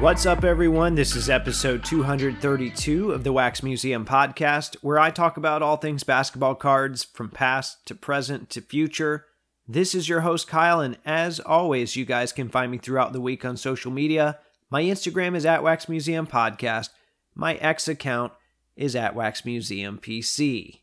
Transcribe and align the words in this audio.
What's 0.00 0.24
up, 0.24 0.44
everyone? 0.44 0.94
This 0.94 1.14
is 1.14 1.28
episode 1.28 1.84
232 1.84 3.12
of 3.12 3.22
the 3.22 3.34
Wax 3.34 3.62
Museum 3.62 4.06
podcast, 4.06 4.76
where 4.76 4.98
I 4.98 5.10
talk 5.10 5.36
about 5.36 5.60
all 5.60 5.76
things 5.76 6.04
basketball 6.04 6.54
cards 6.54 7.04
from 7.04 7.28
past 7.28 7.84
to 7.84 7.94
present 7.94 8.48
to 8.48 8.62
future. 8.62 9.26
This 9.68 9.94
is 9.94 10.08
your 10.08 10.22
host, 10.22 10.48
Kyle, 10.48 10.80
and 10.80 10.96
as 11.04 11.38
always, 11.38 11.96
you 11.96 12.06
guys 12.06 12.32
can 12.32 12.48
find 12.48 12.72
me 12.72 12.78
throughout 12.78 13.12
the 13.12 13.20
week 13.20 13.44
on 13.44 13.58
social 13.58 13.90
media. 13.90 14.38
My 14.70 14.82
Instagram 14.82 15.36
is 15.36 15.44
at 15.44 15.62
Wax 15.62 15.86
Museum 15.86 16.26
Podcast. 16.26 16.88
My 17.34 17.56
X 17.56 17.86
account 17.86 18.32
is 18.76 18.96
at 18.96 19.14
Wax 19.14 19.44
Museum 19.44 19.98
PC. 19.98 20.80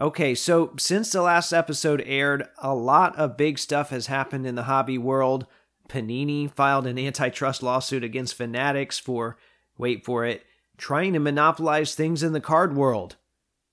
Okay, 0.00 0.34
so 0.34 0.72
since 0.78 1.12
the 1.12 1.20
last 1.20 1.52
episode 1.52 2.02
aired, 2.06 2.48
a 2.56 2.74
lot 2.74 3.14
of 3.16 3.36
big 3.36 3.58
stuff 3.58 3.90
has 3.90 4.06
happened 4.06 4.46
in 4.46 4.54
the 4.54 4.62
hobby 4.62 4.96
world. 4.96 5.46
Panini 5.92 6.50
filed 6.50 6.86
an 6.86 6.98
antitrust 6.98 7.62
lawsuit 7.62 8.02
against 8.02 8.34
Fanatics 8.34 8.98
for, 8.98 9.36
wait 9.76 10.04
for 10.04 10.24
it, 10.24 10.44
trying 10.78 11.12
to 11.12 11.18
monopolize 11.18 11.94
things 11.94 12.22
in 12.22 12.32
the 12.32 12.40
card 12.40 12.74
world. 12.74 13.16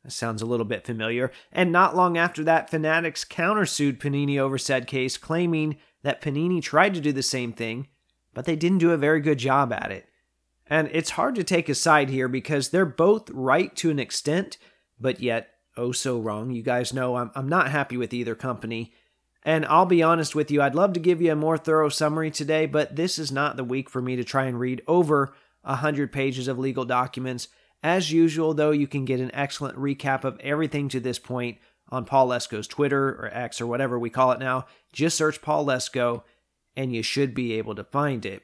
That 0.04 0.12
sounds 0.12 0.42
a 0.42 0.46
little 0.46 0.66
bit 0.66 0.86
familiar. 0.86 1.32
And 1.52 1.72
not 1.72 1.96
long 1.96 2.18
after 2.18 2.44
that, 2.44 2.70
Fanatics 2.70 3.24
countersued 3.24 4.00
Panini 4.00 4.38
over 4.38 4.58
said 4.58 4.86
case, 4.86 5.18
claiming 5.18 5.78
that 6.04 6.22
Panini 6.22 6.62
tried 6.62 6.94
to 6.94 7.02
do 7.02 7.14
the 7.14 7.24
same 7.24 7.54
thing, 7.54 7.88
but 8.34 8.46
they 8.46 8.56
didn't 8.58 8.78
do 8.80 8.92
a 8.92 8.98
very 8.98 9.22
good 9.22 9.40
job 9.40 9.72
at 9.72 9.92
it. 9.92 10.06
And 10.68 10.90
it's 10.92 11.12
hard 11.12 11.36
to 11.36 11.44
take 11.44 11.70
a 11.70 11.76
side 11.76 12.10
here 12.10 12.28
because 12.28 12.70
they're 12.70 12.86
both 12.86 13.30
right 13.32 13.74
to 13.78 13.90
an 13.90 14.00
extent, 14.00 14.58
but 15.00 15.22
yet 15.22 15.50
oh 15.78 15.92
so 15.94 16.20
wrong. 16.20 16.52
You 16.52 16.64
guys 16.64 16.94
know 16.94 17.16
I'm, 17.16 17.32
I'm 17.34 17.50
not 17.50 17.72
happy 17.72 17.98
with 17.98 18.14
either 18.14 18.36
company. 18.36 18.94
And 19.44 19.66
I'll 19.66 19.86
be 19.86 20.04
honest 20.04 20.36
with 20.36 20.52
you, 20.52 20.62
I'd 20.62 20.76
love 20.76 20.94
to 20.94 21.00
give 21.00 21.22
you 21.22 21.32
a 21.32 21.36
more 21.36 21.58
thorough 21.58 21.90
summary 21.90 22.30
today, 22.30 22.66
but 22.66 22.96
this 22.96 23.18
is 23.18 23.32
not 23.32 23.56
the 23.56 23.64
week 23.64 23.90
for 23.90 24.02
me 24.02 24.16
to 24.16 24.24
try 24.24 24.46
and 24.46 24.60
read 24.60 24.82
over 24.88 25.34
a 25.64 25.72
100 25.72 26.12
pages 26.12 26.48
of 26.48 26.60
legal 26.60 26.86
documents. 26.86 27.48
As 27.82 28.12
usual, 28.12 28.54
though, 28.54 28.72
you 28.72 28.88
can 28.88 29.06
get 29.06 29.22
an 29.22 29.34
excellent 29.34 29.78
recap 29.78 30.24
of 30.24 30.40
everything 30.42 30.90
to 30.90 31.00
this 31.00 31.20
point 31.20 31.58
on 31.88 32.06
Paul 32.06 32.28
Lesko's 32.28 32.68
Twitter 32.68 33.10
or 33.10 33.30
X 33.34 33.62
or 33.62 33.68
whatever 33.68 33.98
we 33.98 34.10
call 34.10 34.32
it 34.32 34.40
now. 34.40 34.66
Just 34.92 35.18
search 35.18 35.42
Paul 35.42 35.66
Lesko 35.66 36.24
and 36.76 36.94
you 36.94 37.02
should 37.02 37.34
be 37.34 37.54
able 37.54 37.76
to 37.76 37.84
find 37.84 38.26
it. 38.26 38.44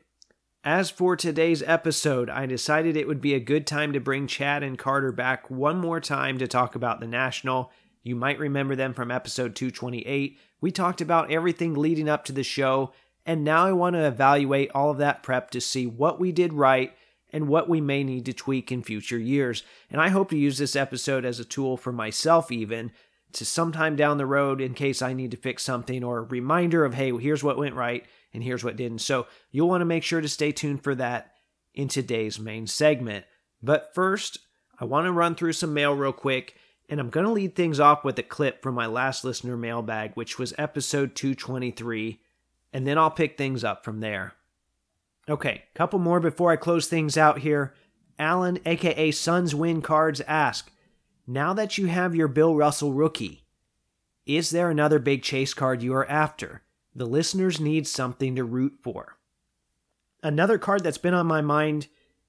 As 0.64 0.90
for 0.90 1.16
today's 1.16 1.62
episode, 1.62 2.28
I 2.30 2.48
decided 2.48 2.98
it 2.98 3.08
would 3.08 3.22
be 3.22 3.36
a 3.36 3.40
good 3.40 3.68
time 3.68 3.94
to 3.94 4.00
bring 4.00 4.26
Chad 4.26 4.64
and 4.64 4.80
Carter 4.80 5.12
back 5.12 5.50
one 5.50 5.78
more 5.78 6.00
time 6.00 6.40
to 6.40 6.48
talk 6.48 6.73
about 6.73 7.00
the 7.00 7.08
National. 7.08 7.72
You 8.06 8.16
might 8.16 8.38
remember 8.38 8.75
them 8.75 8.94
from 8.94 9.09
episode 9.09 9.56
228. 9.56 10.38
We 10.61 10.72
talked 10.72 11.02
about 11.02 11.31
everything 11.31 11.73
leading 11.73 12.08
up 12.08 12.23
to 12.25 12.31
the 12.31 12.44
show, 12.44 12.94
and 13.25 13.44
now 13.44 13.66
I 13.66 13.72
want 13.72 13.95
to 13.95 14.06
evaluate 14.06 14.70
all 14.75 14.92
of 14.92 15.00
that 15.00 15.23
prep 15.23 15.50
to 15.52 15.59
see 15.59 15.88
what 15.88 16.20
we 16.20 16.31
did 16.31 16.53
right 16.53 16.95
and 17.33 17.48
what 17.48 17.67
we 17.67 17.81
may 17.81 18.03
need 18.03 18.26
to 18.26 18.33
tweak 18.33 18.72
in 18.72 18.83
future 18.83 19.17
years. 19.17 19.64
And 19.89 20.00
I 20.00 20.09
hope 20.09 20.30
to 20.30 20.38
use 20.38 20.59
this 20.59 20.76
episode 20.76 21.26
as 21.26 21.39
a 21.39 21.45
tool 21.45 21.78
for 21.78 21.92
myself, 21.92 22.52
even 22.52 22.92
to 23.33 23.44
sometime 23.44 23.95
down 23.95 24.20
the 24.20 24.28
road 24.28 24.61
in 24.61 24.76
case 24.76 25.02
I 25.02 25.14
need 25.14 25.31
to 25.31 25.38
fix 25.38 25.64
something 25.64 26.03
or 26.03 26.20
a 26.20 26.23
reminder 26.23 26.86
of, 26.86 26.94
hey, 26.94 27.11
here's 27.17 27.44
what 27.44 27.58
went 27.58 27.73
right 27.73 28.06
and 28.36 28.44
here's 28.44 28.64
what 28.64 28.76
didn't. 28.76 29.00
So 29.00 29.26
you'll 29.50 29.67
want 29.67 29.81
to 29.81 29.86
make 29.86 30.03
sure 30.03 30.22
to 30.22 30.30
stay 30.30 30.52
tuned 30.52 30.83
for 30.83 30.94
that 30.94 31.31
in 31.73 31.88
today's 31.88 32.38
main 32.38 32.67
segment. 32.67 33.26
But 33.64 33.95
first, 33.95 34.37
I 34.80 34.86
want 34.86 35.05
to 35.05 35.11
run 35.11 35.33
through 35.33 35.54
some 35.54 35.73
mail 35.73 35.95
real 35.95 36.14
quick, 36.14 36.55
and 36.90 37.00
I'm 37.00 37.10
going 37.10 37.26
to 37.26 37.32
lead 37.32 37.56
things 37.56 37.80
off 37.80 38.04
with 38.04 38.20
a 38.20 38.23
clip 38.23 38.62
from 38.62 38.76
my 38.76 38.86
last 38.86 39.23
listener 39.23 39.58
mailbag, 39.58 40.12
which 40.14 40.38
was 40.38 40.54
episode 40.58 41.16
223, 41.16 42.20
and 42.73 42.86
then 42.86 42.98
I'll 42.98 43.12
pick 43.12 43.38
things 43.38 43.64
up 43.64 43.84
from 43.84 44.00
there. 44.00 44.34
Okay, 45.28 45.64
couple 45.73 46.00
more 46.00 46.20
before 46.20 46.52
I 46.52 46.56
close 46.56 46.88
things 46.88 47.18
out 47.18 47.40
here. 47.40 47.73
Alan, 48.20 48.60
aka 48.66 49.12
Suns 49.12 49.56
Win 49.56 49.82
Cards, 49.82 50.22
ask 50.22 50.72
Now 51.26 51.54
that 51.54 51.78
you 51.78 51.88
have 51.88 52.16
your 52.16 52.28
Bill 52.28 52.56
Russell 52.56 52.94
rookie, 52.94 53.44
is 54.26 54.52
there 54.52 54.70
another 54.70 55.00
big 55.00 55.23
chase 55.23 55.54
card 55.54 55.82
you 55.82 55.94
are 55.94 56.10
after? 56.10 56.62
The 56.96 57.06
listeners 57.06 57.60
need 57.60 57.88
something 57.88 58.36
to 58.36 58.44
root 58.44 58.78
for. 58.82 59.17
Another 60.23 60.58
card 60.58 60.84
that's 60.84 60.98
been 60.98 61.14
on 61.14 61.28
my 61.28 61.42
mind 61.42 61.88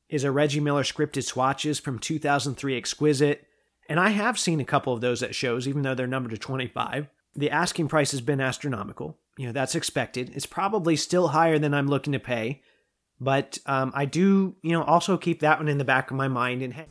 is 0.09 0.25
a 0.25 0.31
Reggie 0.31 0.61
Miller 0.61 0.83
scripted 0.83 1.25
swatches 1.25 1.79
from 1.79 1.99
2003 1.99 2.77
Exquisite, 2.77 3.46
and 3.89 4.01
I 4.01 4.11
have 4.11 4.39
seen 4.39 4.61
a 4.61 4.65
couple 4.65 4.93
of 4.93 5.01
those 5.01 5.23
at 5.23 5.35
shows, 5.35 5.67
even 5.67 5.83
though 5.83 5.95
they're 5.95 6.07
numbered 6.07 6.33
to 6.33 6.39
25. 6.39 7.09
The 7.35 7.51
asking 7.51 7.89
price 7.89 8.13
has 8.13 8.21
been 8.21 8.41
astronomical. 8.41 9.19
You 9.37 9.47
know, 9.47 9.53
that's 9.53 9.75
expected. 9.75 10.33
It's 10.35 10.47
probably 10.47 10.97
still 10.97 11.29
higher 11.29 11.59
than 11.59 11.75
I'm 11.75 11.87
looking 11.87 12.13
to 12.15 12.19
pay, 12.19 12.63
but 13.21 13.59
um, 13.67 13.93
I 13.95 14.07
do, 14.07 14.57
you 14.63 14.73
know, 14.73 14.83
also 14.83 15.17
keep 15.17 15.41
that 15.41 15.59
one 15.59 15.69
in 15.69 15.79
the 15.79 15.85
back 15.85 16.11
of 16.11 16.17
my 16.17 16.29
mind. 16.29 16.63
And 16.63 16.73
hey, 16.73 16.87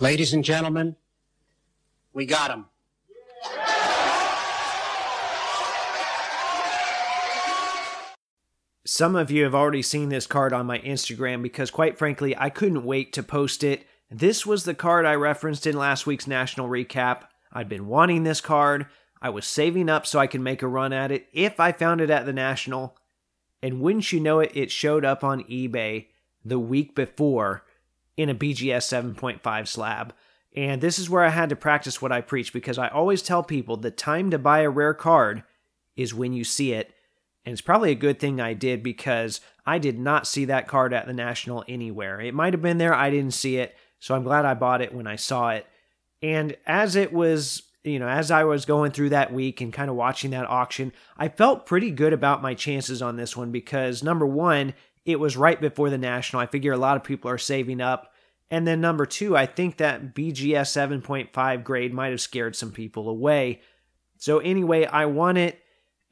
Ladies 0.00 0.32
and 0.32 0.44
gentlemen, 0.44 0.94
we 2.12 2.24
got 2.24 2.50
him. 2.52 2.66
some 8.84 9.14
of 9.14 9.30
you 9.30 9.44
have 9.44 9.54
already 9.54 9.82
seen 9.82 10.08
this 10.08 10.26
card 10.26 10.52
on 10.52 10.66
my 10.66 10.78
Instagram 10.78 11.42
because, 11.42 11.70
quite 11.70 11.98
frankly, 11.98 12.34
I 12.36 12.48
couldn't 12.48 12.84
wait 12.84 13.12
to 13.12 13.22
post 13.22 13.62
it. 13.62 13.86
This 14.10 14.46
was 14.46 14.64
the 14.64 14.74
card 14.74 15.04
I 15.04 15.14
referenced 15.14 15.66
in 15.66 15.76
last 15.76 16.06
week's 16.06 16.26
national 16.26 16.68
recap. 16.68 17.24
I'd 17.52 17.68
been 17.68 17.86
wanting 17.86 18.24
this 18.24 18.40
card. 18.40 18.86
I 19.20 19.30
was 19.30 19.46
saving 19.46 19.90
up 19.90 20.06
so 20.06 20.18
I 20.18 20.26
could 20.26 20.40
make 20.40 20.62
a 20.62 20.68
run 20.68 20.92
at 20.92 21.12
it 21.12 21.28
if 21.32 21.60
I 21.60 21.72
found 21.72 22.00
it 22.00 22.10
at 22.10 22.24
the 22.24 22.32
national. 22.32 22.96
And 23.62 23.80
wouldn't 23.80 24.12
you 24.12 24.20
know 24.20 24.40
it, 24.40 24.52
it 24.54 24.70
showed 24.70 25.04
up 25.04 25.24
on 25.24 25.44
eBay 25.44 26.06
the 26.44 26.58
week 26.58 26.94
before 26.94 27.64
in 28.16 28.28
a 28.28 28.34
BGS 28.34 29.14
7.5 29.14 29.68
slab. 29.68 30.14
And 30.56 30.80
this 30.80 30.98
is 30.98 31.10
where 31.10 31.24
I 31.24 31.28
had 31.28 31.50
to 31.50 31.56
practice 31.56 32.00
what 32.00 32.12
I 32.12 32.20
preach 32.20 32.52
because 32.52 32.78
I 32.78 32.88
always 32.88 33.22
tell 33.22 33.42
people 33.42 33.76
the 33.76 33.90
time 33.90 34.30
to 34.30 34.38
buy 34.38 34.60
a 34.60 34.70
rare 34.70 34.94
card 34.94 35.42
is 35.96 36.14
when 36.14 36.32
you 36.32 36.44
see 36.44 36.72
it. 36.72 36.94
And 37.44 37.52
it's 37.52 37.60
probably 37.60 37.90
a 37.90 37.96
good 37.96 38.18
thing 38.18 38.40
I 38.40 38.54
did 38.54 38.82
because 38.82 39.40
I 39.66 39.78
did 39.78 39.98
not 39.98 40.26
see 40.26 40.44
that 40.46 40.66
card 40.66 40.92
at 40.92 41.06
the 41.06 41.12
National 41.12 41.64
anywhere. 41.68 42.20
It 42.20 42.34
might 42.34 42.54
have 42.54 42.62
been 42.62 42.78
there, 42.78 42.94
I 42.94 43.10
didn't 43.10 43.34
see 43.34 43.58
it. 43.58 43.74
So 44.00 44.14
I'm 44.14 44.24
glad 44.24 44.44
I 44.44 44.54
bought 44.54 44.82
it 44.82 44.94
when 44.94 45.06
I 45.06 45.16
saw 45.16 45.50
it. 45.50 45.66
And 46.22 46.56
as 46.66 46.96
it 46.96 47.12
was, 47.12 47.62
you 47.84 47.98
know, 47.98 48.08
as 48.08 48.30
I 48.30 48.44
was 48.44 48.64
going 48.64 48.92
through 48.92 49.10
that 49.10 49.32
week 49.32 49.60
and 49.60 49.72
kind 49.72 49.90
of 49.90 49.96
watching 49.96 50.30
that 50.32 50.48
auction, 50.48 50.92
I 51.16 51.28
felt 51.28 51.66
pretty 51.66 51.90
good 51.90 52.12
about 52.12 52.42
my 52.42 52.54
chances 52.54 53.02
on 53.02 53.16
this 53.16 53.36
one 53.36 53.50
because 53.50 54.02
number 54.02 54.26
one, 54.26 54.74
it 55.04 55.20
was 55.20 55.36
right 55.36 55.60
before 55.60 55.90
the 55.90 55.98
National. 55.98 56.42
I 56.42 56.46
figure 56.46 56.72
a 56.72 56.78
lot 56.78 56.96
of 56.96 57.04
people 57.04 57.30
are 57.30 57.38
saving 57.38 57.80
up. 57.80 58.12
And 58.50 58.66
then 58.66 58.80
number 58.80 59.06
two, 59.06 59.36
I 59.36 59.46
think 59.46 59.76
that 59.76 60.14
BGS 60.14 61.02
7.5 61.02 61.64
grade 61.64 61.92
might 61.92 62.10
have 62.10 62.20
scared 62.20 62.56
some 62.56 62.72
people 62.72 63.08
away. 63.08 63.60
So 64.18 64.38
anyway, 64.38 64.84
I 64.86 65.06
won 65.06 65.36
it, 65.36 65.60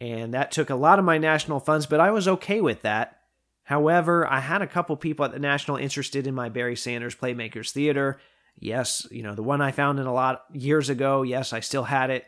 and 0.00 0.34
that 0.34 0.52
took 0.52 0.70
a 0.70 0.76
lot 0.76 0.98
of 0.98 1.04
my 1.04 1.18
national 1.18 1.60
funds, 1.60 1.86
but 1.86 2.00
I 2.00 2.10
was 2.10 2.28
okay 2.28 2.60
with 2.60 2.82
that. 2.82 3.15
However, 3.66 4.24
I 4.30 4.38
had 4.38 4.62
a 4.62 4.66
couple 4.68 4.96
people 4.96 5.24
at 5.24 5.32
the 5.32 5.40
National 5.40 5.76
interested 5.76 6.28
in 6.28 6.36
my 6.36 6.48
Barry 6.48 6.76
Sanders 6.76 7.16
Playmakers 7.16 7.72
Theater. 7.72 8.20
Yes, 8.56 9.08
you 9.10 9.24
know, 9.24 9.34
the 9.34 9.42
one 9.42 9.60
I 9.60 9.72
found 9.72 9.98
in 9.98 10.06
a 10.06 10.14
lot 10.14 10.44
years 10.52 10.88
ago. 10.88 11.22
Yes, 11.22 11.52
I 11.52 11.58
still 11.58 11.82
had 11.82 12.10
it. 12.10 12.26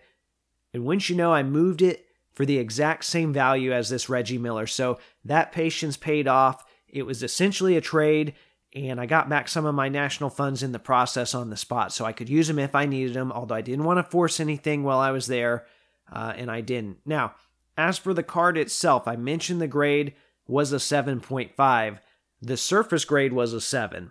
And 0.74 0.84
wouldn't 0.84 1.08
you 1.08 1.14
know, 1.14 1.32
I 1.32 1.44
moved 1.44 1.80
it 1.80 2.06
for 2.34 2.44
the 2.44 2.58
exact 2.58 3.04
same 3.04 3.32
value 3.32 3.72
as 3.72 3.88
this 3.88 4.08
Reggie 4.08 4.36
Miller. 4.36 4.66
So 4.66 4.98
that 5.24 5.52
patience 5.52 5.96
paid 5.96 6.26
off. 6.26 6.64
It 6.88 7.04
was 7.04 7.22
essentially 7.22 7.76
a 7.76 7.80
trade, 7.80 8.34
and 8.74 9.00
I 9.00 9.06
got 9.06 9.28
back 9.28 9.46
some 9.46 9.64
of 9.64 9.76
my 9.76 9.88
national 9.88 10.30
funds 10.30 10.64
in 10.64 10.72
the 10.72 10.80
process 10.80 11.36
on 11.36 11.50
the 11.50 11.56
spot, 11.56 11.92
so 11.92 12.04
I 12.04 12.12
could 12.12 12.28
use 12.28 12.48
them 12.48 12.58
if 12.58 12.74
I 12.74 12.84
needed 12.84 13.14
them, 13.14 13.30
although 13.30 13.54
I 13.54 13.60
didn't 13.60 13.84
want 13.84 13.98
to 13.98 14.10
force 14.10 14.40
anything 14.40 14.82
while 14.82 14.98
I 14.98 15.12
was 15.12 15.28
there, 15.28 15.66
uh, 16.12 16.32
and 16.36 16.50
I 16.50 16.62
didn't. 16.62 16.98
Now, 17.06 17.34
as 17.76 17.96
for 17.96 18.12
the 18.12 18.24
card 18.24 18.58
itself, 18.58 19.06
I 19.06 19.14
mentioned 19.14 19.60
the 19.60 19.68
grade 19.68 20.14
was 20.48 20.72
a 20.72 20.76
7.5. 20.76 21.98
The 22.42 22.56
surface 22.56 23.04
grade 23.04 23.32
was 23.32 23.52
a 23.52 23.60
7. 23.60 24.10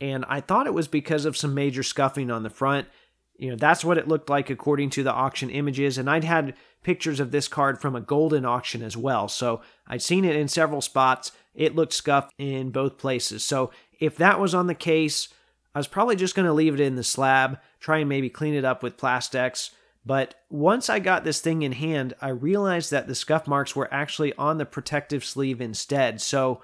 And 0.00 0.24
I 0.28 0.40
thought 0.40 0.66
it 0.66 0.74
was 0.74 0.88
because 0.88 1.24
of 1.24 1.36
some 1.36 1.54
major 1.54 1.82
scuffing 1.82 2.30
on 2.30 2.42
the 2.42 2.50
front. 2.50 2.88
You 3.36 3.50
know, 3.50 3.56
that's 3.56 3.84
what 3.84 3.98
it 3.98 4.08
looked 4.08 4.28
like 4.28 4.50
according 4.50 4.90
to 4.90 5.02
the 5.02 5.12
auction 5.12 5.50
images. 5.50 5.98
And 5.98 6.10
I'd 6.10 6.24
had 6.24 6.54
pictures 6.82 7.20
of 7.20 7.30
this 7.30 7.48
card 7.48 7.80
from 7.80 7.94
a 7.94 8.00
golden 8.00 8.44
auction 8.44 8.82
as 8.82 8.96
well. 8.96 9.28
So 9.28 9.60
I'd 9.86 10.02
seen 10.02 10.24
it 10.24 10.36
in 10.36 10.48
several 10.48 10.80
spots. 10.80 11.32
It 11.54 11.76
looked 11.76 11.92
scuffed 11.92 12.32
in 12.38 12.70
both 12.70 12.98
places. 12.98 13.44
So 13.44 13.70
if 14.00 14.16
that 14.16 14.40
was 14.40 14.54
on 14.54 14.66
the 14.66 14.74
case, 14.74 15.28
I 15.74 15.78
was 15.78 15.88
probably 15.88 16.16
just 16.16 16.34
going 16.34 16.46
to 16.46 16.52
leave 16.52 16.74
it 16.74 16.80
in 16.80 16.96
the 16.96 17.02
slab, 17.02 17.58
try 17.80 17.98
and 17.98 18.08
maybe 18.08 18.30
clean 18.30 18.54
it 18.54 18.64
up 18.64 18.82
with 18.82 18.96
PlastX. 18.96 19.70
But 20.06 20.34
once 20.50 20.90
I 20.90 20.98
got 20.98 21.24
this 21.24 21.40
thing 21.40 21.62
in 21.62 21.72
hand, 21.72 22.14
I 22.20 22.28
realized 22.28 22.90
that 22.90 23.06
the 23.06 23.14
scuff 23.14 23.46
marks 23.46 23.74
were 23.74 23.92
actually 23.92 24.34
on 24.34 24.58
the 24.58 24.66
protective 24.66 25.24
sleeve 25.24 25.60
instead. 25.60 26.20
So 26.20 26.60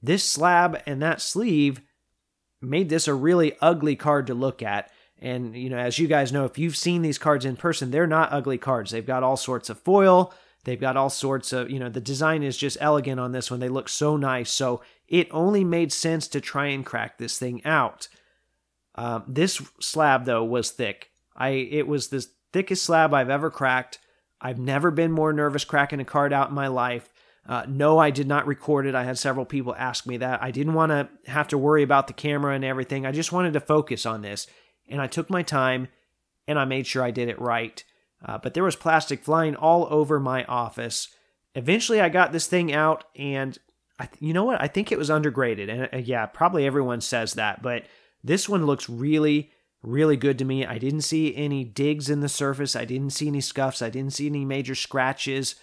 this 0.00 0.22
slab 0.24 0.80
and 0.86 1.02
that 1.02 1.20
sleeve 1.20 1.80
made 2.62 2.88
this 2.88 3.08
a 3.08 3.14
really 3.14 3.56
ugly 3.60 3.96
card 3.96 4.28
to 4.28 4.34
look 4.34 4.62
at. 4.62 4.90
And, 5.20 5.56
you 5.56 5.70
know, 5.70 5.78
as 5.78 5.98
you 5.98 6.06
guys 6.06 6.32
know, 6.32 6.44
if 6.44 6.58
you've 6.58 6.76
seen 6.76 7.02
these 7.02 7.18
cards 7.18 7.44
in 7.44 7.56
person, 7.56 7.90
they're 7.90 8.06
not 8.06 8.32
ugly 8.32 8.58
cards. 8.58 8.90
They've 8.90 9.04
got 9.04 9.22
all 9.22 9.36
sorts 9.36 9.70
of 9.70 9.80
foil, 9.80 10.32
They've 10.64 10.80
got 10.80 10.96
all 10.96 11.10
sorts 11.10 11.52
of, 11.52 11.70
you 11.70 11.78
know, 11.78 11.90
the 11.90 12.00
design 12.00 12.42
is 12.42 12.56
just 12.56 12.78
elegant 12.80 13.20
on 13.20 13.32
this 13.32 13.50
one. 13.50 13.60
They 13.60 13.68
look 13.68 13.88
so 13.88 14.16
nice. 14.16 14.50
So 14.50 14.80
it 15.06 15.28
only 15.30 15.62
made 15.62 15.92
sense 15.92 16.26
to 16.28 16.40
try 16.40 16.66
and 16.66 16.84
crack 16.84 17.18
this 17.18 17.38
thing 17.38 17.64
out. 17.64 18.08
Um, 18.94 19.24
this 19.28 19.62
slab, 19.80 20.24
though, 20.24 20.44
was 20.44 20.70
thick. 20.70 21.10
I 21.36 21.50
It 21.50 21.86
was 21.86 22.08
the 22.08 22.26
thickest 22.54 22.84
slab 22.84 23.12
I've 23.12 23.30
ever 23.30 23.50
cracked. 23.50 23.98
I've 24.40 24.60
never 24.60 24.92
been 24.92 25.10
more 25.10 25.32
nervous 25.32 25.64
cracking 25.64 25.98
a 25.98 26.04
card 26.04 26.32
out 26.32 26.50
in 26.50 26.54
my 26.54 26.68
life. 26.68 27.12
Uh, 27.46 27.64
no, 27.68 27.98
I 27.98 28.10
did 28.10 28.28
not 28.28 28.46
record 28.46 28.86
it. 28.86 28.94
I 28.94 29.02
had 29.02 29.18
several 29.18 29.44
people 29.44 29.74
ask 29.74 30.06
me 30.06 30.18
that. 30.18 30.40
I 30.40 30.52
didn't 30.52 30.74
want 30.74 30.90
to 30.90 31.08
have 31.30 31.48
to 31.48 31.58
worry 31.58 31.82
about 31.82 32.06
the 32.06 32.12
camera 32.12 32.54
and 32.54 32.64
everything. 32.64 33.04
I 33.04 33.12
just 33.12 33.32
wanted 33.32 33.54
to 33.54 33.60
focus 33.60 34.06
on 34.06 34.22
this. 34.22 34.46
And 34.88 35.02
I 35.02 35.08
took 35.08 35.28
my 35.28 35.42
time 35.42 35.88
and 36.46 36.56
I 36.58 36.64
made 36.64 36.86
sure 36.86 37.02
I 37.02 37.10
did 37.10 37.28
it 37.28 37.40
right. 37.40 37.82
Uh, 38.24 38.38
but 38.38 38.54
there 38.54 38.64
was 38.64 38.76
plastic 38.76 39.24
flying 39.24 39.56
all 39.56 39.86
over 39.90 40.20
my 40.20 40.44
office. 40.44 41.08
Eventually, 41.54 42.00
I 42.00 42.08
got 42.08 42.32
this 42.32 42.46
thing 42.46 42.72
out, 42.72 43.04
and 43.16 43.58
I, 43.98 44.08
you 44.20 44.32
know 44.32 44.44
what? 44.44 44.62
I 44.62 44.68
think 44.68 44.90
it 44.90 44.98
was 44.98 45.10
undergraded. 45.10 45.68
And 45.68 45.88
uh, 45.92 45.96
yeah, 45.98 46.26
probably 46.26 46.66
everyone 46.66 47.00
says 47.00 47.34
that, 47.34 47.62
but 47.62 47.84
this 48.22 48.48
one 48.48 48.64
looks 48.64 48.88
really, 48.88 49.50
really 49.84 50.16
good 50.16 50.38
to 50.38 50.44
me. 50.44 50.66
I 50.66 50.78
didn't 50.78 51.02
see 51.02 51.34
any 51.36 51.64
digs 51.64 52.08
in 52.10 52.20
the 52.20 52.28
surface. 52.28 52.74
I 52.74 52.84
didn't 52.84 53.10
see 53.10 53.28
any 53.28 53.40
scuffs. 53.40 53.82
I 53.82 53.90
didn't 53.90 54.14
see 54.14 54.26
any 54.26 54.44
major 54.44 54.74
scratches. 54.74 55.54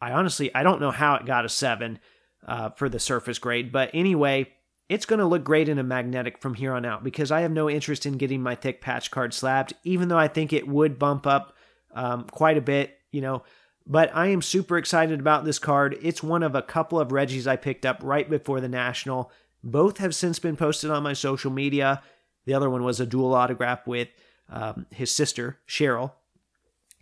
I 0.00 0.12
honestly, 0.12 0.54
I 0.54 0.62
don't 0.62 0.80
know 0.80 0.90
how 0.90 1.16
it 1.16 1.26
got 1.26 1.44
a 1.44 1.48
seven 1.48 1.98
uh, 2.46 2.70
for 2.70 2.88
the 2.88 3.00
surface 3.00 3.38
grade, 3.38 3.72
but 3.72 3.90
anyway, 3.92 4.52
it's 4.88 5.06
going 5.06 5.18
to 5.18 5.26
look 5.26 5.42
great 5.42 5.68
in 5.68 5.78
a 5.78 5.82
magnetic 5.82 6.38
from 6.38 6.54
here 6.54 6.72
on 6.72 6.84
out 6.84 7.02
because 7.02 7.30
I 7.30 7.40
have 7.40 7.50
no 7.50 7.68
interest 7.68 8.06
in 8.06 8.18
getting 8.18 8.42
my 8.42 8.54
thick 8.54 8.80
patch 8.80 9.10
card 9.10 9.34
slabbed, 9.34 9.74
even 9.82 10.08
though 10.08 10.18
I 10.18 10.28
think 10.28 10.52
it 10.52 10.68
would 10.68 10.98
bump 10.98 11.26
up 11.26 11.54
um, 11.94 12.24
quite 12.24 12.56
a 12.56 12.62
bit, 12.62 12.98
you 13.10 13.20
know. 13.20 13.42
But 13.86 14.14
I 14.14 14.28
am 14.28 14.42
super 14.42 14.78
excited 14.78 15.18
about 15.18 15.44
this 15.44 15.58
card. 15.58 15.96
It's 16.02 16.22
one 16.22 16.42
of 16.42 16.54
a 16.54 16.62
couple 16.62 17.00
of 17.00 17.08
Reggies 17.08 17.46
I 17.46 17.56
picked 17.56 17.86
up 17.86 18.00
right 18.02 18.28
before 18.28 18.60
the 18.60 18.68
National. 18.68 19.30
Both 19.62 19.98
have 19.98 20.14
since 20.14 20.38
been 20.38 20.56
posted 20.56 20.90
on 20.90 21.02
my 21.02 21.12
social 21.12 21.50
media. 21.50 22.02
The 22.46 22.54
other 22.54 22.70
one 22.70 22.84
was 22.84 23.00
a 23.00 23.06
dual 23.06 23.34
autograph 23.34 23.86
with 23.86 24.08
um, 24.48 24.86
his 24.90 25.12
sister, 25.12 25.58
Cheryl. 25.68 26.12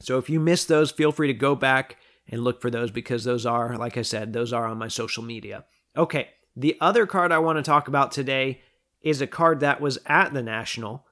So 0.00 0.18
if 0.18 0.28
you 0.28 0.40
missed 0.40 0.68
those, 0.68 0.90
feel 0.90 1.12
free 1.12 1.28
to 1.28 1.34
go 1.34 1.54
back 1.54 1.96
and 2.28 2.42
look 2.42 2.60
for 2.60 2.70
those 2.70 2.90
because 2.90 3.24
those 3.24 3.46
are, 3.46 3.76
like 3.76 3.96
I 3.96 4.02
said, 4.02 4.32
those 4.32 4.52
are 4.52 4.66
on 4.66 4.78
my 4.78 4.88
social 4.88 5.22
media. 5.22 5.64
Okay, 5.96 6.30
the 6.56 6.76
other 6.80 7.06
card 7.06 7.30
I 7.30 7.38
want 7.38 7.58
to 7.58 7.62
talk 7.62 7.86
about 7.88 8.10
today 8.10 8.60
is 9.02 9.20
a 9.20 9.26
card 9.26 9.60
that 9.60 9.80
was 9.80 9.98
at 10.06 10.32
the 10.32 10.42
National, 10.42 11.06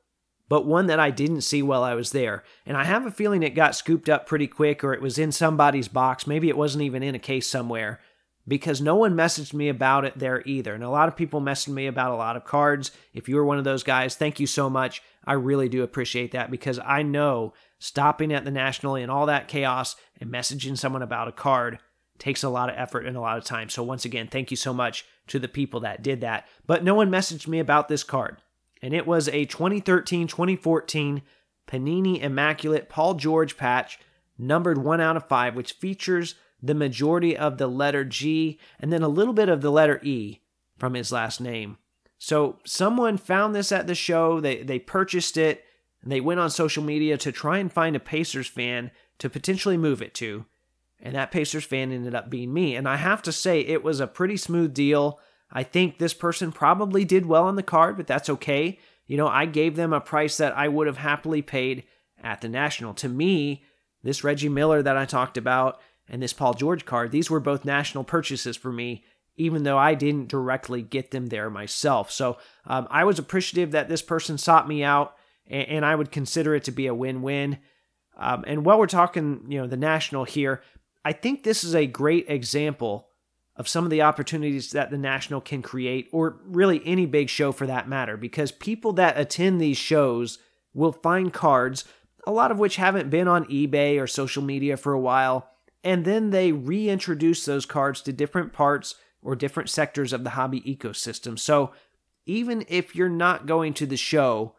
but 0.49 0.67
one 0.67 0.87
that 0.87 0.99
I 0.99 1.11
didn't 1.11 1.43
see 1.43 1.63
while 1.63 1.85
I 1.85 1.95
was 1.95 2.13
there. 2.13 2.43
And 2.65 2.77
I 2.77 2.85
have 2.85 3.07
a 3.07 3.11
feeling 3.11 3.43
it 3.43 3.55
got 3.55 3.77
scooped 3.77 4.09
up 4.09 4.27
pretty 4.27 4.47
quick 4.47 4.83
or 4.83 4.95
it 4.95 5.03
was 5.03 5.19
in 5.19 5.31
somebody's 5.31 5.89
box. 5.89 6.27
Maybe 6.27 6.49
it 6.49 6.57
wasn't 6.57 6.85
even 6.85 7.03
in 7.03 7.15
a 7.15 7.21
case 7.21 7.47
somewhere 7.47 8.01
because 8.47 8.81
no 8.81 8.97
one 8.97 9.15
messaged 9.15 9.55
me 9.55 9.69
about 9.69 10.05
it 10.05 10.19
there 10.19 10.43
either. 10.45 10.75
And 10.75 10.83
a 10.83 10.91
lot 10.91 11.09
of 11.09 11.17
people 11.17 11.41
messaged 11.41 11.73
me 11.73 11.87
about 11.87 12.11
a 12.11 12.17
lot 12.17 12.37
of 12.37 12.45
cards. 12.45 12.91
If 13.15 13.29
you 13.29 13.37
were 13.37 13.45
one 13.45 13.59
of 13.59 13.65
those 13.65 13.83
guys, 13.83 14.15
thank 14.15 14.41
you 14.41 14.47
so 14.47 14.69
much. 14.69 15.03
I 15.25 15.35
really 15.35 15.69
do 15.69 15.83
appreciate 15.83 16.33
that 16.33 16.51
because 16.51 16.81
I 16.85 17.03
know 17.03 17.55
stopping 17.79 18.33
at 18.33 18.45
the 18.45 18.51
National 18.51 18.97
and 18.97 19.11
all 19.11 19.27
that 19.27 19.49
chaos 19.49 19.97
and 20.21 20.31
messaging 20.31 20.77
someone 20.77 21.03
about 21.03 21.29
a 21.29 21.33
card 21.33 21.79
takes 22.19 22.43
a 22.43 22.49
lot 22.49 22.69
of 22.69 22.77
effort 22.77 23.07
and 23.07 23.17
a 23.17 23.21
lot 23.21 23.39
of 23.39 23.45
time. 23.45 23.69
So, 23.69 23.83
once 23.83 24.05
again, 24.05 24.29
thank 24.29 24.51
you 24.51 24.57
so 24.57 24.73
much 24.73 25.05
to 25.29 25.39
the 25.39 25.49
people 25.49 25.81
that 25.81 26.03
did 26.03 26.21
that. 26.21 26.47
But 26.67 26.85
no 26.85 26.95
one 26.95 27.11
messaged 27.11 27.47
me 27.47 27.59
about 27.59 27.89
this 27.89 28.05
card. 28.05 28.39
And 28.81 28.93
it 28.93 29.07
was 29.07 29.29
a 29.29 29.45
2013 29.45 30.27
2014 30.27 31.23
Panini 31.69 32.21
Immaculate 32.21 32.89
Paul 32.89 33.15
George 33.15 33.57
patch, 33.57 33.99
numbered 34.37 34.79
1 34.79 35.01
out 35.01 35.17
of 35.17 35.29
5, 35.29 35.55
which 35.55 35.73
features 35.75 36.35
the 36.63 36.75
majority 36.75 37.37
of 37.37 37.59
the 37.59 37.67
letter 37.67 38.05
G 38.05 38.59
and 38.79 38.93
then 38.93 39.03
a 39.03 39.09
little 39.09 39.35
bit 39.35 39.49
of 39.49 39.61
the 39.61 39.73
letter 39.73 40.01
E 40.03 40.41
from 40.79 40.95
his 40.95 41.11
last 41.11 41.41
name. 41.41 41.79
So 42.19 42.59
someone 42.65 43.17
found 43.17 43.55
this 43.55 43.73
at 43.73 43.89
the 43.89 43.97
show, 43.97 44.41
they, 44.41 44.63
they 44.63 44.79
purchased 44.79 45.37
it, 45.37 45.65
and 46.03 46.13
they 46.13 46.21
went 46.21 46.41
on 46.41 46.51
social 46.51 46.83
media 46.83 47.17
to 47.19 47.33
try 47.33 47.59
and 47.59 47.73
find 47.73 47.97
a 47.97 48.01
Pacers 48.01 48.47
fan 48.47 48.93
to 49.19 49.29
potentially 49.29 49.77
move 49.77 50.01
it 50.01 50.15
to. 50.15 50.45
And 51.01 51.17
that 51.17 51.33
Pacers 51.33 51.65
fan 51.65 51.91
ended 51.91 52.15
up 52.15 52.31
being 52.31 52.53
me. 52.55 52.77
And 52.77 52.89
I 52.89 52.97
have 52.97 53.23
to 53.23 53.33
say, 53.33 53.61
it 53.61 53.83
was 53.83 53.99
a 53.99 54.07
pretty 54.07 54.37
smooth 54.37 54.73
deal. 54.73 55.19
I 55.51 55.65
think 55.65 55.99
this 55.99 56.15
person 56.15 56.53
probably 56.53 57.05
did 57.05 57.27
well 57.27 57.45
on 57.45 57.57
the 57.57 57.63
card, 57.63 57.97
but 57.97 58.07
that's 58.07 58.31
okay. 58.31 58.79
You 59.07 59.17
know, 59.17 59.27
I 59.27 59.47
gave 59.47 59.75
them 59.75 59.93
a 59.93 60.01
price 60.01 60.37
that 60.37 60.57
I 60.57 60.69
would 60.69 60.87
have 60.87 60.99
happily 60.99 61.43
paid 61.43 61.85
at 62.23 62.41
the 62.41 62.49
National. 62.49 62.95
To 62.95 63.09
me, 63.09 63.65
this 64.03 64.23
Reggie 64.23 64.49
Miller 64.49 64.81
that 64.83 64.97
I 64.97 65.05
talked 65.05 65.37
about 65.37 65.81
and 66.09 66.23
this 66.23 66.33
Paul 66.33 66.55
George 66.55 66.85
card, 66.85 67.11
these 67.11 67.31
were 67.31 67.41
both 67.41 67.65
national 67.65 68.05
purchases 68.05 68.57
for 68.57 68.73
me, 68.73 69.05
even 69.37 69.63
though 69.63 69.79
I 69.79 69.95
didn't 69.95 70.29
directly 70.29 70.83
get 70.83 71.11
them 71.11 71.27
there 71.27 71.49
myself. 71.49 72.11
So 72.11 72.39
um, 72.67 72.87
I 72.91 73.05
was 73.05 73.19
appreciative 73.19 73.71
that 73.71 73.89
this 73.89 74.03
person 74.03 74.37
sought 74.37 74.69
me 74.69 74.85
out, 74.85 75.17
and, 75.47 75.69
and 75.69 75.87
I 75.87 75.95
would 75.95 76.11
consider 76.11 76.55
it 76.55 76.65
to 76.65 76.73
be 76.73 76.87
a 76.87 76.95
win 76.95 77.23
win. 77.23 77.59
Um, 78.17 78.45
and 78.47 78.65
while 78.65 78.79
we're 78.79 78.87
talking, 78.87 79.47
you 79.49 79.59
know, 79.59 79.67
the 79.67 79.77
national 79.77 80.25
here, 80.25 80.63
I 81.05 81.13
think 81.13 81.43
this 81.43 81.65
is 81.65 81.75
a 81.75 81.87
great 81.87 82.27
example 82.29 83.09
of 83.57 83.69
some 83.69 83.85
of 83.85 83.91
the 83.91 84.03
opportunities 84.03 84.71
that 84.73 84.91
the 84.91 84.99
national 84.99 85.41
can 85.41 85.63
create, 85.63 86.09
or 86.13 86.41
really 86.45 86.83
any 86.85 87.07
big 87.07 87.29
show 87.29 87.53
for 87.53 87.67
that 87.67 87.89
matter, 87.89 88.17
because 88.17 88.53
people 88.53 88.93
that 88.95 89.19
attend 89.19 89.61
these 89.61 89.77
shows 89.77 90.39
will 90.75 90.93
find 90.93 91.33
cards, 91.33 91.85
a 92.27 92.33
lot 92.33 92.51
of 92.51 92.59
which 92.59 92.77
haven't 92.77 93.11
been 93.11 93.29
on 93.29 93.45
eBay 93.47 94.01
or 94.01 94.07
social 94.07 94.43
media 94.43 94.77
for 94.77 94.93
a 94.93 95.01
while 95.01 95.49
and 95.85 96.05
then 96.05 96.31
they 96.31 96.53
reintroduce 96.53 97.45
those 97.45 97.67
cards 97.67 98.01
to 98.03 98.13
different 98.13 98.53
parts 98.53 98.95
or 99.23 99.37
different 99.37 99.71
sectors 99.71 100.13
of 100.13 100.25
the 100.25 100.31
hobby 100.31 100.61
ecosystem. 100.63 101.39
So 101.39 101.73
even 102.27 102.65
if 102.69 102.95
you're 102.95 103.09
not 103.09 103.47
going 103.47 103.75
to 103.75 103.87
the 103.87 103.97
show, 103.97 104.55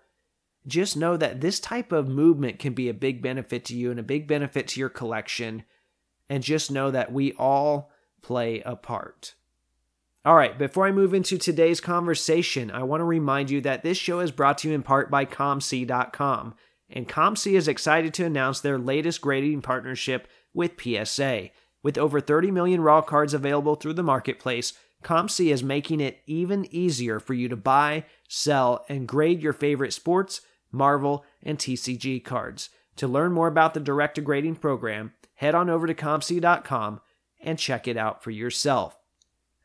just 0.65 0.95
know 0.95 1.17
that 1.17 1.41
this 1.41 1.59
type 1.59 1.91
of 1.91 2.07
movement 2.07 2.59
can 2.59 2.73
be 2.73 2.89
a 2.89 2.93
big 2.93 3.21
benefit 3.21 3.65
to 3.65 3.75
you 3.75 3.91
and 3.91 3.99
a 3.99 4.03
big 4.03 4.27
benefit 4.27 4.67
to 4.69 4.79
your 4.79 4.89
collection. 4.89 5.63
And 6.29 6.43
just 6.43 6.71
know 6.71 6.89
that 6.91 7.11
we 7.11 7.33
all 7.33 7.91
play 8.21 8.61
a 8.61 8.75
part. 8.75 9.35
All 10.25 10.35
right, 10.35 10.57
before 10.57 10.87
I 10.87 10.91
move 10.91 11.13
into 11.13 11.37
today's 11.37 11.81
conversation, 11.81 12.71
I 12.71 12.83
want 12.83 13.01
to 13.01 13.05
remind 13.05 13.49
you 13.49 13.59
that 13.61 13.83
this 13.83 13.97
show 13.97 14.21
is 14.21 14.31
brought 14.31 14.59
to 14.59 14.69
you 14.69 14.73
in 14.73 14.81
part 14.81 15.11
by 15.11 15.25
ComC.com. 15.25 16.55
And 16.89 17.09
ComC 17.09 17.53
is 17.53 17.67
excited 17.67 18.13
to 18.13 18.25
announce 18.25 18.61
their 18.61 18.77
latest 18.77 19.19
grading 19.19 19.63
partnership 19.63 20.27
with 20.53 20.81
PSA. 20.81 21.49
With 21.81 21.97
over 21.97 22.21
30 22.21 22.51
million 22.51 22.81
raw 22.81 23.01
cards 23.01 23.33
available 23.33 23.75
through 23.75 23.93
the 23.93 24.03
marketplace, 24.03 24.73
ComC 25.03 25.51
is 25.51 25.63
making 25.63 25.99
it 25.99 26.21
even 26.25 26.65
easier 26.73 27.19
for 27.19 27.33
you 27.33 27.49
to 27.49 27.57
buy, 27.57 28.05
sell, 28.27 28.85
and 28.87 29.07
grade 29.07 29.41
your 29.41 29.53
favorite 29.53 29.93
sports, 29.93 30.41
Marvel, 30.71 31.25
and 31.41 31.57
TCG 31.57 32.23
cards. 32.23 32.69
To 32.97 33.07
learn 33.07 33.33
more 33.33 33.47
about 33.47 33.73
the 33.73 33.79
direct 33.79 34.23
grading 34.23 34.55
program, 34.55 35.13
head 35.35 35.55
on 35.55 35.69
over 35.69 35.87
to 35.87 35.93
ComC.com 35.93 37.01
and 37.41 37.59
check 37.59 37.87
it 37.87 37.97
out 37.97 38.23
for 38.23 38.31
yourself. 38.31 38.97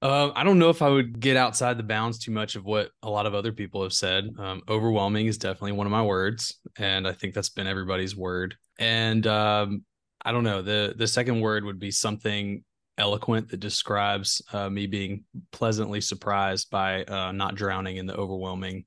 Uh, 0.06 0.32
I 0.36 0.44
don't 0.44 0.60
know 0.60 0.70
if 0.70 0.84
I 0.84 0.90
would 0.90 1.20
get 1.20 1.36
outside 1.36 1.80
the 1.80 1.84
bounds 1.84 2.20
too 2.20 2.30
much 2.30 2.56
of 2.56 2.64
what 2.64 2.92
a 3.02 3.10
lot 3.10 3.26
of 3.26 3.34
other 3.34 3.52
people 3.52 3.82
have 3.82 3.92
said. 3.92 4.30
Um, 4.38 4.62
overwhelming 4.70 5.26
is 5.26 5.40
definitely 5.40 5.72
one 5.72 5.88
of 5.88 5.92
my 5.92 6.04
words, 6.04 6.60
and 6.78 7.08
I 7.08 7.14
think 7.14 7.34
that's 7.34 7.50
been 7.50 7.66
everybody's 7.66 8.16
word. 8.16 8.56
And 8.78 9.26
um, 9.26 9.84
I 10.24 10.32
don't 10.32 10.44
know 10.44 10.62
the 10.62 10.94
the 10.96 11.08
second 11.08 11.42
word 11.42 11.66
would 11.66 11.80
be 11.80 11.90
something 11.90 12.64
eloquent 13.00 13.50
that 13.50 13.60
describes 13.60 14.44
uh, 14.54 14.70
me 14.70 14.86
being 14.86 15.24
pleasantly 15.52 16.02
surprised 16.02 16.70
by 16.70 17.04
uh, 17.06 17.32
not 17.32 17.56
drowning 17.56 17.98
in 17.98 18.06
the 18.06 18.16
overwhelming 18.16 18.86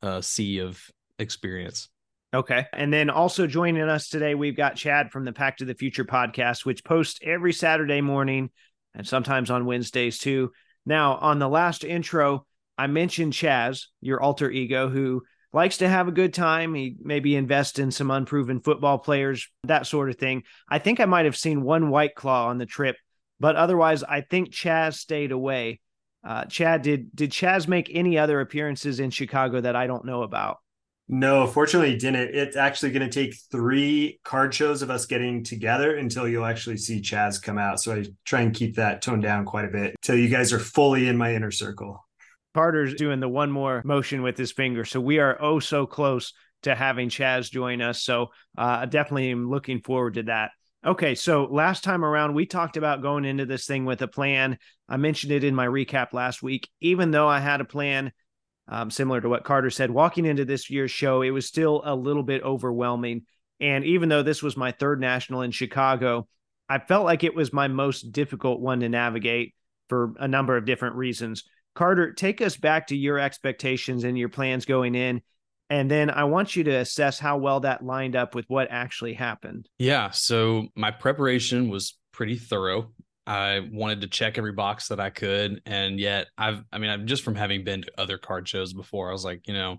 uh, 0.00 0.20
sea 0.20 0.58
of 0.58 0.80
experience. 1.18 1.88
Okay. 2.32 2.66
And 2.72 2.92
then 2.92 3.10
also 3.10 3.48
joining 3.48 3.82
us 3.88 4.08
today, 4.08 4.36
we've 4.36 4.56
got 4.56 4.76
Chad 4.76 5.10
from 5.10 5.24
the 5.24 5.32
Pack 5.32 5.56
to 5.56 5.64
the 5.64 5.74
Future 5.74 6.04
podcast, 6.04 6.64
which 6.64 6.84
posts 6.84 7.18
every 7.20 7.52
Saturday 7.52 8.00
morning 8.00 8.50
and 8.94 9.06
sometimes 9.06 9.50
on 9.50 9.66
Wednesdays 9.66 10.18
too. 10.18 10.52
Now, 10.84 11.16
on 11.16 11.38
the 11.38 11.48
last 11.48 11.84
intro, 11.84 12.46
I 12.76 12.86
mentioned 12.86 13.32
Chaz, 13.32 13.86
your 14.00 14.20
alter 14.20 14.50
ego, 14.50 14.88
who 14.88 15.22
likes 15.52 15.78
to 15.78 15.88
have 15.88 16.08
a 16.08 16.12
good 16.12 16.34
time. 16.34 16.74
He 16.74 16.96
maybe 17.00 17.36
invest 17.36 17.78
in 17.78 17.90
some 17.90 18.10
unproven 18.10 18.60
football 18.60 18.98
players, 18.98 19.48
that 19.64 19.86
sort 19.86 20.10
of 20.10 20.16
thing. 20.16 20.42
I 20.68 20.78
think 20.78 20.98
I 20.98 21.04
might 21.04 21.26
have 21.26 21.36
seen 21.36 21.62
one 21.62 21.90
White 21.90 22.14
Claw 22.14 22.48
on 22.48 22.58
the 22.58 22.66
trip, 22.66 22.96
but 23.38 23.56
otherwise, 23.56 24.02
I 24.02 24.22
think 24.22 24.50
Chaz 24.50 24.94
stayed 24.94 25.32
away. 25.32 25.80
Uh, 26.24 26.44
Chad, 26.44 26.82
did 26.82 27.14
did 27.14 27.30
Chaz 27.30 27.66
make 27.66 27.90
any 27.92 28.16
other 28.16 28.40
appearances 28.40 29.00
in 29.00 29.10
Chicago 29.10 29.60
that 29.60 29.76
I 29.76 29.86
don't 29.86 30.04
know 30.04 30.22
about? 30.22 30.58
No, 31.08 31.46
fortunately, 31.46 31.96
didn't. 31.96 32.34
It's 32.34 32.56
actually 32.56 32.92
going 32.92 33.08
to 33.08 33.12
take 33.12 33.36
three 33.50 34.18
card 34.24 34.54
shows 34.54 34.82
of 34.82 34.90
us 34.90 35.04
getting 35.04 35.44
together 35.44 35.96
until 35.96 36.26
you'll 36.26 36.46
actually 36.46 36.78
see 36.78 37.00
Chaz 37.00 37.42
come 37.42 37.58
out. 37.58 37.80
So 37.80 37.94
I 37.94 38.04
try 38.24 38.40
and 38.40 38.54
keep 38.54 38.76
that 38.76 39.02
toned 39.02 39.22
down 39.22 39.44
quite 39.44 39.64
a 39.64 39.68
bit 39.68 39.94
until 40.02 40.16
you 40.16 40.28
guys 40.28 40.52
are 40.52 40.58
fully 40.58 41.08
in 41.08 41.16
my 41.16 41.34
inner 41.34 41.50
circle. 41.50 42.06
Carter's 42.54 42.94
doing 42.94 43.20
the 43.20 43.28
one 43.28 43.50
more 43.50 43.82
motion 43.84 44.22
with 44.22 44.38
his 44.38 44.52
finger. 44.52 44.84
So 44.84 45.00
we 45.00 45.18
are 45.18 45.36
oh 45.40 45.58
so 45.58 45.86
close 45.86 46.32
to 46.62 46.74
having 46.74 47.08
Chaz 47.08 47.50
join 47.50 47.82
us. 47.82 48.02
So 48.02 48.28
uh, 48.56 48.86
definitely 48.86 49.30
am 49.30 49.50
looking 49.50 49.80
forward 49.80 50.14
to 50.14 50.22
that. 50.24 50.52
Okay, 50.84 51.14
so 51.14 51.44
last 51.44 51.84
time 51.84 52.04
around, 52.04 52.34
we 52.34 52.44
talked 52.44 52.76
about 52.76 53.02
going 53.02 53.24
into 53.24 53.46
this 53.46 53.66
thing 53.66 53.84
with 53.84 54.02
a 54.02 54.08
plan. 54.08 54.58
I 54.88 54.96
mentioned 54.96 55.32
it 55.32 55.44
in 55.44 55.54
my 55.54 55.66
recap 55.66 56.12
last 56.12 56.42
week. 56.42 56.68
Even 56.80 57.12
though 57.12 57.28
I 57.28 57.38
had 57.38 57.60
a 57.60 57.64
plan, 57.64 58.12
um, 58.68 58.90
similar 58.90 59.20
to 59.20 59.28
what 59.28 59.44
Carter 59.44 59.70
said, 59.70 59.90
walking 59.90 60.24
into 60.24 60.44
this 60.44 60.70
year's 60.70 60.90
show, 60.90 61.22
it 61.22 61.30
was 61.30 61.46
still 61.46 61.82
a 61.84 61.94
little 61.94 62.22
bit 62.22 62.42
overwhelming. 62.42 63.22
And 63.60 63.84
even 63.84 64.08
though 64.08 64.22
this 64.22 64.42
was 64.42 64.56
my 64.56 64.72
third 64.72 65.00
national 65.00 65.42
in 65.42 65.50
Chicago, 65.50 66.26
I 66.68 66.78
felt 66.78 67.04
like 67.04 67.24
it 67.24 67.34
was 67.34 67.52
my 67.52 67.68
most 67.68 68.12
difficult 68.12 68.60
one 68.60 68.80
to 68.80 68.88
navigate 68.88 69.54
for 69.88 70.14
a 70.18 70.28
number 70.28 70.56
of 70.56 70.64
different 70.64 70.96
reasons. 70.96 71.44
Carter, 71.74 72.12
take 72.12 72.40
us 72.40 72.56
back 72.56 72.88
to 72.88 72.96
your 72.96 73.18
expectations 73.18 74.04
and 74.04 74.18
your 74.18 74.28
plans 74.28 74.64
going 74.64 74.94
in. 74.94 75.22
And 75.70 75.90
then 75.90 76.10
I 76.10 76.24
want 76.24 76.54
you 76.54 76.64
to 76.64 76.76
assess 76.76 77.18
how 77.18 77.38
well 77.38 77.60
that 77.60 77.84
lined 77.84 78.14
up 78.14 78.34
with 78.34 78.44
what 78.48 78.68
actually 78.70 79.14
happened. 79.14 79.68
Yeah. 79.78 80.10
So 80.10 80.68
my 80.76 80.90
preparation 80.90 81.70
was 81.70 81.96
pretty 82.12 82.36
thorough. 82.36 82.90
I 83.26 83.60
wanted 83.70 84.00
to 84.00 84.08
check 84.08 84.38
every 84.38 84.52
box 84.52 84.88
that 84.88 85.00
I 85.00 85.10
could. 85.10 85.62
And 85.66 85.98
yet 86.00 86.26
I've, 86.36 86.62
I 86.72 86.78
mean, 86.78 86.90
I'm 86.90 87.06
just 87.06 87.22
from 87.22 87.34
having 87.34 87.64
been 87.64 87.82
to 87.82 87.92
other 87.98 88.18
card 88.18 88.48
shows 88.48 88.72
before, 88.72 89.08
I 89.08 89.12
was 89.12 89.24
like, 89.24 89.46
you 89.46 89.54
know, 89.54 89.78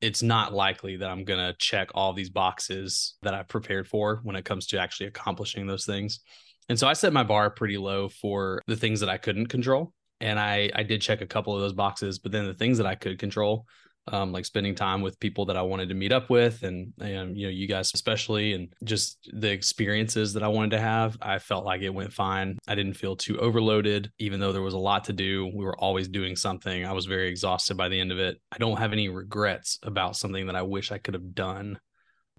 it's 0.00 0.22
not 0.22 0.52
likely 0.52 0.96
that 0.96 1.10
I'm 1.10 1.24
going 1.24 1.40
to 1.40 1.56
check 1.58 1.90
all 1.94 2.12
these 2.12 2.30
boxes 2.30 3.16
that 3.22 3.34
I've 3.34 3.48
prepared 3.48 3.88
for 3.88 4.20
when 4.22 4.36
it 4.36 4.44
comes 4.44 4.66
to 4.68 4.80
actually 4.80 5.06
accomplishing 5.06 5.66
those 5.66 5.84
things. 5.84 6.20
And 6.68 6.78
so 6.78 6.86
I 6.86 6.92
set 6.92 7.12
my 7.12 7.24
bar 7.24 7.50
pretty 7.50 7.78
low 7.78 8.08
for 8.08 8.62
the 8.66 8.76
things 8.76 9.00
that 9.00 9.08
I 9.08 9.16
couldn't 9.16 9.46
control. 9.46 9.92
And 10.20 10.38
I, 10.38 10.70
I 10.74 10.82
did 10.82 11.00
check 11.00 11.20
a 11.20 11.26
couple 11.26 11.54
of 11.54 11.60
those 11.60 11.72
boxes, 11.72 12.18
but 12.18 12.30
then 12.32 12.46
the 12.46 12.54
things 12.54 12.78
that 12.78 12.86
I 12.86 12.94
could 12.94 13.18
control, 13.18 13.66
um, 14.12 14.32
like 14.32 14.44
spending 14.44 14.74
time 14.74 15.02
with 15.02 15.20
people 15.20 15.46
that 15.46 15.56
I 15.56 15.62
wanted 15.62 15.88
to 15.88 15.94
meet 15.94 16.12
up 16.12 16.30
with, 16.30 16.62
and 16.62 16.92
and 17.00 17.36
you 17.36 17.46
know 17.46 17.50
you 17.50 17.66
guys 17.66 17.90
especially, 17.94 18.52
and 18.52 18.68
just 18.84 19.18
the 19.32 19.50
experiences 19.50 20.34
that 20.34 20.42
I 20.42 20.48
wanted 20.48 20.70
to 20.72 20.80
have. 20.80 21.16
I 21.20 21.38
felt 21.38 21.64
like 21.64 21.82
it 21.82 21.94
went 21.94 22.12
fine. 22.12 22.58
I 22.66 22.74
didn't 22.74 22.94
feel 22.94 23.16
too 23.16 23.38
overloaded, 23.38 24.10
even 24.18 24.40
though 24.40 24.52
there 24.52 24.62
was 24.62 24.74
a 24.74 24.78
lot 24.78 25.04
to 25.04 25.12
do. 25.12 25.46
We 25.46 25.64
were 25.64 25.78
always 25.78 26.08
doing 26.08 26.36
something. 26.36 26.84
I 26.84 26.92
was 26.92 27.06
very 27.06 27.28
exhausted 27.28 27.76
by 27.76 27.88
the 27.88 28.00
end 28.00 28.12
of 28.12 28.18
it. 28.18 28.40
I 28.52 28.58
don't 28.58 28.78
have 28.78 28.92
any 28.92 29.08
regrets 29.08 29.78
about 29.82 30.16
something 30.16 30.46
that 30.46 30.56
I 30.56 30.62
wish 30.62 30.92
I 30.92 30.98
could 30.98 31.14
have 31.14 31.34
done. 31.34 31.78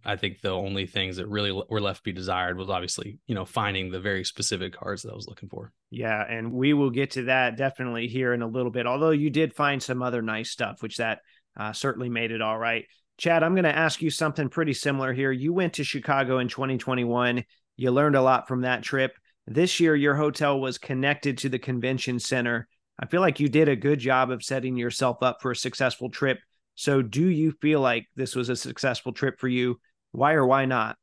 I 0.05 0.15
think 0.15 0.41
the 0.41 0.51
only 0.51 0.85
things 0.85 1.17
that 1.17 1.27
really 1.27 1.51
were 1.51 1.81
left 1.81 1.99
to 1.99 2.03
be 2.03 2.11
desired 2.11 2.57
was 2.57 2.69
obviously, 2.69 3.19
you 3.27 3.35
know, 3.35 3.45
finding 3.45 3.91
the 3.91 3.99
very 3.99 4.23
specific 4.23 4.73
cards 4.73 5.03
that 5.03 5.11
I 5.11 5.15
was 5.15 5.27
looking 5.27 5.49
for. 5.49 5.71
Yeah, 5.89 6.23
and 6.27 6.53
we 6.53 6.73
will 6.73 6.89
get 6.89 7.11
to 7.11 7.23
that 7.23 7.57
definitely 7.57 8.07
here 8.07 8.33
in 8.33 8.41
a 8.41 8.47
little 8.47 8.71
bit. 8.71 8.88
Although 8.88 9.09
you 9.11 9.29
did 9.29 9.53
find 9.53 9.81
some 9.81 10.01
other 10.01 10.21
nice 10.21 10.49
stuff, 10.51 10.81
which 10.81 10.97
that 10.97 11.19
uh, 11.58 11.74
certainly 11.74 12.10
made 12.10 12.32
it 12.32 12.41
all 12.41 12.58
right. 12.58 12.86
Chad, 13.18 13.44
I'm 13.44 13.53
going 13.53 13.65
to 13.65 13.75
ask 13.75 14.01
you 14.01 14.10
something 14.10 14.48
pretty 14.48 14.74
similar 14.74 15.12
here. 15.12 15.32
You 15.32 15.51
went 15.51 15.74
to 15.74 15.84
Chicago 15.84 16.39
in 16.39 16.48
2021. 16.48 17.44
You 17.75 17.91
learned 17.91 18.15
a 18.15 18.22
lot 18.22 18.48
from 18.48 18.62
that 18.62 18.82
trip. 18.82 19.12
This 19.46 19.79
year, 19.79 19.96
your 19.96 20.15
hotel 20.15 20.60
was 20.60 20.77
connected 20.77 21.39
to 21.39 21.50
the 21.50 21.60
convention 21.60 22.20
center. 22.20 22.68
I 22.98 23.08
feel 23.08 23.22
like 23.22 23.39
you 23.39 23.50
did 23.50 23.68
a 23.68 23.75
good 23.75 24.00
job 24.00 24.32
of 24.32 24.44
setting 24.44 24.77
yourself 24.77 25.18
up 25.22 25.41
for 25.41 25.51
a 25.51 25.56
successful 25.56 26.10
trip. 26.10 26.39
So, 26.75 27.01
do 27.01 27.27
you 27.27 27.51
feel 27.62 27.82
like 27.82 28.08
this 28.15 28.36
was 28.36 28.48
a 28.48 28.56
successful 28.56 29.12
trip 29.12 29.39
for 29.39 29.48
you? 29.48 29.79
Why 30.12 30.34
or 30.34 30.46
why 30.46 30.65
not? 30.65 30.98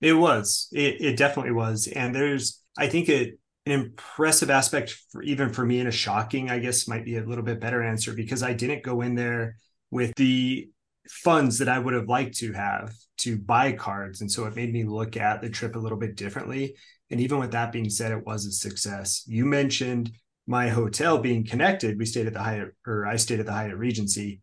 It 0.00 0.12
was. 0.12 0.68
It, 0.72 1.00
it 1.00 1.16
definitely 1.16 1.52
was. 1.52 1.86
And 1.86 2.14
there's, 2.14 2.60
I 2.76 2.88
think, 2.88 3.08
it, 3.08 3.38
an 3.64 3.72
impressive 3.72 4.50
aspect 4.50 4.98
for 5.10 5.22
even 5.22 5.50
for 5.50 5.64
me 5.64 5.78
and 5.78 5.88
a 5.88 5.92
shocking, 5.92 6.50
I 6.50 6.58
guess, 6.58 6.86
might 6.86 7.04
be 7.04 7.16
a 7.16 7.24
little 7.24 7.44
bit 7.44 7.60
better 7.60 7.82
answer 7.82 8.12
because 8.12 8.42
I 8.42 8.52
didn't 8.52 8.82
go 8.82 9.00
in 9.00 9.14
there 9.14 9.56
with 9.94 10.12
the 10.16 10.68
funds 11.08 11.58
that 11.58 11.68
I 11.68 11.78
would 11.78 11.94
have 11.94 12.08
liked 12.08 12.36
to 12.38 12.52
have 12.52 12.92
to 13.18 13.38
buy 13.38 13.70
cards. 13.70 14.22
And 14.22 14.30
so 14.30 14.44
it 14.44 14.56
made 14.56 14.72
me 14.72 14.82
look 14.82 15.16
at 15.16 15.40
the 15.40 15.48
trip 15.48 15.76
a 15.76 15.78
little 15.78 15.96
bit 15.96 16.16
differently. 16.16 16.74
And 17.12 17.20
even 17.20 17.38
with 17.38 17.52
that 17.52 17.70
being 17.70 17.88
said, 17.88 18.10
it 18.10 18.26
was 18.26 18.44
a 18.44 18.50
success. 18.50 19.22
You 19.28 19.46
mentioned 19.46 20.10
my 20.48 20.68
hotel 20.68 21.18
being 21.18 21.46
connected. 21.46 21.96
We 21.96 22.06
stayed 22.06 22.26
at 22.26 22.32
the 22.32 22.42
Hyatt, 22.42 22.74
or 22.84 23.06
I 23.06 23.14
stayed 23.14 23.38
at 23.38 23.46
the 23.46 23.52
Hyatt 23.52 23.76
Regency. 23.76 24.40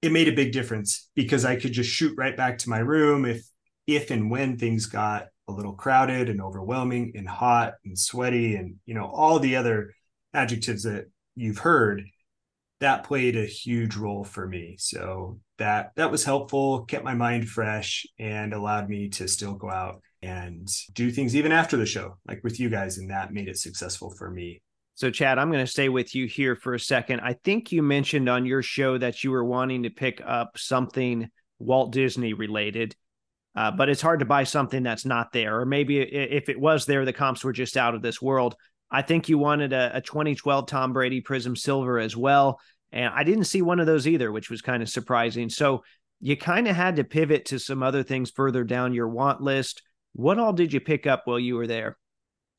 It 0.00 0.12
made 0.12 0.28
a 0.28 0.32
big 0.32 0.52
difference 0.52 1.10
because 1.16 1.44
I 1.44 1.56
could 1.56 1.72
just 1.72 1.90
shoot 1.90 2.14
right 2.16 2.36
back 2.36 2.58
to 2.58 2.70
my 2.70 2.78
room 2.78 3.24
if 3.24 3.44
if 3.88 4.12
and 4.12 4.30
when 4.30 4.58
things 4.58 4.86
got 4.86 5.26
a 5.48 5.52
little 5.52 5.72
crowded 5.72 6.28
and 6.28 6.40
overwhelming 6.40 7.12
and 7.16 7.28
hot 7.28 7.74
and 7.84 7.98
sweaty 7.98 8.54
and 8.54 8.76
you 8.86 8.94
know 8.94 9.06
all 9.06 9.40
the 9.40 9.56
other 9.56 9.92
adjectives 10.32 10.84
that 10.84 11.06
you've 11.34 11.58
heard 11.58 12.04
that 12.84 13.04
played 13.04 13.34
a 13.34 13.46
huge 13.46 13.96
role 13.96 14.24
for 14.24 14.46
me. 14.46 14.76
So 14.78 15.40
that 15.56 15.92
that 15.96 16.10
was 16.10 16.22
helpful, 16.22 16.84
kept 16.84 17.02
my 17.02 17.14
mind 17.14 17.48
fresh 17.48 18.06
and 18.18 18.52
allowed 18.52 18.90
me 18.90 19.08
to 19.08 19.26
still 19.26 19.54
go 19.54 19.70
out 19.70 20.02
and 20.20 20.68
do 20.92 21.10
things 21.10 21.34
even 21.34 21.50
after 21.50 21.78
the 21.78 21.86
show, 21.86 22.18
like 22.28 22.44
with 22.44 22.60
you 22.60 22.68
guys 22.68 22.98
and 22.98 23.10
that 23.10 23.32
made 23.32 23.48
it 23.48 23.56
successful 23.56 24.10
for 24.10 24.30
me. 24.30 24.60
So 24.96 25.10
Chad, 25.10 25.38
I'm 25.38 25.50
going 25.50 25.64
to 25.64 25.70
stay 25.70 25.88
with 25.88 26.14
you 26.14 26.26
here 26.26 26.54
for 26.54 26.74
a 26.74 26.80
second. 26.80 27.20
I 27.20 27.32
think 27.32 27.72
you 27.72 27.82
mentioned 27.82 28.28
on 28.28 28.44
your 28.44 28.62
show 28.62 28.98
that 28.98 29.24
you 29.24 29.30
were 29.30 29.44
wanting 29.44 29.84
to 29.84 29.90
pick 29.90 30.20
up 30.24 30.58
something 30.58 31.30
Walt 31.58 31.90
Disney 31.90 32.34
related. 32.34 32.94
Uh, 33.56 33.70
but 33.70 33.88
it's 33.88 34.02
hard 34.02 34.18
to 34.18 34.26
buy 34.26 34.44
something 34.44 34.82
that's 34.82 35.06
not 35.06 35.32
there. 35.32 35.60
Or 35.60 35.64
maybe 35.64 36.00
if 36.00 36.50
it 36.50 36.60
was 36.60 36.84
there, 36.84 37.06
the 37.06 37.12
comps 37.12 37.44
were 37.44 37.52
just 37.52 37.76
out 37.78 37.94
of 37.94 38.02
this 38.02 38.20
world. 38.20 38.56
I 38.90 39.02
think 39.02 39.28
you 39.28 39.38
wanted 39.38 39.72
a, 39.72 39.96
a 39.96 40.00
2012 40.00 40.66
Tom 40.66 40.92
Brady 40.92 41.20
Prizm 41.20 41.58
Silver 41.58 41.98
as 41.98 42.16
well. 42.16 42.60
And 42.94 43.12
I 43.12 43.24
didn't 43.24 43.44
see 43.44 43.60
one 43.60 43.80
of 43.80 43.86
those 43.86 44.06
either, 44.06 44.30
which 44.30 44.48
was 44.48 44.62
kind 44.62 44.82
of 44.82 44.88
surprising. 44.88 45.50
So 45.50 45.82
you 46.20 46.36
kind 46.36 46.68
of 46.68 46.76
had 46.76 46.96
to 46.96 47.04
pivot 47.04 47.44
to 47.46 47.58
some 47.58 47.82
other 47.82 48.04
things 48.04 48.30
further 48.30 48.62
down 48.62 48.94
your 48.94 49.08
want 49.08 49.40
list. 49.40 49.82
What 50.14 50.38
all 50.38 50.52
did 50.52 50.72
you 50.72 50.80
pick 50.80 51.06
up 51.06 51.22
while 51.24 51.40
you 51.40 51.56
were 51.56 51.66
there? 51.66 51.98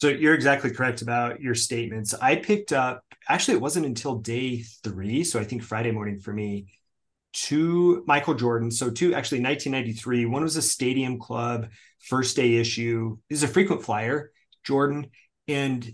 So 0.02 0.10
you're 0.10 0.36
exactly 0.36 0.72
correct 0.72 1.02
about 1.02 1.40
your 1.40 1.56
statements. 1.56 2.14
I 2.14 2.36
picked 2.36 2.74
up, 2.74 3.02
actually, 3.30 3.56
it 3.56 3.62
wasn't 3.62 3.86
until 3.86 4.16
day 4.16 4.62
three. 4.84 5.24
So 5.24 5.40
I 5.40 5.46
think 5.46 5.64
Friday 5.64 5.92
morning 5.92 6.20
for 6.20 6.34
me, 6.34 6.68
two 7.32 8.04
Michael 8.06 8.34
Jordan. 8.34 8.72
So 8.72 8.90
two, 8.90 9.14
actually 9.14 9.40
1993. 9.40 10.26
One 10.26 10.44
was 10.44 10.58
a 10.58 10.62
Stadium 10.62 11.18
Club 11.18 11.70
first 12.10 12.36
day 12.36 12.56
issue. 12.56 13.18
This 13.30 13.38
is 13.38 13.50
a 13.50 13.54
frequent 13.54 13.84
flyer, 13.84 14.32
Jordan. 14.66 15.08
And 15.48 15.94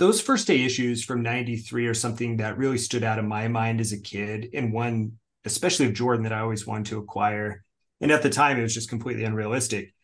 those 0.00 0.20
first 0.20 0.46
day 0.46 0.64
issues 0.64 1.04
from 1.04 1.22
93 1.22 1.86
are 1.86 1.94
something 1.94 2.38
that 2.38 2.56
really 2.56 2.78
stood 2.78 3.04
out 3.04 3.18
in 3.18 3.28
my 3.28 3.48
mind 3.48 3.80
as 3.80 3.92
a 3.92 4.00
kid 4.00 4.48
and 4.54 4.72
one 4.72 5.12
especially 5.44 5.86
of 5.86 5.92
jordan 5.92 6.24
that 6.24 6.32
i 6.32 6.40
always 6.40 6.66
wanted 6.66 6.86
to 6.86 6.98
acquire 6.98 7.62
and 8.00 8.10
at 8.10 8.22
the 8.22 8.30
time 8.30 8.58
it 8.58 8.62
was 8.62 8.74
just 8.74 8.88
completely 8.88 9.24
unrealistic 9.24 9.94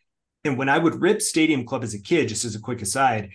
and 0.43 0.55
when 0.55 0.69
i 0.69 0.77
would 0.77 1.01
rip 1.01 1.19
stadium 1.19 1.65
club 1.65 1.83
as 1.83 1.95
a 1.95 2.01
kid 2.01 2.29
just 2.29 2.45
as 2.45 2.53
a 2.53 2.59
quick 2.59 2.81
aside 2.83 3.31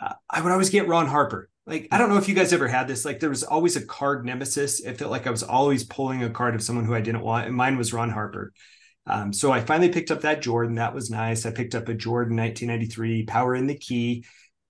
uh, 0.00 0.14
i 0.30 0.40
would 0.40 0.52
always 0.52 0.70
get 0.70 0.86
ron 0.86 1.08
harper 1.08 1.50
like 1.66 1.88
I 1.90 1.96
don't 1.98 2.10
know 2.10 2.18
if 2.18 2.28
you 2.28 2.34
guys 2.34 2.52
ever 2.52 2.68
had 2.68 2.88
this. 2.88 3.06
Like 3.06 3.20
there 3.20 3.30
was 3.30 3.42
always 3.42 3.76
a 3.76 3.86
card 3.86 4.26
nemesis. 4.26 4.80
It 4.80 4.98
felt 4.98 5.10
like 5.10 5.26
I 5.26 5.30
was 5.30 5.42
always 5.42 5.82
pulling 5.82 6.22
a 6.22 6.28
card 6.28 6.54
of 6.54 6.62
someone 6.62 6.84
who 6.84 6.94
I 6.94 7.00
didn't 7.00 7.22
want, 7.22 7.46
and 7.46 7.56
mine 7.56 7.78
was 7.78 7.94
Ron 7.94 8.10
Harper. 8.10 8.52
Um, 9.06 9.32
so 9.32 9.50
I 9.50 9.60
finally 9.60 9.90
picked 9.90 10.10
up 10.10 10.22
that 10.22 10.42
Jordan. 10.42 10.74
That 10.74 10.94
was 10.94 11.10
nice. 11.10 11.46
I 11.46 11.50
picked 11.50 11.74
up 11.74 11.88
a 11.88 11.94
Jordan 11.94 12.36
1993 12.36 13.24
Power 13.24 13.54
in 13.54 13.66
the 13.66 13.76
Key, 13.76 14.24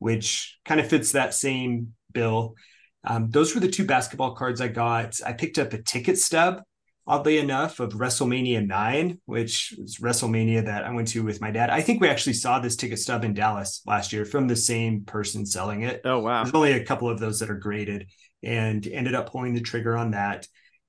which 0.04 0.58
kind 0.66 0.80
of 0.80 0.86
fits 0.86 1.12
that 1.12 1.32
same 1.32 1.94
bill. 2.12 2.56
Um, 3.04 3.30
those 3.30 3.54
were 3.54 3.60
the 3.60 3.70
two 3.70 3.86
basketball 3.86 4.34
cards 4.34 4.60
I 4.60 4.68
got. 4.68 5.16
I 5.24 5.32
picked 5.32 5.58
up 5.58 5.72
a 5.72 5.82
ticket 5.82 6.18
stub 6.18 6.60
oddly 7.06 7.38
enough, 7.38 7.80
of 7.80 7.92
WrestleMania 7.92 8.66
9, 8.66 9.20
which 9.26 9.74
was 9.78 9.96
WrestleMania 9.96 10.66
that 10.66 10.84
I 10.84 10.92
went 10.92 11.08
to 11.08 11.22
with 11.22 11.40
my 11.40 11.50
dad. 11.50 11.70
I 11.70 11.82
think 11.82 12.00
we 12.00 12.08
actually 12.08 12.34
saw 12.34 12.58
this 12.58 12.76
ticket 12.76 12.98
stub 12.98 13.24
in 13.24 13.34
Dallas 13.34 13.82
last 13.86 14.12
year 14.12 14.24
from 14.24 14.48
the 14.48 14.56
same 14.56 15.04
person 15.04 15.44
selling 15.44 15.82
it. 15.82 16.00
Oh, 16.04 16.20
wow. 16.20 16.42
There's 16.42 16.54
only 16.54 16.72
a 16.72 16.84
couple 16.84 17.08
of 17.08 17.18
those 17.18 17.40
that 17.40 17.50
are 17.50 17.58
graded 17.58 18.10
and 18.42 18.86
ended 18.86 19.14
up 19.14 19.30
pulling 19.30 19.54
the 19.54 19.60
trigger 19.60 19.96
on 19.96 20.12
that. 20.12 20.46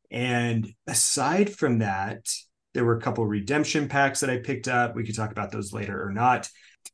And 0.09 0.67
aside 0.87 1.53
from 1.53 1.79
that, 1.79 2.27
there 2.73 2.85
were 2.85 2.97
a 2.97 3.01
couple 3.01 3.25
redemption 3.25 3.89
packs 3.89 4.21
that 4.21 4.29
I 4.29 4.37
picked 4.37 4.67
up. 4.67 4.95
We 4.95 5.05
could 5.05 5.15
talk 5.15 5.31
about 5.31 5.51
those 5.51 5.73
later 5.73 6.01
or 6.01 6.11
not. 6.11 6.49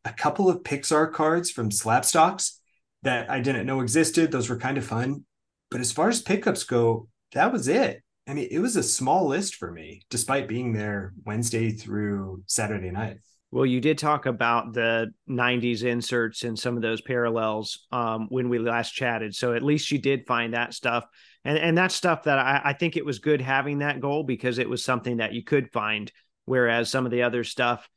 A 0.06 0.14
couple 0.14 0.50
of 0.50 0.64
Pixar 0.64 1.12
cards 1.12 1.52
from 1.52 1.70
Slapstocks 1.70 2.58
that 3.04 3.30
I 3.30 3.40
didn't 3.40 3.66
know 3.66 3.82
existed. 3.82 4.32
Those 4.32 4.50
were 4.50 4.58
kind 4.58 4.78
of 4.78 4.86
fun. 4.86 5.26
But 5.70 5.80
as 5.82 5.92
far 5.92 6.10
as 6.10 6.22
pickups 6.22 6.64
go, 6.64 7.08
that 7.34 7.52
was 7.52 7.68
it. 7.68 8.04
I 8.28 8.34
mean, 8.34 8.48
it 8.52 8.60
was 8.60 8.76
a 8.76 8.84
small 8.84 9.28
list 9.28 9.56
for 9.56 9.72
me, 9.72 10.04
despite 10.10 10.48
being 10.48 10.74
there 10.74 11.14
Wednesday 11.26 11.72
through 11.72 12.44
Saturday 12.46 12.92
night. 12.92 13.18
Well, 13.52 13.66
you 13.66 13.82
did 13.82 13.98
talk 13.98 14.28
about 14.28 14.74
the 14.74 15.12
90s 15.30 15.84
inserts 15.84 16.44
and 16.44 16.58
some 16.58 16.78
of 16.78 16.82
those 16.82 17.02
parallels 17.02 17.86
um, 17.92 18.28
when 18.30 18.48
we 18.48 18.60
last 18.60 18.92
chatted. 18.92 19.36
So 19.36 19.54
at 19.54 19.64
least 19.64 19.92
you 19.92 19.98
did 19.98 20.26
find 20.26 20.54
that 20.54 20.74
stuff. 20.74 21.06
And, 21.44 21.58
and 21.58 21.78
that's 21.78 21.96
stuff 21.96 22.24
that 22.24 22.40
I, 22.40 22.62
I 22.66 22.74
think 22.74 22.96
it 22.96 23.06
was 23.06 23.20
good 23.20 23.42
having 23.42 23.80
that 23.80 24.00
goal 24.00 24.24
because 24.24 24.58
it 24.58 24.70
was 24.70 24.86
something 24.86 25.18
that 25.18 25.34
you 25.34 25.44
could 25.44 25.72
find. 25.74 26.10
Whereas 26.46 26.90
some 26.90 27.06
of 27.06 27.12
the 27.12 27.24
other 27.24 27.44
stuff, 27.44 27.90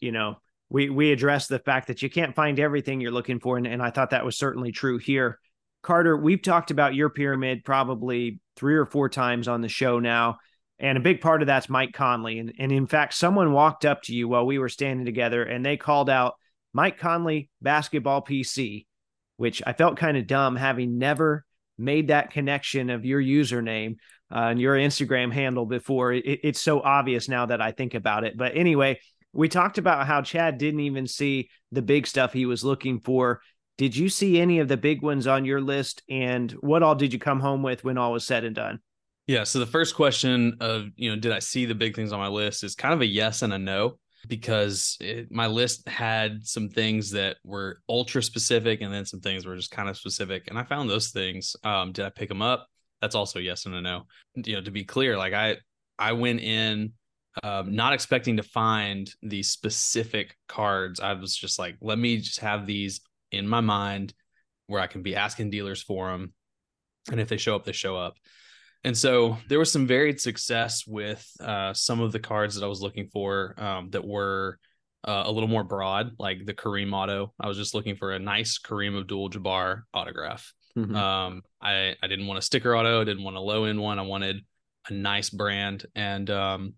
you 0.00 0.12
know, 0.12 0.36
we, 0.72 0.88
we 0.88 1.12
addressed 1.12 1.50
the 1.50 1.58
fact 1.58 1.88
that 1.88 2.00
you 2.00 2.08
can't 2.08 2.34
find 2.34 2.58
everything 2.58 3.00
you're 3.00 3.10
looking 3.10 3.40
for. 3.40 3.58
And, 3.58 3.66
and 3.66 3.82
I 3.82 3.90
thought 3.90 4.10
that 4.10 4.24
was 4.24 4.38
certainly 4.38 4.72
true 4.72 4.96
here. 4.96 5.38
Carter, 5.82 6.16
we've 6.16 6.40
talked 6.40 6.70
about 6.70 6.94
your 6.94 7.10
pyramid 7.10 7.62
probably 7.62 8.40
three 8.56 8.76
or 8.76 8.86
four 8.86 9.10
times 9.10 9.48
on 9.48 9.60
the 9.60 9.68
show 9.68 9.98
now. 9.98 10.38
And 10.78 10.96
a 10.96 11.02
big 11.02 11.20
part 11.20 11.42
of 11.42 11.46
that's 11.46 11.68
Mike 11.68 11.92
Conley. 11.92 12.38
And, 12.38 12.54
and 12.58 12.72
in 12.72 12.86
fact, 12.86 13.12
someone 13.12 13.52
walked 13.52 13.84
up 13.84 14.02
to 14.04 14.14
you 14.14 14.28
while 14.28 14.46
we 14.46 14.58
were 14.58 14.70
standing 14.70 15.04
together 15.04 15.42
and 15.42 15.64
they 15.64 15.76
called 15.76 16.08
out 16.08 16.36
Mike 16.72 16.98
Conley 16.98 17.50
basketball 17.60 18.22
PC, 18.22 18.86
which 19.36 19.62
I 19.66 19.74
felt 19.74 19.98
kind 19.98 20.16
of 20.16 20.26
dumb 20.26 20.56
having 20.56 20.96
never 20.96 21.44
made 21.76 22.08
that 22.08 22.30
connection 22.30 22.88
of 22.88 23.04
your 23.04 23.20
username 23.20 23.96
uh, 24.34 24.48
and 24.48 24.60
your 24.60 24.76
Instagram 24.76 25.34
handle 25.34 25.66
before. 25.66 26.14
It, 26.14 26.40
it's 26.42 26.62
so 26.62 26.80
obvious 26.80 27.28
now 27.28 27.44
that 27.44 27.60
I 27.60 27.72
think 27.72 27.92
about 27.92 28.24
it. 28.24 28.38
But 28.38 28.56
anyway, 28.56 29.00
we 29.32 29.48
talked 29.48 29.78
about 29.78 30.06
how 30.06 30.22
Chad 30.22 30.58
didn't 30.58 30.80
even 30.80 31.06
see 31.06 31.48
the 31.70 31.82
big 31.82 32.06
stuff 32.06 32.32
he 32.32 32.46
was 32.46 32.64
looking 32.64 33.00
for 33.00 33.40
did 33.78 33.96
you 33.96 34.08
see 34.08 34.40
any 34.40 34.58
of 34.58 34.68
the 34.68 34.76
big 34.76 35.02
ones 35.02 35.26
on 35.26 35.44
your 35.44 35.60
list? 35.60 36.02
And 36.08 36.52
what 36.60 36.82
all 36.82 36.94
did 36.94 37.12
you 37.12 37.18
come 37.18 37.40
home 37.40 37.62
with 37.62 37.84
when 37.84 37.98
all 37.98 38.12
was 38.12 38.24
said 38.24 38.44
and 38.44 38.54
done? 38.54 38.80
Yeah. 39.26 39.44
So 39.44 39.58
the 39.58 39.66
first 39.66 39.94
question 39.94 40.56
of, 40.60 40.86
you 40.96 41.10
know, 41.10 41.16
did 41.16 41.32
I 41.32 41.38
see 41.38 41.64
the 41.64 41.74
big 41.74 41.96
things 41.96 42.12
on 42.12 42.20
my 42.20 42.28
list 42.28 42.64
is 42.64 42.74
kind 42.74 42.92
of 42.92 43.00
a 43.00 43.06
yes 43.06 43.42
and 43.42 43.52
a 43.52 43.58
no 43.58 43.98
because 44.28 44.96
it, 45.00 45.32
my 45.32 45.46
list 45.46 45.88
had 45.88 46.46
some 46.46 46.68
things 46.68 47.10
that 47.12 47.38
were 47.44 47.80
ultra 47.88 48.22
specific 48.22 48.82
and 48.82 48.92
then 48.92 49.04
some 49.04 49.20
things 49.20 49.46
were 49.46 49.56
just 49.56 49.70
kind 49.70 49.88
of 49.88 49.96
specific. 49.96 50.44
And 50.48 50.58
I 50.58 50.64
found 50.64 50.90
those 50.90 51.10
things. 51.10 51.56
Um, 51.64 51.92
did 51.92 52.04
I 52.04 52.10
pick 52.10 52.28
them 52.28 52.42
up? 52.42 52.66
That's 53.00 53.14
also 53.14 53.38
yes 53.38 53.66
and 53.66 53.74
a 53.74 53.80
no. 53.80 54.02
You 54.36 54.56
know, 54.56 54.62
to 54.62 54.70
be 54.70 54.84
clear, 54.84 55.16
like 55.16 55.32
I, 55.32 55.56
I 55.98 56.12
went 56.12 56.40
in 56.40 56.92
um, 57.42 57.74
not 57.74 57.92
expecting 57.92 58.36
to 58.36 58.42
find 58.42 59.10
these 59.22 59.50
specific 59.50 60.36
cards. 60.48 61.00
I 61.00 61.14
was 61.14 61.34
just 61.36 61.58
like, 61.58 61.76
let 61.80 61.98
me 61.98 62.18
just 62.18 62.40
have 62.40 62.66
these 62.66 63.00
in 63.30 63.48
my 63.48 63.60
mind 63.60 64.12
where 64.66 64.80
I 64.80 64.86
can 64.86 65.02
be 65.02 65.16
asking 65.16 65.50
dealers 65.50 65.82
for 65.82 66.10
them. 66.10 66.34
And 67.10 67.20
if 67.20 67.28
they 67.28 67.36
show 67.36 67.56
up, 67.56 67.64
they 67.64 67.72
show 67.72 67.96
up. 67.96 68.16
And 68.84 68.96
so 68.96 69.38
there 69.48 69.58
was 69.58 69.70
some 69.70 69.86
varied 69.86 70.20
success 70.20 70.86
with 70.86 71.24
uh, 71.40 71.72
some 71.72 72.00
of 72.00 72.12
the 72.12 72.18
cards 72.18 72.56
that 72.56 72.64
I 72.64 72.68
was 72.68 72.82
looking 72.82 73.08
for 73.12 73.54
um, 73.58 73.90
that 73.90 74.04
were 74.04 74.58
uh, 75.06 75.22
a 75.26 75.32
little 75.32 75.48
more 75.48 75.64
broad, 75.64 76.12
like 76.18 76.44
the 76.44 76.54
Kareem 76.54 76.92
auto. 76.92 77.32
I 77.40 77.48
was 77.48 77.56
just 77.56 77.74
looking 77.74 77.96
for 77.96 78.12
a 78.12 78.18
nice 78.18 78.58
Kareem 78.58 78.98
Abdul 78.98 79.30
Jabbar 79.30 79.82
autograph. 79.94 80.52
Mm-hmm. 80.76 80.96
Um, 80.96 81.42
I, 81.60 81.94
I 82.02 82.06
didn't 82.06 82.26
want 82.26 82.38
a 82.38 82.42
sticker 82.42 82.76
auto, 82.76 83.00
I 83.00 83.04
didn't 83.04 83.24
want 83.24 83.36
a 83.36 83.40
low 83.40 83.64
end 83.64 83.80
one. 83.80 83.98
I 83.98 84.02
wanted 84.02 84.44
a 84.88 84.92
nice 84.92 85.30
brand. 85.30 85.86
And 85.94 86.28
um, 86.30 86.74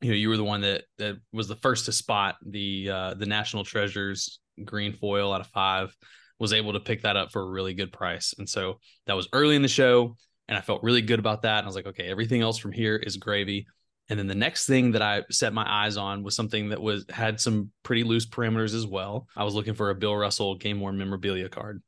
you 0.00 0.10
know, 0.10 0.16
you 0.16 0.28
were 0.28 0.36
the 0.36 0.44
one 0.44 0.62
that 0.62 0.84
that 0.98 1.16
was 1.32 1.48
the 1.48 1.56
first 1.56 1.86
to 1.86 1.92
spot 1.92 2.36
the 2.44 2.90
uh, 2.90 3.14
the 3.14 3.26
National 3.26 3.64
Treasures 3.64 4.40
green 4.64 4.92
foil 4.92 5.32
out 5.32 5.40
of 5.40 5.46
five, 5.48 5.94
was 6.38 6.52
able 6.52 6.72
to 6.72 6.80
pick 6.80 7.02
that 7.02 7.16
up 7.16 7.32
for 7.32 7.42
a 7.42 7.50
really 7.50 7.74
good 7.74 7.92
price. 7.92 8.34
And 8.38 8.48
so 8.48 8.78
that 9.06 9.16
was 9.16 9.28
early 9.32 9.56
in 9.56 9.62
the 9.62 9.68
show. 9.68 10.16
And 10.48 10.58
I 10.58 10.62
felt 10.62 10.82
really 10.82 11.02
good 11.02 11.20
about 11.20 11.42
that. 11.42 11.58
And 11.58 11.64
I 11.64 11.68
was 11.68 11.76
like, 11.76 11.86
okay, 11.86 12.08
everything 12.08 12.42
else 12.42 12.58
from 12.58 12.72
here 12.72 12.96
is 12.96 13.16
gravy. 13.16 13.66
And 14.08 14.18
then 14.18 14.26
the 14.26 14.34
next 14.34 14.66
thing 14.66 14.92
that 14.92 15.02
I 15.02 15.22
set 15.30 15.52
my 15.52 15.64
eyes 15.66 15.96
on 15.96 16.24
was 16.24 16.34
something 16.34 16.70
that 16.70 16.82
was 16.82 17.04
had 17.08 17.40
some 17.40 17.70
pretty 17.84 18.02
loose 18.02 18.26
parameters 18.26 18.74
as 18.74 18.86
well. 18.86 19.28
I 19.36 19.44
was 19.44 19.54
looking 19.54 19.74
for 19.74 19.90
a 19.90 19.94
Bill 19.94 20.16
Russell 20.16 20.56
game 20.56 20.80
worn 20.80 20.98
memorabilia 20.98 21.48
card, 21.48 21.80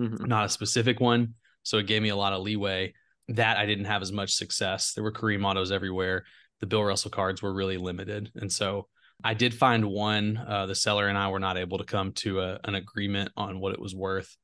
mm-hmm. 0.00 0.24
not 0.24 0.46
a 0.46 0.48
specific 0.48 0.98
one. 0.98 1.34
So 1.62 1.78
it 1.78 1.86
gave 1.86 2.02
me 2.02 2.08
a 2.08 2.16
lot 2.16 2.32
of 2.32 2.42
leeway. 2.42 2.94
That 3.28 3.58
I 3.58 3.66
didn't 3.66 3.84
have 3.84 4.02
as 4.02 4.10
much 4.10 4.32
success. 4.32 4.94
There 4.94 5.04
were 5.04 5.12
Kareem 5.12 5.44
autos 5.44 5.70
everywhere. 5.70 6.24
The 6.60 6.66
Bill 6.66 6.84
Russell 6.84 7.10
cards 7.10 7.42
were 7.42 7.52
really 7.52 7.76
limited. 7.76 8.30
And 8.34 8.52
so 8.52 8.88
I 9.22 9.34
did 9.34 9.52
find 9.52 9.84
one. 9.86 10.36
Uh, 10.36 10.66
the 10.66 10.74
seller 10.74 11.08
and 11.08 11.18
I 11.18 11.28
were 11.28 11.40
not 11.40 11.58
able 11.58 11.78
to 11.78 11.84
come 11.84 12.12
to 12.12 12.40
a, 12.40 12.60
an 12.64 12.74
agreement 12.74 13.32
on 13.36 13.58
what 13.58 13.72
it 13.72 13.80
was 13.80 13.94
worth, 13.94 14.36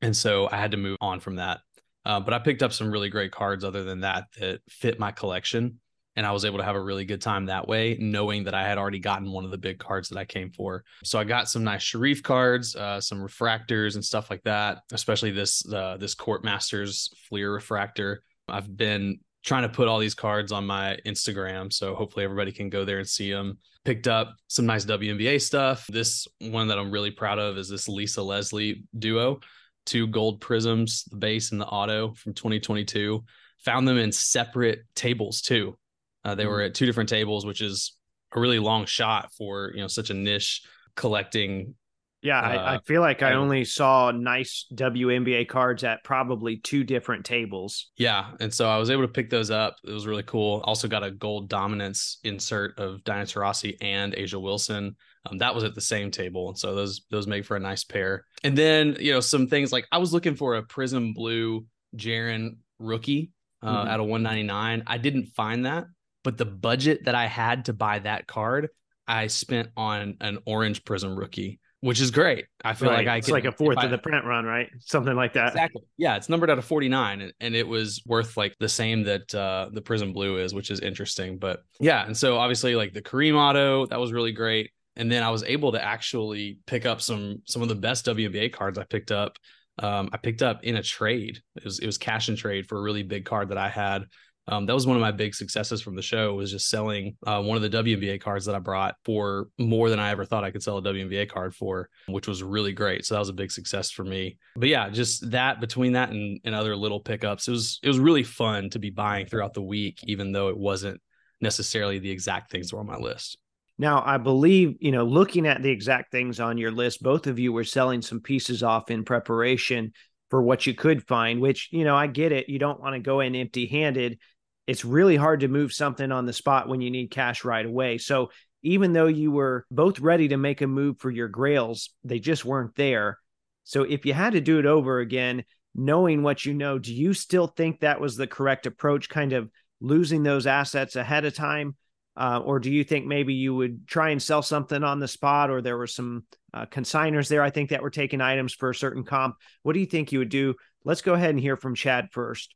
and 0.00 0.16
so 0.16 0.48
I 0.50 0.56
had 0.56 0.72
to 0.72 0.76
move 0.76 0.98
on 1.00 1.20
from 1.20 1.36
that. 1.36 1.60
Uh, 2.04 2.18
but 2.18 2.34
I 2.34 2.40
picked 2.40 2.64
up 2.64 2.72
some 2.72 2.90
really 2.90 3.10
great 3.10 3.30
cards 3.30 3.62
other 3.62 3.84
than 3.84 4.00
that 4.00 4.24
that 4.40 4.60
fit 4.68 4.98
my 4.98 5.12
collection, 5.12 5.78
and 6.16 6.26
I 6.26 6.32
was 6.32 6.44
able 6.44 6.58
to 6.58 6.64
have 6.64 6.74
a 6.74 6.80
really 6.80 7.04
good 7.04 7.22
time 7.22 7.46
that 7.46 7.68
way, 7.68 7.96
knowing 8.00 8.44
that 8.44 8.54
I 8.54 8.64
had 8.64 8.76
already 8.76 8.98
gotten 8.98 9.30
one 9.30 9.44
of 9.44 9.52
the 9.52 9.58
big 9.58 9.78
cards 9.78 10.08
that 10.08 10.18
I 10.18 10.24
came 10.24 10.50
for. 10.50 10.82
So 11.04 11.20
I 11.20 11.24
got 11.24 11.48
some 11.48 11.62
nice 11.62 11.84
Shareef 11.84 12.24
cards, 12.24 12.74
uh, 12.74 13.00
some 13.00 13.18
refractors 13.18 13.94
and 13.94 14.04
stuff 14.04 14.30
like 14.30 14.42
that. 14.42 14.82
Especially 14.92 15.30
this 15.30 15.64
uh, 15.72 15.96
this 15.96 16.16
Court 16.16 16.42
Masters 16.42 17.08
Fleer 17.28 17.52
refractor. 17.52 18.24
I've 18.48 18.76
been 18.76 19.20
trying 19.42 19.62
to 19.62 19.68
put 19.68 19.88
all 19.88 19.98
these 19.98 20.14
cards 20.14 20.52
on 20.52 20.66
my 20.66 20.98
Instagram. 21.06 21.72
So 21.72 21.94
hopefully 21.94 22.24
everybody 22.24 22.52
can 22.52 22.70
go 22.70 22.84
there 22.84 22.98
and 22.98 23.08
see 23.08 23.30
them. 23.30 23.58
Picked 23.84 24.06
up 24.06 24.36
some 24.46 24.66
nice 24.66 24.84
WNBA 24.84 25.40
stuff. 25.40 25.86
This 25.88 26.28
one 26.38 26.68
that 26.68 26.78
I'm 26.78 26.92
really 26.92 27.10
proud 27.10 27.40
of 27.40 27.58
is 27.58 27.68
this 27.68 27.88
Lisa 27.88 28.22
Leslie 28.22 28.84
duo, 28.96 29.40
two 29.86 30.06
gold 30.06 30.40
Prizms, 30.40 31.08
the 31.10 31.16
base 31.16 31.50
and 31.50 31.60
the 31.60 31.66
auto 31.66 32.14
from 32.14 32.34
2022. 32.34 33.24
Found 33.64 33.88
them 33.88 33.98
in 33.98 34.12
separate 34.12 34.80
tables 34.94 35.40
too. 35.40 35.76
Uh, 36.24 36.36
they 36.36 36.44
mm-hmm. 36.44 36.52
were 36.52 36.62
at 36.62 36.74
two 36.74 36.86
different 36.86 37.08
tables, 37.08 37.44
which 37.44 37.60
is 37.60 37.96
a 38.34 38.40
really 38.40 38.60
long 38.60 38.86
shot 38.86 39.32
for 39.36 39.72
you 39.74 39.80
know 39.80 39.88
such 39.88 40.10
a 40.10 40.14
niche 40.14 40.62
collecting 40.94 41.74
yeah, 42.22 42.38
uh, 42.38 42.42
I, 42.42 42.74
I, 42.74 42.78
feel 42.78 43.00
like 43.00 43.22
I, 43.22 43.32
only 43.32 43.64
saw 43.64 44.12
nice 44.12 44.66
WNBA 44.72 45.48
cards 45.48 45.82
at 45.82 46.04
probably 46.04 46.56
two 46.58 46.84
different 46.84 47.24
tables. 47.24 47.90
Yeah, 47.96 48.30
and 48.38 48.54
so 48.54 48.68
I 48.68 48.78
was 48.78 48.90
able 48.90 49.02
to 49.02 49.08
pick 49.08 49.28
those 49.28 49.50
up. 49.50 49.76
It 49.84 49.90
was 49.90 50.06
really 50.06 50.22
cool. 50.22 50.60
Also 50.64 50.86
got 50.86 51.02
a 51.02 51.10
gold 51.10 51.48
dominance 51.48 52.18
insert 52.22 52.78
of 52.78 53.02
Diana 53.02 53.24
Taurasi 53.24 53.76
and 53.80 54.14
A'ja 54.14 54.40
Wilson. 54.40 54.94
Um, 55.26 55.38
that 55.38 55.54
was 55.54 55.64
at 55.64 55.74
the 55.74 55.80
same 55.80 56.12
table, 56.12 56.48
and 56.48 56.58
so 56.58 56.76
those 56.76 57.02
those 57.10 57.26
make 57.26 57.44
for 57.44 57.56
a 57.56 57.60
nice 57.60 57.82
pair. 57.82 58.24
And 58.44 58.56
then 58.56 58.96
you 59.00 59.12
know 59.12 59.20
some 59.20 59.48
things 59.48 59.72
like 59.72 59.86
I 59.90 59.98
was 59.98 60.12
looking 60.12 60.36
for 60.36 60.56
a 60.56 60.62
Prizm 60.62 61.14
Blue 61.14 61.66
Jaren 61.96 62.56
rookie 62.78 63.32
uh, 63.62 63.68
mm-hmm. 63.68 63.88
out 63.88 64.00
of 64.00 64.06
199. 64.06 64.84
I 64.86 64.98
didn't 64.98 65.26
find 65.26 65.66
that, 65.66 65.86
but 66.22 66.38
the 66.38 66.44
budget 66.44 67.06
that 67.06 67.16
I 67.16 67.26
had 67.26 67.64
to 67.64 67.72
buy 67.72 67.98
that 68.00 68.28
card, 68.28 68.68
I 69.08 69.26
spent 69.26 69.70
on 69.76 70.18
an 70.20 70.38
orange 70.46 70.84
Prizm 70.84 71.18
rookie 71.18 71.58
which 71.82 72.00
is 72.00 72.12
great. 72.12 72.46
I 72.64 72.74
feel 72.74 72.90
right. 72.90 72.98
like 72.98 73.08
I 73.08 73.16
it's 73.16 73.28
like 73.28 73.44
a 73.44 73.50
fourth 73.50 73.76
I, 73.76 73.86
of 73.86 73.90
the 73.90 73.98
print 73.98 74.24
run, 74.24 74.44
right? 74.44 74.68
Something 74.78 75.16
like 75.16 75.32
that. 75.32 75.48
Exactly. 75.48 75.82
Yeah, 75.96 76.14
it's 76.14 76.28
numbered 76.28 76.48
out 76.48 76.58
of 76.58 76.64
49 76.64 77.20
and, 77.20 77.32
and 77.40 77.56
it 77.56 77.66
was 77.66 78.00
worth 78.06 78.36
like 78.36 78.56
the 78.60 78.68
same 78.68 79.02
that 79.02 79.34
uh 79.34 79.68
the 79.72 79.82
Prizm 79.82 80.14
Blue 80.14 80.38
is, 80.38 80.54
which 80.54 80.70
is 80.70 80.78
interesting. 80.78 81.38
But 81.38 81.64
yeah, 81.80 82.06
and 82.06 82.16
so 82.16 82.38
obviously 82.38 82.76
like 82.76 82.92
the 82.92 83.02
Kareem 83.02 83.34
auto, 83.34 83.86
that 83.86 83.98
was 83.98 84.12
really 84.12 84.30
great. 84.30 84.70
And 84.94 85.10
then 85.10 85.24
I 85.24 85.30
was 85.30 85.42
able 85.42 85.72
to 85.72 85.82
actually 85.82 86.58
pick 86.66 86.86
up 86.86 87.00
some 87.00 87.42
some 87.46 87.62
of 87.62 87.68
the 87.68 87.74
best 87.74 88.06
WNBA 88.06 88.52
cards 88.52 88.78
I 88.78 88.84
picked 88.84 89.10
up. 89.10 89.36
Um, 89.80 90.08
I 90.12 90.18
picked 90.18 90.42
up 90.42 90.62
in 90.62 90.76
a 90.76 90.82
trade. 90.84 91.40
It 91.56 91.64
was 91.64 91.80
it 91.80 91.86
was 91.86 91.98
cash 91.98 92.28
and 92.28 92.38
trade 92.38 92.68
for 92.68 92.78
a 92.78 92.82
really 92.82 93.02
big 93.02 93.24
card 93.24 93.48
that 93.48 93.58
I 93.58 93.68
had. 93.68 94.04
Um, 94.48 94.66
that 94.66 94.74
was 94.74 94.86
one 94.86 94.96
of 94.96 95.00
my 95.00 95.12
big 95.12 95.34
successes 95.34 95.80
from 95.80 95.94
the 95.94 96.02
show 96.02 96.34
was 96.34 96.50
just 96.50 96.68
selling 96.68 97.16
uh, 97.26 97.40
one 97.40 97.56
of 97.56 97.62
the 97.62 97.70
WNBA 97.70 98.20
cards 98.20 98.44
that 98.46 98.56
I 98.56 98.58
brought 98.58 98.96
for 99.04 99.48
more 99.56 99.88
than 99.88 100.00
I 100.00 100.10
ever 100.10 100.24
thought 100.24 100.42
I 100.42 100.50
could 100.50 100.62
sell 100.62 100.78
a 100.78 100.82
WNBA 100.82 101.30
card 101.30 101.54
for, 101.54 101.88
which 102.08 102.26
was 102.26 102.42
really 102.42 102.72
great. 102.72 103.04
So 103.04 103.14
that 103.14 103.20
was 103.20 103.28
a 103.28 103.34
big 103.34 103.52
success 103.52 103.92
for 103.92 104.04
me. 104.04 104.38
But 104.56 104.68
yeah, 104.68 104.88
just 104.88 105.30
that 105.30 105.60
between 105.60 105.92
that 105.92 106.10
and, 106.10 106.40
and 106.44 106.54
other 106.54 106.74
little 106.74 107.00
pickups, 107.00 107.46
it 107.46 107.52
was 107.52 107.78
it 107.82 107.88
was 107.88 108.00
really 108.00 108.24
fun 108.24 108.70
to 108.70 108.80
be 108.80 108.90
buying 108.90 109.26
throughout 109.26 109.54
the 109.54 109.62
week, 109.62 110.00
even 110.04 110.32
though 110.32 110.48
it 110.48 110.56
wasn't 110.56 111.00
necessarily 111.40 112.00
the 112.00 112.10
exact 112.10 112.50
things 112.50 112.70
that 112.70 112.76
were 112.76 112.80
on 112.80 112.86
my 112.86 112.96
list. 112.96 113.38
Now, 113.78 114.02
I 114.04 114.18
believe, 114.18 114.76
you 114.80 114.92
know, 114.92 115.04
looking 115.04 115.46
at 115.46 115.62
the 115.62 115.70
exact 115.70 116.12
things 116.12 116.40
on 116.40 116.58
your 116.58 116.70
list, 116.70 117.02
both 117.02 117.26
of 117.26 117.38
you 117.38 117.52
were 117.52 117.64
selling 117.64 118.02
some 118.02 118.20
pieces 118.20 118.62
off 118.62 118.90
in 118.90 119.04
preparation 119.04 119.92
for 120.30 120.42
what 120.42 120.66
you 120.66 120.74
could 120.74 121.06
find, 121.06 121.40
which, 121.40 121.68
you 121.72 121.84
know, 121.84 121.96
I 121.96 122.06
get 122.06 122.32
it. 122.32 122.48
You 122.48 122.58
don't 122.58 122.80
want 122.80 122.94
to 122.94 123.00
go 123.00 123.20
in 123.20 123.34
empty 123.34 123.66
handed 123.66 124.18
it's 124.66 124.84
really 124.84 125.16
hard 125.16 125.40
to 125.40 125.48
move 125.48 125.72
something 125.72 126.12
on 126.12 126.26
the 126.26 126.32
spot 126.32 126.68
when 126.68 126.80
you 126.80 126.90
need 126.90 127.10
cash 127.10 127.44
right 127.44 127.66
away. 127.66 127.98
So 127.98 128.30
even 128.62 128.92
though 128.92 129.06
you 129.06 129.32
were 129.32 129.66
both 129.70 129.98
ready 130.00 130.28
to 130.28 130.36
make 130.36 130.60
a 130.60 130.66
move 130.66 130.98
for 130.98 131.10
your 131.10 131.28
grails, 131.28 131.90
they 132.04 132.20
just 132.20 132.44
weren't 132.44 132.74
there. 132.76 133.18
So 133.64 133.82
if 133.82 134.06
you 134.06 134.12
had 134.12 134.34
to 134.34 134.40
do 134.40 134.58
it 134.58 134.66
over 134.66 135.00
again, 135.00 135.44
knowing 135.74 136.22
what 136.22 136.44
you 136.44 136.54
know, 136.54 136.78
do 136.78 136.94
you 136.94 137.12
still 137.12 137.46
think 137.46 137.80
that 137.80 138.00
was 138.00 138.16
the 138.16 138.26
correct 138.26 138.66
approach, 138.66 139.08
kind 139.08 139.32
of 139.32 139.50
losing 139.80 140.22
those 140.22 140.46
assets 140.46 140.96
ahead 140.96 141.24
of 141.24 141.34
time? 141.34 141.76
Uh, 142.14 142.40
or 142.44 142.60
do 142.60 142.70
you 142.70 142.84
think 142.84 143.06
maybe 143.06 143.34
you 143.34 143.54
would 143.54 143.88
try 143.88 144.10
and 144.10 144.22
sell 144.22 144.42
something 144.42 144.84
on 144.84 145.00
the 145.00 145.08
spot, 145.08 145.50
or 145.50 145.62
there 145.62 145.78
were 145.78 145.86
some 145.86 146.24
uh, 146.52 146.66
consigners 146.66 147.28
there, 147.28 147.42
I 147.42 147.50
think, 147.50 147.70
that 147.70 147.82
were 147.82 147.90
taking 147.90 148.20
items 148.20 148.52
for 148.52 148.68
a 148.68 148.74
certain 148.74 149.02
comp? 149.02 149.36
What 149.62 149.72
do 149.72 149.80
you 149.80 149.86
think 149.86 150.12
you 150.12 150.18
would 150.18 150.28
do? 150.28 150.54
Let's 150.84 151.00
go 151.00 151.14
ahead 151.14 151.30
and 151.30 151.40
hear 151.40 151.56
from 151.56 151.74
Chad 151.74 152.08
first. 152.12 152.54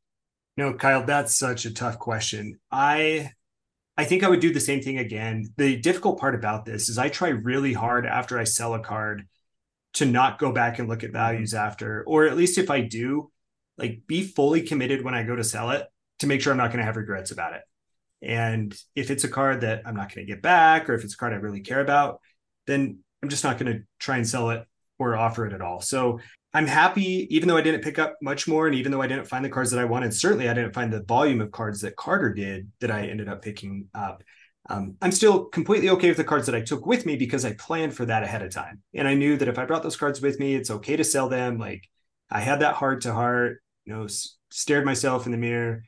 No, 0.57 0.73
Kyle, 0.73 1.05
that's 1.05 1.37
such 1.37 1.67
a 1.67 1.75
tough 1.75 1.99
question. 1.99 2.59
I 2.71 3.33
I 3.99 4.05
think 4.05 4.23
I 4.23 4.29
would 4.29 4.41
do 4.41 4.53
the 4.53 4.61
same 4.61 4.83
thing 4.83 4.99
again. 4.99 5.47
The 5.57 5.77
difficult 5.77 6.19
part 6.19 6.35
about 6.35 6.65
this 6.65 6.89
is 6.89 6.99
I 6.99 7.09
try 7.09 7.29
really 7.29 7.73
hard 7.73 8.07
after 8.07 8.39
I 8.39 8.45
sell 8.45 8.75
a 8.75 8.81
card 8.81 9.27
to 9.95 10.05
not 10.05 10.39
go 10.39 10.53
back 10.53 10.79
and 10.79 10.89
look 10.89 11.03
at 11.03 11.11
mm-hmm. 11.11 11.19
values 11.19 11.55
after, 11.55 12.05
or 12.07 12.27
at 12.27 12.37
least 12.37 12.59
if 12.59 12.71
I 12.71 12.81
do, 12.83 13.31
like 13.79 14.03
be 14.07 14.23
fully 14.23 14.63
committed 14.63 15.03
when 15.05 15.15
I 15.15 15.23
go 15.23 15.37
to 15.37 15.45
sell 15.45 15.71
it 15.71 15.87
to 16.21 16.27
make 16.27 16.41
sure 16.41 16.53
I'm 16.53 16.59
not 16.59 16.69
going 16.69 16.79
to 16.79 16.85
have 16.85 16.97
regrets 16.97 17.31
about 17.31 17.55
it. 17.55 17.63
And 18.23 18.75
if 18.95 19.11
it's 19.11 19.25
a 19.25 19.29
card 19.29 19.63
that 19.63 19.83
I'm 19.87 19.97
not 19.97 20.15
going 20.15 20.27
to 20.27 20.33
get 20.33 20.43
back, 20.43 20.89
or 20.89 20.95
if 20.95 21.05
it's 21.05 21.15
a 21.15 21.17
card 21.17 21.33
I 21.33 21.37
really 21.37 21.61
care 21.61 21.81
about, 21.81 22.21
then 22.67 22.99
I'm 23.23 23.29
just 23.29 23.45
not 23.45 23.59
going 23.59 23.73
to 23.73 23.85
try 23.99 24.17
and 24.17 24.27
sell 24.27 24.51
it 24.51 24.65
or 24.99 25.17
offer 25.17 25.47
it 25.47 25.53
at 25.53 25.61
all. 25.61 25.81
So 25.81 26.21
I'm 26.57 26.67
happy, 26.67 27.29
even 27.29 27.49
though 27.49 27.59
I 27.59 27.61
didn't 27.61 27.83
pick 27.83 27.99
up 27.99 28.17
much 28.23 28.49
more, 28.49 28.67
and 28.67 28.75
even 28.75 28.91
though 28.91 29.03
I 29.03 29.07
didn't 29.07 29.29
find 29.29 29.45
the 29.45 29.51
cards 29.51 29.71
that 29.73 29.79
I 29.79 29.85
wanted, 29.85 30.15
certainly 30.15 30.49
I 30.49 30.55
didn't 30.55 30.73
find 30.73 30.91
the 30.91 31.03
volume 31.03 31.43
of 31.43 31.51
cards 31.51 31.83
that 31.83 31.97
Carter 31.97 32.33
did 32.33 32.73
that 32.81 32.91
I 32.91 33.09
ended 33.09 33.29
up 33.29 33.43
picking 33.43 33.89
up. 33.95 34.23
Um, 34.71 34.97
I'm 35.03 35.13
still 35.13 35.45
completely 35.45 35.91
okay 35.91 36.09
with 36.09 36.17
the 36.17 36.25
cards 36.25 36.47
that 36.47 36.55
I 36.55 36.63
took 36.63 36.87
with 36.87 37.05
me 37.05 37.17
because 37.17 37.45
I 37.45 37.53
planned 37.53 37.95
for 37.95 38.07
that 38.07 38.23
ahead 38.23 38.41
of 38.41 38.55
time. 38.55 38.81
And 38.95 39.07
I 39.07 39.13
knew 39.13 39.37
that 39.37 39.49
if 39.49 39.59
I 39.59 39.67
brought 39.67 39.83
those 39.83 39.99
cards 39.99 40.23
with 40.23 40.41
me, 40.41 40.55
it's 40.55 40.71
okay 40.71 40.97
to 40.97 41.05
sell 41.05 41.29
them. 41.29 41.59
Like 41.59 41.83
I 42.31 42.41
had 42.41 42.61
that 42.61 42.77
heart 42.77 43.03
to 43.03 43.13
heart, 43.13 43.61
you 43.85 43.93
know, 43.93 44.05
s- 44.05 44.39
stared 44.51 44.87
myself 44.87 45.27
in 45.27 45.33
the 45.33 45.39
mirror 45.39 45.83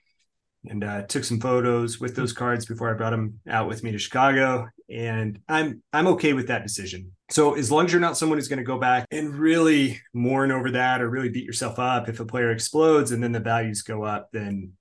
and 0.68 0.84
uh, 0.84 1.02
took 1.02 1.24
some 1.24 1.40
photos 1.40 1.98
with 1.98 2.14
those 2.14 2.32
cards 2.32 2.66
before 2.66 2.90
I 2.90 2.94
brought 2.94 3.10
them 3.10 3.40
out 3.48 3.68
with 3.68 3.82
me 3.82 3.92
to 3.92 3.98
Chicago. 3.98 4.68
And 4.90 5.40
I'm 5.48 5.82
I'm 5.92 6.06
okay 6.08 6.32
with 6.32 6.48
that 6.48 6.62
decision. 6.62 7.12
So 7.30 7.54
as 7.54 7.70
long 7.70 7.86
as 7.86 7.92
you're 7.92 8.00
not 8.00 8.16
someone 8.16 8.38
who's 8.38 8.48
going 8.48 8.58
to 8.58 8.64
go 8.64 8.78
back 8.78 9.06
and 9.10 9.34
really 9.34 10.00
mourn 10.14 10.50
over 10.50 10.70
that 10.72 11.00
or 11.02 11.10
really 11.10 11.28
beat 11.28 11.44
yourself 11.44 11.78
up 11.78 12.08
if 12.08 12.20
a 12.20 12.24
player 12.24 12.50
explodes 12.50 13.12
and 13.12 13.22
then 13.22 13.32
the 13.32 13.40
values 13.40 13.82
go 13.82 14.02
up, 14.02 14.28
then 14.32 14.72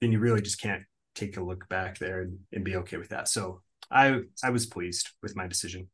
then 0.00 0.12
you 0.12 0.18
really 0.18 0.40
just 0.40 0.60
can't 0.60 0.82
take 1.14 1.36
a 1.36 1.42
look 1.42 1.68
back 1.68 1.98
there 1.98 2.22
and, 2.22 2.38
and 2.52 2.64
be 2.64 2.76
okay 2.76 2.96
with 2.96 3.10
that. 3.10 3.28
So 3.28 3.62
I 3.90 4.22
I 4.42 4.50
was 4.50 4.66
pleased 4.66 5.10
with 5.22 5.36
my 5.36 5.46
decision. 5.46 5.88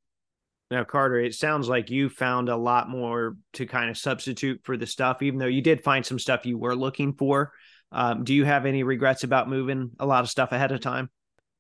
Now, 0.70 0.82
Carter, 0.82 1.20
it 1.20 1.34
sounds 1.34 1.68
like 1.68 1.90
you 1.90 2.08
found 2.08 2.48
a 2.48 2.56
lot 2.56 2.88
more 2.88 3.36
to 3.52 3.66
kind 3.66 3.88
of 3.88 3.96
substitute 3.96 4.62
for 4.64 4.76
the 4.76 4.86
stuff, 4.86 5.22
even 5.22 5.38
though 5.38 5.46
you 5.46 5.62
did 5.62 5.84
find 5.84 6.04
some 6.04 6.18
stuff 6.18 6.44
you 6.44 6.58
were 6.58 6.74
looking 6.74 7.12
for. 7.12 7.52
Um, 7.92 8.24
do 8.24 8.34
you 8.34 8.44
have 8.44 8.66
any 8.66 8.82
regrets 8.82 9.24
about 9.24 9.48
moving 9.48 9.92
a 9.98 10.06
lot 10.06 10.24
of 10.24 10.30
stuff 10.30 10.52
ahead 10.52 10.72
of 10.72 10.80
time? 10.80 11.10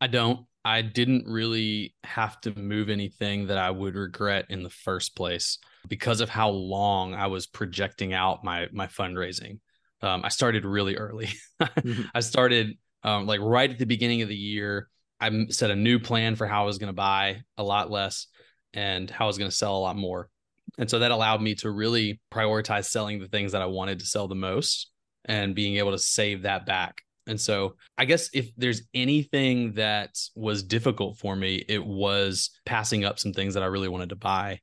I 0.00 0.06
don't. 0.06 0.46
I 0.64 0.82
didn't 0.82 1.26
really 1.26 1.94
have 2.02 2.40
to 2.40 2.58
move 2.58 2.88
anything 2.88 3.46
that 3.46 3.58
I 3.58 3.70
would 3.70 3.94
regret 3.94 4.46
in 4.48 4.64
the 4.64 4.70
first 4.70 5.14
place 5.14 5.58
because 5.88 6.20
of 6.20 6.28
how 6.28 6.50
long 6.50 7.14
I 7.14 7.28
was 7.28 7.46
projecting 7.46 8.12
out 8.12 8.42
my 8.42 8.66
my 8.72 8.88
fundraising. 8.88 9.60
Um, 10.02 10.22
I 10.24 10.28
started 10.28 10.64
really 10.64 10.96
early. 10.96 11.28
mm-hmm. 11.60 12.02
I 12.14 12.20
started 12.20 12.76
um, 13.04 13.26
like 13.26 13.40
right 13.40 13.70
at 13.70 13.78
the 13.78 13.86
beginning 13.86 14.22
of 14.22 14.28
the 14.28 14.36
year. 14.36 14.88
I 15.20 15.46
set 15.50 15.70
a 15.70 15.76
new 15.76 15.98
plan 15.98 16.34
for 16.34 16.46
how 16.46 16.64
I 16.64 16.66
was 16.66 16.78
going 16.78 16.88
to 16.88 16.96
buy 16.96 17.42
a 17.56 17.62
lot 17.62 17.90
less 17.90 18.26
and 18.74 19.08
how 19.08 19.24
I 19.24 19.28
was 19.28 19.38
going 19.38 19.50
to 19.50 19.56
sell 19.56 19.76
a 19.76 19.78
lot 19.78 19.96
more. 19.96 20.28
And 20.78 20.90
so 20.90 20.98
that 20.98 21.12
allowed 21.12 21.40
me 21.40 21.54
to 21.56 21.70
really 21.70 22.20
prioritize 22.30 22.86
selling 22.86 23.20
the 23.20 23.28
things 23.28 23.52
that 23.52 23.62
I 23.62 23.66
wanted 23.66 24.00
to 24.00 24.06
sell 24.06 24.28
the 24.28 24.34
most 24.34 24.90
and 25.26 25.54
being 25.54 25.76
able 25.76 25.92
to 25.92 25.98
save 25.98 26.42
that 26.42 26.66
back. 26.66 27.02
And 27.26 27.40
so 27.40 27.74
I 27.98 28.04
guess 28.04 28.30
if 28.32 28.50
there's 28.56 28.82
anything 28.94 29.72
that 29.72 30.16
was 30.34 30.62
difficult 30.62 31.18
for 31.18 31.34
me, 31.34 31.64
it 31.68 31.84
was 31.84 32.50
passing 32.64 33.04
up 33.04 33.18
some 33.18 33.32
things 33.32 33.54
that 33.54 33.62
I 33.62 33.66
really 33.66 33.88
wanted 33.88 34.10
to 34.10 34.16
buy. 34.16 34.60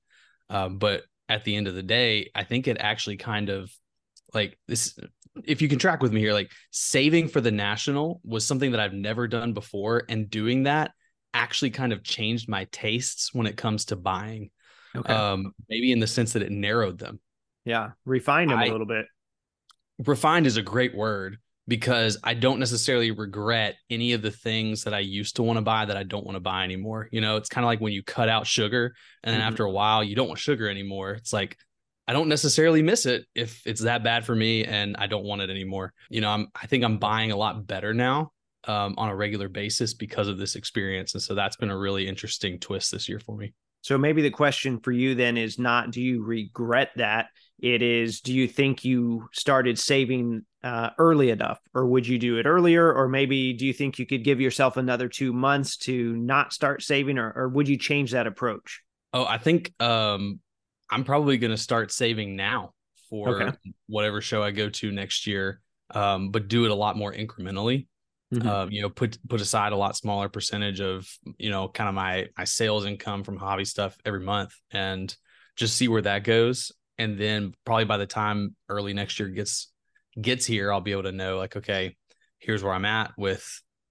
Um, 0.50 0.78
but 0.78 1.04
at 1.28 1.44
the 1.44 1.56
end 1.56 1.68
of 1.68 1.76
the 1.76 1.84
day, 1.84 2.32
I 2.34 2.44
think 2.44 2.68
it 2.68 2.78
actually 2.80 3.18
kind 3.18 3.50
of 3.50 3.72
like 4.34 4.58
this. 4.68 4.98
If 5.44 5.62
you 5.62 5.68
can 5.68 5.80
track 5.80 6.02
with 6.02 6.14
me 6.14 6.22
here, 6.22 6.34
like 6.34 6.52
saving 6.72 7.28
for 7.28 7.42
the 7.42 7.52
national 7.52 8.22
was 8.24 8.46
something 8.46 8.72
that 8.72 8.80
I've 8.80 8.94
never 8.94 9.28
done 9.28 9.54
before. 9.54 10.04
And 10.08 10.30
doing 10.30 10.64
that 10.64 10.92
actually 11.34 11.72
kind 11.72 11.92
of 11.92 12.04
changed 12.04 12.48
my 12.48 12.66
tastes 12.72 13.34
when 13.34 13.48
it 13.48 13.58
comes 13.58 13.86
to 13.86 13.96
buying. 13.96 14.52
Okay. 14.96 15.12
Um, 15.12 15.54
maybe 15.70 15.92
in 15.92 16.00
the 16.00 16.08
sense 16.08 16.34
that 16.34 16.44
it 16.44 16.52
narrowed 16.52 17.00
them. 17.00 17.20
Yeah. 17.66 17.92
Refined 18.06 18.52
them 18.52 18.60
I, 18.60 18.66
a 18.66 18.72
little 18.72 18.86
bit 18.86 19.06
refined 20.00 20.48
is 20.48 20.58
a 20.58 20.62
great 20.62 20.96
word 20.96 21.38
because 21.68 22.18
I 22.24 22.34
don't 22.34 22.60
necessarily 22.60 23.12
regret 23.12 23.76
any 23.90 24.14
of 24.14 24.22
the 24.22 24.32
things 24.32 24.84
that 24.84 24.94
I 24.94 25.00
used 25.00 25.38
to 25.38 25.44
want 25.44 25.58
to 25.58 25.62
buy 25.62 25.86
that 25.86 25.96
I 25.96 26.04
don't 26.04 26.26
want 26.26 26.36
to 26.36 26.42
buy 26.42 26.64
anymore. 26.64 27.08
You 27.12 27.22
know, 27.22 27.38
it's 27.38 27.50
kind 27.50 27.64
of 27.64 27.68
like 27.68 27.80
when 27.80 27.94
you 27.94 28.04
cut 28.04 28.28
out 28.28 28.46
sugar 28.46 28.94
and 29.24 29.34
then 29.34 29.40
mm-hmm. 29.40 29.50
after 29.50 29.64
a 29.64 29.72
while 29.72 30.04
you 30.04 30.16
don't 30.16 30.28
want 30.28 30.40
sugar 30.40 30.70
anymore. 30.70 31.12
It's 31.12 31.32
like 31.32 31.58
I 32.08 32.12
don't 32.12 32.28
necessarily 32.28 32.82
miss 32.82 33.06
it 33.06 33.26
if 33.34 33.66
it's 33.66 33.82
that 33.82 34.04
bad 34.04 34.26
for 34.26 34.36
me 34.36 34.66
and 34.66 34.98
I 34.98 35.08
don't 35.08 35.24
want 35.24 35.42
it 35.42 35.50
anymore. 35.50 35.94
You 36.10 36.22
know, 36.22 36.30
I'm 36.30 36.48
I 36.54 36.68
think 36.68 36.84
I'm 36.84 36.98
buying 36.98 37.32
a 37.32 37.38
lot 37.38 37.66
better 37.66 37.94
now 37.94 38.32
um, 38.66 38.96
on 38.98 39.10
a 39.10 39.16
regular 39.16 39.48
basis 39.48 39.94
because 39.94 40.28
of 40.28 40.38
this 40.38 40.56
experience. 40.56 41.14
And 41.14 41.24
so 41.24 41.34
that's 41.34 41.56
been 41.56 41.70
a 41.70 41.78
really 41.78 42.08
interesting 42.08 42.60
twist 42.60 42.92
this 42.92 43.08
year 43.08 43.20
for 43.20 43.38
me. 43.38 43.54
So 43.82 43.98
maybe 43.98 44.22
the 44.22 44.30
question 44.30 44.80
for 44.80 44.92
you 44.92 45.16
then 45.16 45.38
is 45.38 45.60
not 45.60 45.92
do 45.92 46.02
you 46.02 46.24
regret 46.24 46.92
that? 46.98 47.28
It 47.64 47.82
is 47.82 48.20
do 48.20 48.34
you 48.34 48.46
think 48.46 48.84
you 48.84 49.30
started 49.32 49.80
saving 49.80 50.42
uh, 50.66 50.90
early 50.98 51.30
enough, 51.30 51.62
or 51.74 51.86
would 51.86 52.06
you 52.06 52.20
do 52.20 52.38
it 52.38 52.46
earlier? 52.46 52.94
Or 52.94 53.08
maybe 53.08 53.54
do 53.54 53.66
you 53.66 53.72
think 53.72 53.98
you 53.98 54.06
could 54.06 54.26
give 54.26 54.42
yourself 54.42 54.76
another 54.76 55.08
two 55.08 55.32
months 55.32 55.78
to 55.78 56.14
not 56.18 56.52
start 56.52 56.84
saving, 56.84 57.18
or, 57.18 57.32
or 57.34 57.48
would 57.48 57.70
you 57.70 57.78
change 57.78 58.12
that 58.12 58.28
approach? 58.28 58.82
Oh, 59.14 59.24
I 59.26 59.38
think 59.38 59.72
um, 59.82 60.42
I'm 60.92 61.06
probably 61.06 61.38
going 61.38 61.52
to 61.52 61.58
start 61.58 61.94
saving 61.94 62.36
now 62.36 62.74
for 63.10 63.44
okay. 63.44 63.58
whatever 63.88 64.20
show 64.20 64.44
I 64.44 64.52
go 64.52 64.68
to 64.68 64.92
next 64.92 65.26
year, 65.26 65.62
um, 65.92 66.32
but 66.32 66.50
do 66.50 66.66
it 66.66 66.72
a 66.72 66.76
lot 66.76 66.98
more 66.98 67.14
incrementally. 67.14 67.88
Mm-hmm. 68.34 68.46
Uh, 68.46 68.66
you 68.66 68.82
know, 68.82 68.90
put 68.90 69.18
put 69.30 69.40
aside 69.40 69.72
a 69.72 69.78
lot 69.78 69.96
smaller 69.96 70.28
percentage 70.28 70.82
of 70.82 71.08
you 71.38 71.50
know 71.50 71.70
kind 71.70 71.88
of 71.88 71.96
my 71.96 72.28
my 72.38 72.44
sales 72.44 72.84
income 72.84 73.24
from 73.24 73.38
hobby 73.38 73.64
stuff 73.64 73.98
every 74.06 74.20
month, 74.20 74.54
and 74.70 75.16
just 75.56 75.78
see 75.78 75.88
where 75.88 76.02
that 76.02 76.26
goes. 76.26 76.74
And 76.98 77.18
then 77.18 77.54
probably 77.66 77.86
by 77.86 77.98
the 77.98 78.06
time 78.06 78.56
early 78.70 78.94
next 78.94 79.20
year 79.20 79.30
gets 79.30 79.72
gets 80.20 80.46
here, 80.46 80.72
I'll 80.72 80.82
be 80.82 80.92
able 80.92 81.04
to 81.04 81.12
know 81.12 81.38
like, 81.38 81.56
okay, 81.56 81.96
here's 82.40 82.64
where 82.64 82.74
I'm 82.74 82.86
at 82.86 83.12
with 83.18 83.46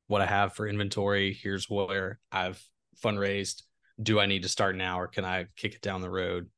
what 0.07 0.21
I 0.21 0.27
have 0.27 0.55
for 0.55 0.67
inventory. 0.67 1.33
Here's 1.33 1.69
where 1.69 2.21
I've 2.31 2.63
fundraised. 3.03 3.63
Do 4.01 4.21
I 4.21 4.27
need 4.27 4.43
to 4.43 4.49
start 4.49 4.77
now, 4.77 5.01
or 5.01 5.07
can 5.07 5.25
I 5.25 5.47
kick 5.57 5.75
it 5.75 5.83
down 5.83 6.01
the 6.01 6.11
road? 6.11 6.49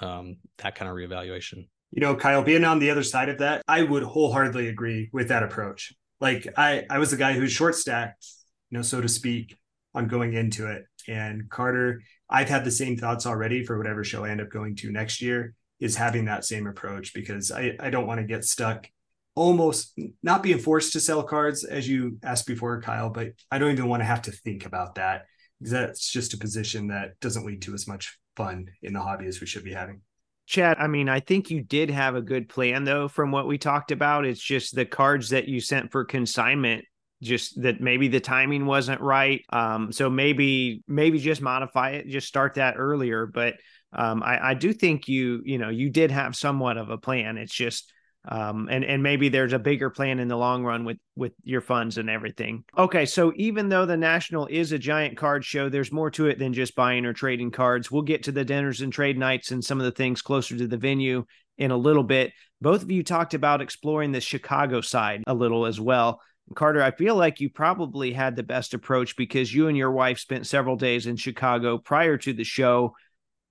Um, 0.00 0.36
that 0.58 0.74
kind 0.74 0.90
of 0.90 0.96
reevaluation. 0.96 1.68
You 1.90 2.00
know, 2.00 2.16
Kyle, 2.16 2.42
being 2.42 2.64
on 2.64 2.78
the 2.78 2.90
other 2.90 3.02
side 3.02 3.28
of 3.28 3.38
that, 3.38 3.62
I 3.68 3.82
would 3.82 4.02
wholeheartedly 4.02 4.68
agree 4.68 5.10
with 5.12 5.28
that 5.28 5.42
approach 5.42 5.94
like 6.22 6.46
I 6.56 6.84
I 6.88 6.98
was 6.98 7.10
the 7.10 7.18
guy 7.18 7.34
who's 7.34 7.52
short 7.52 7.74
stacked, 7.74 8.26
you 8.70 8.78
know, 8.78 8.82
so 8.82 9.02
to 9.02 9.08
speak, 9.08 9.58
on 9.92 10.06
going 10.06 10.32
into 10.32 10.70
it. 10.70 10.84
And 11.08 11.50
Carter, 11.50 12.00
I've 12.30 12.48
had 12.48 12.64
the 12.64 12.70
same 12.70 12.96
thoughts 12.96 13.26
already 13.26 13.64
for 13.64 13.76
whatever 13.76 14.04
show 14.04 14.24
I 14.24 14.30
end 14.30 14.40
up 14.40 14.48
going 14.48 14.76
to 14.76 14.92
next 14.92 15.20
year 15.20 15.54
is 15.82 15.96
having 15.96 16.26
that 16.26 16.44
same 16.44 16.66
approach 16.68 17.12
because 17.12 17.50
I, 17.50 17.72
I 17.80 17.90
don't 17.90 18.06
want 18.06 18.20
to 18.20 18.26
get 18.26 18.44
stuck 18.44 18.88
almost 19.34 19.98
not 20.22 20.42
being 20.42 20.58
forced 20.58 20.92
to 20.92 21.00
sell 21.00 21.22
cards 21.22 21.64
as 21.64 21.88
you 21.88 22.18
asked 22.22 22.46
before, 22.46 22.80
Kyle, 22.80 23.10
but 23.10 23.28
I 23.50 23.58
don't 23.58 23.72
even 23.72 23.88
want 23.88 24.00
to 24.00 24.06
have 24.06 24.22
to 24.22 24.30
think 24.30 24.64
about 24.64 24.94
that 24.94 25.24
that's 25.60 26.10
just 26.10 26.34
a 26.34 26.38
position 26.38 26.88
that 26.88 27.18
doesn't 27.20 27.46
lead 27.46 27.62
to 27.62 27.74
as 27.74 27.86
much 27.86 28.18
fun 28.36 28.66
in 28.82 28.92
the 28.92 29.00
hobby 29.00 29.26
as 29.26 29.40
we 29.40 29.46
should 29.46 29.64
be 29.64 29.72
having. 29.72 30.00
Chad, 30.46 30.76
I 30.78 30.86
mean, 30.86 31.08
I 31.08 31.20
think 31.20 31.50
you 31.50 31.62
did 31.62 31.90
have 31.90 32.14
a 32.14 32.22
good 32.22 32.48
plan 32.48 32.84
though 32.84 33.08
from 33.08 33.32
what 33.32 33.46
we 33.46 33.58
talked 33.58 33.90
about. 33.90 34.24
It's 34.24 34.42
just 34.42 34.74
the 34.74 34.84
cards 34.84 35.30
that 35.30 35.48
you 35.48 35.60
sent 35.60 35.90
for 35.90 36.04
consignment 36.04 36.84
just 37.22 37.62
that 37.62 37.80
maybe 37.80 38.08
the 38.08 38.20
timing 38.20 38.66
wasn't 38.66 39.00
right. 39.00 39.44
Um, 39.50 39.92
so 39.92 40.10
maybe 40.10 40.82
maybe 40.88 41.18
just 41.18 41.40
modify 41.40 41.90
it, 41.90 42.08
just 42.08 42.26
start 42.26 42.54
that 42.54 42.74
earlier. 42.76 43.26
But 43.26 43.54
um, 43.92 44.22
I, 44.22 44.50
I 44.50 44.54
do 44.54 44.72
think 44.72 45.08
you 45.08 45.42
you 45.44 45.58
know 45.58 45.68
you 45.68 45.90
did 45.90 46.10
have 46.10 46.36
somewhat 46.36 46.76
of 46.76 46.90
a 46.90 46.98
plan. 46.98 47.36
It's 47.36 47.54
just 47.54 47.92
um, 48.28 48.68
and 48.70 48.84
and 48.84 49.02
maybe 49.02 49.28
there's 49.28 49.52
a 49.52 49.58
bigger 49.58 49.90
plan 49.90 50.18
in 50.20 50.28
the 50.28 50.36
long 50.36 50.64
run 50.64 50.84
with 50.84 50.98
with 51.16 51.32
your 51.42 51.60
funds 51.60 51.98
and 51.98 52.08
everything. 52.08 52.64
Okay, 52.78 53.04
so 53.04 53.32
even 53.36 53.68
though 53.68 53.84
the 53.84 53.96
National 53.96 54.46
is 54.46 54.72
a 54.72 54.78
giant 54.78 55.16
card 55.16 55.44
show, 55.44 55.68
there's 55.68 55.92
more 55.92 56.10
to 56.12 56.26
it 56.26 56.38
than 56.38 56.52
just 56.52 56.76
buying 56.76 57.04
or 57.04 57.12
trading 57.12 57.50
cards. 57.50 57.90
We'll 57.90 58.02
get 58.02 58.22
to 58.24 58.32
the 58.32 58.44
dinners 58.44 58.80
and 58.80 58.92
trade 58.92 59.18
nights 59.18 59.50
and 59.50 59.64
some 59.64 59.78
of 59.78 59.84
the 59.84 59.92
things 59.92 60.22
closer 60.22 60.56
to 60.56 60.66
the 60.68 60.76
venue 60.76 61.24
in 61.58 61.70
a 61.70 61.76
little 61.76 62.04
bit. 62.04 62.32
Both 62.60 62.82
of 62.82 62.90
you 62.90 63.02
talked 63.02 63.34
about 63.34 63.60
exploring 63.60 64.12
the 64.12 64.20
Chicago 64.20 64.80
side 64.80 65.24
a 65.26 65.34
little 65.34 65.66
as 65.66 65.80
well. 65.80 66.20
Carter, 66.54 66.82
I 66.82 66.90
feel 66.90 67.16
like 67.16 67.40
you 67.40 67.50
probably 67.50 68.12
had 68.12 68.36
the 68.36 68.42
best 68.42 68.74
approach 68.74 69.16
because 69.16 69.52
you 69.52 69.68
and 69.68 69.76
your 69.76 69.90
wife 69.90 70.18
spent 70.18 70.46
several 70.46 70.76
days 70.76 71.06
in 71.06 71.16
Chicago 71.16 71.78
prior 71.78 72.16
to 72.18 72.32
the 72.32 72.44
show. 72.44 72.94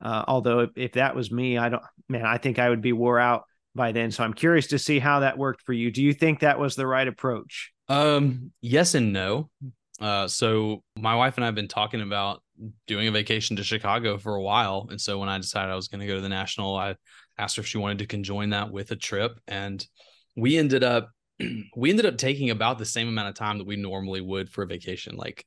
Uh, 0.02 0.24
although 0.28 0.60
if, 0.62 0.70
if 0.76 0.92
that 0.94 1.16
was 1.16 1.32
me, 1.32 1.58
I 1.58 1.70
don't, 1.70 1.84
man, 2.10 2.26
I 2.26 2.38
think 2.38 2.60
I 2.60 2.70
would 2.70 2.82
be 2.82 2.94
wore 2.94 3.20
out 3.20 3.44
by 3.76 3.92
then. 3.92 4.12
So 4.12 4.24
I'm 4.24 4.34
curious 4.34 4.68
to 4.68 4.80
see 4.80 5.00
how 5.00 5.22
that 5.22 5.38
worked 5.38 5.62
for 5.62 5.74
you. 5.74 5.92
Do 5.92 6.04
you 6.04 6.14
think 6.14 6.40
that 6.40 6.60
was 6.60 6.76
the 6.76 6.88
right 6.88 7.08
approach? 7.08 7.72
Um, 7.88 8.52
yes 8.62 8.96
and 8.96 9.14
no. 9.14 9.50
Uh, 10.00 10.28
so 10.28 10.84
my 10.98 11.16
wife 11.16 11.38
and 11.38 11.44
I 11.44 11.48
have 11.48 11.56
been 11.56 11.68
talking 11.68 12.02
about 12.02 12.42
doing 12.88 13.08
a 13.08 13.12
vacation 13.12 13.56
to 13.58 13.64
Chicago 13.64 14.18
for 14.18 14.36
a 14.36 14.42
while, 14.42 14.88
and 14.90 15.00
so 15.00 15.20
when 15.20 15.30
I 15.30 15.38
decided 15.38 15.72
I 15.72 15.76
was 15.76 15.90
going 15.90 16.02
to 16.02 16.08
go 16.08 16.16
to 16.16 16.22
the 16.22 16.30
national, 16.30 16.76
I 16.76 16.96
asked 17.38 17.58
her 17.58 17.62
if 17.62 17.68
she 17.68 17.78
wanted 17.78 18.00
to 18.00 18.08
conjoin 18.08 18.50
that 18.50 18.72
with 18.72 18.90
a 18.92 18.96
trip, 18.96 19.40
and 19.48 19.86
we 20.36 20.58
ended 20.58 20.84
up 20.84 21.10
we 21.76 21.92
ended 21.92 22.08
up 22.08 22.18
taking 22.18 22.50
about 22.50 22.80
the 22.80 22.86
same 22.86 23.08
amount 23.08 23.30
of 23.30 23.36
time 23.36 23.60
that 23.60 23.68
we 23.68 23.76
normally 23.76 24.22
would 24.22 24.50
for 24.50 24.64
a 24.64 24.68
vacation. 24.68 25.16
Like 25.16 25.46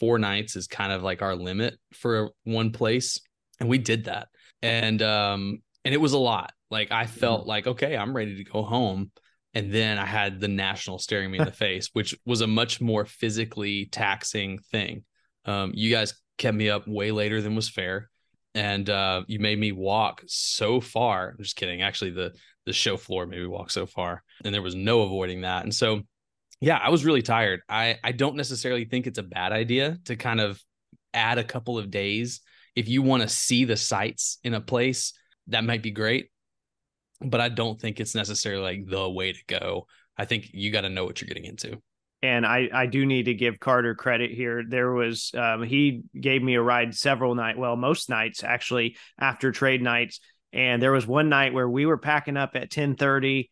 four 0.00 0.18
nights 0.18 0.56
is 0.56 0.66
kind 0.66 0.92
of 0.92 1.02
like 1.02 1.22
our 1.22 1.36
limit 1.36 1.78
for 1.92 2.30
one 2.42 2.72
place, 2.72 3.20
and 3.60 3.68
we 3.68 3.78
did 3.78 4.04
that, 4.04 4.28
and 4.62 5.00
um, 5.02 5.58
and 5.84 5.94
it 5.94 6.00
was 6.00 6.12
a 6.12 6.18
lot. 6.18 6.52
Like 6.70 6.90
I 6.90 7.06
felt 7.06 7.42
mm-hmm. 7.42 7.48
like 7.48 7.66
okay, 7.66 7.96
I'm 7.96 8.14
ready 8.14 8.36
to 8.36 8.44
go 8.44 8.62
home. 8.62 9.10
And 9.56 9.72
then 9.72 9.98
I 9.98 10.04
had 10.04 10.40
the 10.40 10.48
national 10.48 10.98
staring 10.98 11.30
me 11.30 11.38
in 11.38 11.44
the 11.44 11.52
face, 11.66 11.88
which 11.92 12.12
was 12.26 12.40
a 12.40 12.46
much 12.48 12.80
more 12.80 13.04
physically 13.04 13.86
taxing 13.86 14.58
thing. 14.72 15.04
Um, 15.44 15.70
you 15.74 15.92
guys 15.92 16.12
kept 16.38 16.56
me 16.56 16.70
up 16.70 16.88
way 16.88 17.12
later 17.12 17.40
than 17.40 17.54
was 17.54 17.68
fair 17.68 18.10
and 18.54 18.88
uh, 18.88 19.22
you 19.26 19.38
made 19.40 19.58
me 19.58 19.72
walk 19.72 20.22
so 20.26 20.80
far. 20.80 21.30
I'm 21.30 21.42
just 21.42 21.56
kidding. 21.56 21.82
Actually, 21.82 22.12
the 22.12 22.32
the 22.66 22.72
show 22.72 22.96
floor 22.96 23.26
made 23.26 23.40
me 23.40 23.46
walk 23.46 23.70
so 23.70 23.86
far, 23.86 24.22
and 24.44 24.54
there 24.54 24.62
was 24.62 24.74
no 24.74 25.02
avoiding 25.02 25.42
that. 25.42 25.64
And 25.64 25.74
so, 25.74 26.02
yeah, 26.60 26.78
I 26.78 26.90
was 26.90 27.04
really 27.04 27.22
tired. 27.22 27.60
I 27.68 27.98
I 28.02 28.12
don't 28.12 28.36
necessarily 28.36 28.84
think 28.84 29.06
it's 29.06 29.18
a 29.18 29.24
bad 29.24 29.52
idea 29.52 29.98
to 30.04 30.16
kind 30.16 30.40
of 30.40 30.62
add 31.12 31.38
a 31.38 31.44
couple 31.44 31.78
of 31.78 31.90
days 31.90 32.40
if 32.76 32.88
you 32.88 33.02
want 33.02 33.22
to 33.22 33.28
see 33.28 33.64
the 33.64 33.76
sights 33.76 34.38
in 34.42 34.54
a 34.54 34.60
place. 34.60 35.12
That 35.48 35.64
might 35.64 35.82
be 35.82 35.90
great, 35.90 36.30
but 37.20 37.40
I 37.40 37.50
don't 37.50 37.78
think 37.78 38.00
it's 38.00 38.14
necessarily 38.14 38.62
like 38.62 38.86
the 38.86 39.10
way 39.10 39.32
to 39.32 39.44
go. 39.46 39.86
I 40.16 40.24
think 40.24 40.50
you 40.52 40.70
got 40.70 40.82
to 40.82 40.88
know 40.88 41.04
what 41.04 41.20
you're 41.20 41.28
getting 41.28 41.44
into 41.44 41.82
and 42.24 42.46
I, 42.46 42.70
I 42.72 42.86
do 42.86 43.04
need 43.04 43.24
to 43.24 43.34
give 43.34 43.60
Carter 43.60 43.94
credit 43.94 44.30
here. 44.30 44.64
There 44.66 44.92
was 44.92 45.30
um, 45.36 45.62
he 45.62 46.04
gave 46.18 46.42
me 46.42 46.54
a 46.54 46.62
ride 46.62 46.94
several 46.94 47.34
nights, 47.34 47.58
well, 47.58 47.76
most 47.76 48.08
nights 48.08 48.42
actually 48.42 48.96
after 49.18 49.52
trade 49.52 49.82
nights. 49.82 50.20
And 50.50 50.80
there 50.80 50.92
was 50.92 51.06
one 51.06 51.28
night 51.28 51.52
where 51.52 51.68
we 51.68 51.84
were 51.84 51.98
packing 51.98 52.38
up 52.38 52.52
at 52.54 52.70
ten 52.70 52.96
thirty. 52.96 53.50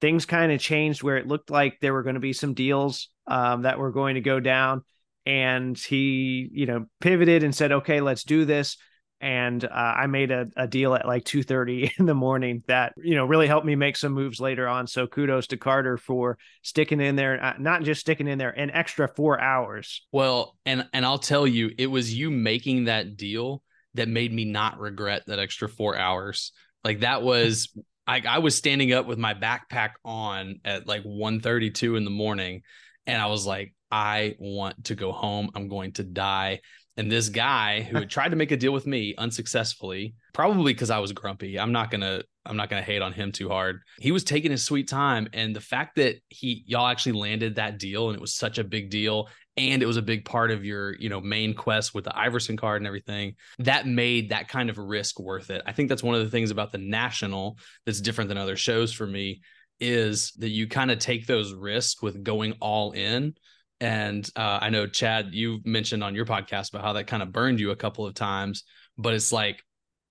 Things 0.00 0.26
kind 0.26 0.50
of 0.50 0.60
changed 0.60 1.02
where 1.02 1.16
it 1.16 1.28
looked 1.28 1.50
like 1.50 1.78
there 1.80 1.92
were 1.92 2.02
going 2.02 2.14
to 2.14 2.20
be 2.20 2.32
some 2.32 2.54
deals 2.54 3.08
um, 3.28 3.62
that 3.62 3.78
were 3.78 3.92
going 3.92 4.16
to 4.16 4.20
go 4.20 4.40
down, 4.40 4.82
and 5.28 5.78
he, 5.78 6.48
you 6.50 6.66
know, 6.66 6.86
pivoted 7.00 7.44
and 7.44 7.54
said, 7.54 7.70
"Okay, 7.70 8.00
let's 8.00 8.24
do 8.24 8.44
this." 8.44 8.76
and 9.20 9.64
uh, 9.64 9.68
I 9.68 10.06
made 10.06 10.30
a, 10.30 10.46
a 10.56 10.66
deal 10.66 10.94
at 10.94 11.06
like 11.06 11.24
2:30 11.24 11.92
in 11.98 12.06
the 12.06 12.14
morning 12.14 12.62
that 12.68 12.94
you 12.96 13.14
know 13.14 13.24
really 13.24 13.46
helped 13.46 13.66
me 13.66 13.74
make 13.74 13.96
some 13.96 14.12
moves 14.12 14.40
later 14.40 14.68
on. 14.68 14.86
So 14.86 15.06
kudos 15.06 15.48
to 15.48 15.56
Carter 15.56 15.96
for 15.96 16.38
sticking 16.62 17.00
in 17.00 17.16
there, 17.16 17.42
uh, 17.42 17.54
not 17.58 17.82
just 17.82 18.00
sticking 18.00 18.28
in 18.28 18.38
there, 18.38 18.50
an 18.50 18.70
extra 18.70 19.08
four 19.08 19.40
hours. 19.40 20.06
Well, 20.12 20.56
and 20.64 20.86
and 20.92 21.04
I'll 21.04 21.18
tell 21.18 21.46
you, 21.46 21.70
it 21.78 21.86
was 21.86 22.14
you 22.14 22.30
making 22.30 22.84
that 22.84 23.16
deal 23.16 23.62
that 23.94 24.08
made 24.08 24.32
me 24.32 24.44
not 24.44 24.78
regret 24.78 25.24
that 25.26 25.38
extra 25.38 25.68
four 25.68 25.96
hours. 25.96 26.52
Like 26.84 27.00
that 27.00 27.22
was. 27.22 27.68
I, 28.06 28.22
I 28.26 28.38
was 28.38 28.56
standing 28.56 28.94
up 28.94 29.04
with 29.04 29.18
my 29.18 29.34
backpack 29.34 29.90
on 30.02 30.60
at 30.64 30.86
like 30.86 31.04
1:32 31.04 31.94
in 31.94 32.04
the 32.04 32.10
morning, 32.10 32.62
and 33.06 33.20
I 33.20 33.26
was 33.26 33.44
like, 33.44 33.74
I 33.90 34.36
want 34.38 34.84
to 34.84 34.94
go 34.94 35.12
home. 35.12 35.50
I'm 35.54 35.68
going 35.68 35.92
to 35.92 36.04
die. 36.04 36.60
And 36.96 37.10
this 37.10 37.28
guy 37.28 37.82
who 37.82 37.98
had 37.98 38.10
tried 38.10 38.30
to 38.30 38.36
make 38.36 38.50
a 38.50 38.56
deal 38.56 38.72
with 38.72 38.86
me 38.86 39.14
unsuccessfully, 39.16 40.14
probably 40.34 40.72
because 40.72 40.90
I 40.90 40.98
was 40.98 41.12
grumpy. 41.12 41.58
I'm 41.58 41.72
not 41.72 41.90
gonna 41.90 42.22
I'm 42.44 42.56
not 42.56 42.68
gonna 42.68 42.82
hate 42.82 43.02
on 43.02 43.12
him 43.12 43.30
too 43.30 43.48
hard. 43.48 43.80
He 44.00 44.10
was 44.10 44.24
taking 44.24 44.50
his 44.50 44.64
sweet 44.64 44.88
time. 44.88 45.28
And 45.32 45.54
the 45.54 45.60
fact 45.60 45.96
that 45.96 46.16
he 46.28 46.64
y'all 46.66 46.88
actually 46.88 47.12
landed 47.12 47.54
that 47.54 47.78
deal 47.78 48.08
and 48.08 48.16
it 48.16 48.20
was 48.20 48.34
such 48.34 48.58
a 48.58 48.64
big 48.64 48.90
deal 48.90 49.28
and 49.56 49.82
it 49.82 49.86
was 49.86 49.96
a 49.96 50.02
big 50.02 50.24
part 50.24 50.50
of 50.50 50.64
your 50.64 50.96
you 50.96 51.08
know 51.08 51.20
main 51.20 51.54
quest 51.54 51.94
with 51.94 52.04
the 52.04 52.18
Iverson 52.18 52.56
card 52.56 52.80
and 52.80 52.86
everything 52.86 53.34
that 53.60 53.86
made 53.86 54.30
that 54.30 54.48
kind 54.48 54.68
of 54.68 54.76
risk 54.76 55.20
worth 55.20 55.50
it. 55.50 55.62
I 55.66 55.72
think 55.72 55.88
that's 55.88 56.02
one 56.02 56.16
of 56.16 56.24
the 56.24 56.30
things 56.30 56.50
about 56.50 56.72
the 56.72 56.78
national 56.78 57.58
that's 57.86 58.00
different 58.00 58.28
than 58.28 58.38
other 58.38 58.56
shows 58.56 58.92
for 58.92 59.06
me 59.06 59.40
is 59.80 60.32
that 60.38 60.48
you 60.48 60.66
kind 60.66 60.90
of 60.90 60.98
take 60.98 61.26
those 61.26 61.52
risks 61.52 62.02
with 62.02 62.24
going 62.24 62.54
all 62.60 62.90
in 62.90 63.34
and 63.80 64.28
uh, 64.36 64.58
I 64.60 64.70
know 64.70 64.86
Chad, 64.86 65.28
you 65.32 65.60
mentioned 65.64 66.02
on 66.02 66.14
your 66.14 66.26
podcast 66.26 66.70
about 66.70 66.82
how 66.82 66.94
that 66.94 67.06
kind 67.06 67.22
of 67.22 67.32
burned 67.32 67.60
you 67.60 67.70
a 67.70 67.76
couple 67.76 68.06
of 68.06 68.14
times, 68.14 68.64
but 68.96 69.14
it's 69.14 69.32
like 69.32 69.62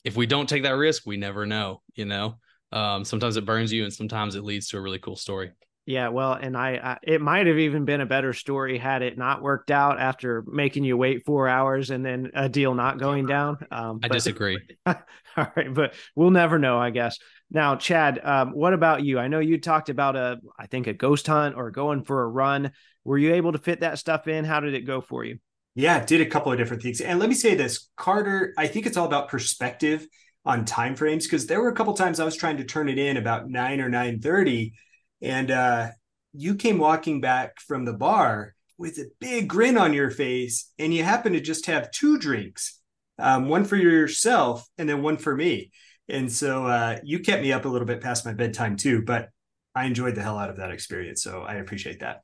if 0.04 0.16
we 0.16 0.26
don't 0.26 0.48
take 0.48 0.64
that 0.64 0.72
risk, 0.72 1.04
we 1.06 1.18
never 1.18 1.46
know. 1.46 1.82
You 1.96 2.06
know, 2.06 2.36
um, 2.72 3.04
sometimes 3.04 3.38
it 3.38 3.46
burns 3.46 3.74
you, 3.74 3.84
and 3.84 3.94
sometimes 3.94 4.36
it 4.36 4.44
leads 4.44 4.70
to 4.70 4.78
a 4.78 4.82
really 4.82 5.00
cool 5.00 5.18
story. 5.18 5.52
Yeah, 5.88 6.10
well, 6.10 6.34
and 6.34 6.58
I, 6.58 6.72
I, 6.72 6.98
it 7.02 7.22
might 7.22 7.48
have 7.48 7.58
even 7.58 7.86
been 7.86 8.02
a 8.02 8.06
better 8.06 8.34
story 8.34 8.78
had 8.78 9.02
it 9.04 9.18
not 9.18 9.42
worked 9.42 9.72
out 9.72 10.02
after 10.02 10.44
making 10.46 10.84
you 10.84 10.98
wait 10.98 11.26
four 11.26 11.48
hours 11.48 11.92
and 11.92 12.06
then 12.06 12.30
a 12.36 12.50
deal 12.50 12.76
not 12.76 13.00
going 13.00 13.26
down. 13.26 13.58
Um, 13.72 14.02
I 14.04 14.10
disagree. 14.10 14.60
all 14.86 14.98
right, 15.38 15.74
but 15.74 15.94
we'll 16.14 16.30
never 16.30 16.60
know, 16.60 16.78
I 16.78 16.90
guess. 16.90 17.20
Now, 17.50 17.78
Chad, 17.78 18.20
um, 18.22 18.50
what 18.50 18.74
about 18.74 19.06
you? 19.06 19.18
I 19.18 19.30
know 19.30 19.40
you 19.40 19.62
talked 19.62 19.88
about 19.88 20.18
a, 20.18 20.40
I 20.60 20.68
think 20.68 20.88
a 20.88 20.94
ghost 20.94 21.26
hunt 21.26 21.56
or 21.56 21.72
going 21.72 22.04
for 22.04 22.22
a 22.22 22.28
run. 22.28 22.74
Were 23.06 23.18
you 23.18 23.36
able 23.36 23.54
to 23.54 23.58
fit 23.58 23.80
that 23.80 23.98
stuff 23.98 24.28
in? 24.28 24.44
How 24.44 24.60
did 24.60 24.74
it 24.74 24.82
go 24.82 25.00
for 25.00 25.24
you? 25.24 25.38
Yeah, 25.74 26.04
did 26.04 26.20
a 26.20 26.26
couple 26.26 26.52
of 26.52 26.58
different 26.58 26.84
things. 26.84 27.00
And 27.00 27.18
let 27.18 27.30
me 27.30 27.36
say 27.36 27.56
this, 27.56 27.88
Carter, 27.96 28.54
I 28.58 28.68
think 28.68 28.88
it's 28.88 28.98
all 28.98 29.06
about 29.06 29.30
perspective 29.30 30.06
on 30.44 30.66
time 30.66 30.98
frames 30.98 31.26
because 31.26 31.48
there 31.48 31.62
were 31.62 31.70
a 31.70 31.76
couple 31.76 31.94
times 31.94 32.20
I 32.20 32.26
was 32.26 32.36
trying 32.36 32.58
to 32.58 32.66
turn 32.66 32.90
it 32.90 33.00
in 33.00 33.16
about 33.16 33.50
9 33.50 33.80
or 33.80 33.90
9:30 33.90 34.74
and 35.22 35.52
uh 35.52 35.88
you 36.34 36.56
came 36.56 36.78
walking 36.78 37.20
back 37.20 37.60
from 37.60 37.86
the 37.86 37.94
bar 37.94 38.54
with 38.78 38.98
a 39.00 39.10
big 39.20 39.48
grin 39.48 39.78
on 39.78 39.94
your 39.94 40.12
face 40.12 40.72
and 40.78 40.94
you 40.94 41.04
happen 41.04 41.34
to 41.34 41.42
just 41.42 41.66
have 41.66 41.92
two 41.92 42.18
drinks. 42.18 42.80
Um, 43.20 43.50
one 43.50 43.66
for 43.66 43.76
yourself 43.76 44.68
and 44.78 44.88
then 44.88 45.02
one 45.02 45.18
for 45.18 45.36
me. 45.36 45.72
And 46.08 46.32
so 46.32 46.66
uh, 46.68 47.00
you 47.04 47.20
kept 47.20 47.42
me 47.42 47.52
up 47.52 47.66
a 47.66 47.70
little 47.70 47.88
bit 47.88 48.02
past 48.02 48.26
my 48.26 48.34
bedtime 48.34 48.76
too, 48.76 49.02
but 49.02 49.30
I 49.74 49.86
enjoyed 49.86 50.16
the 50.16 50.22
hell 50.22 50.38
out 50.38 50.50
of 50.50 50.58
that 50.58 50.72
experience. 50.72 51.24
So 51.24 51.42
I 51.42 51.56
appreciate 51.56 52.00
that. 52.00 52.22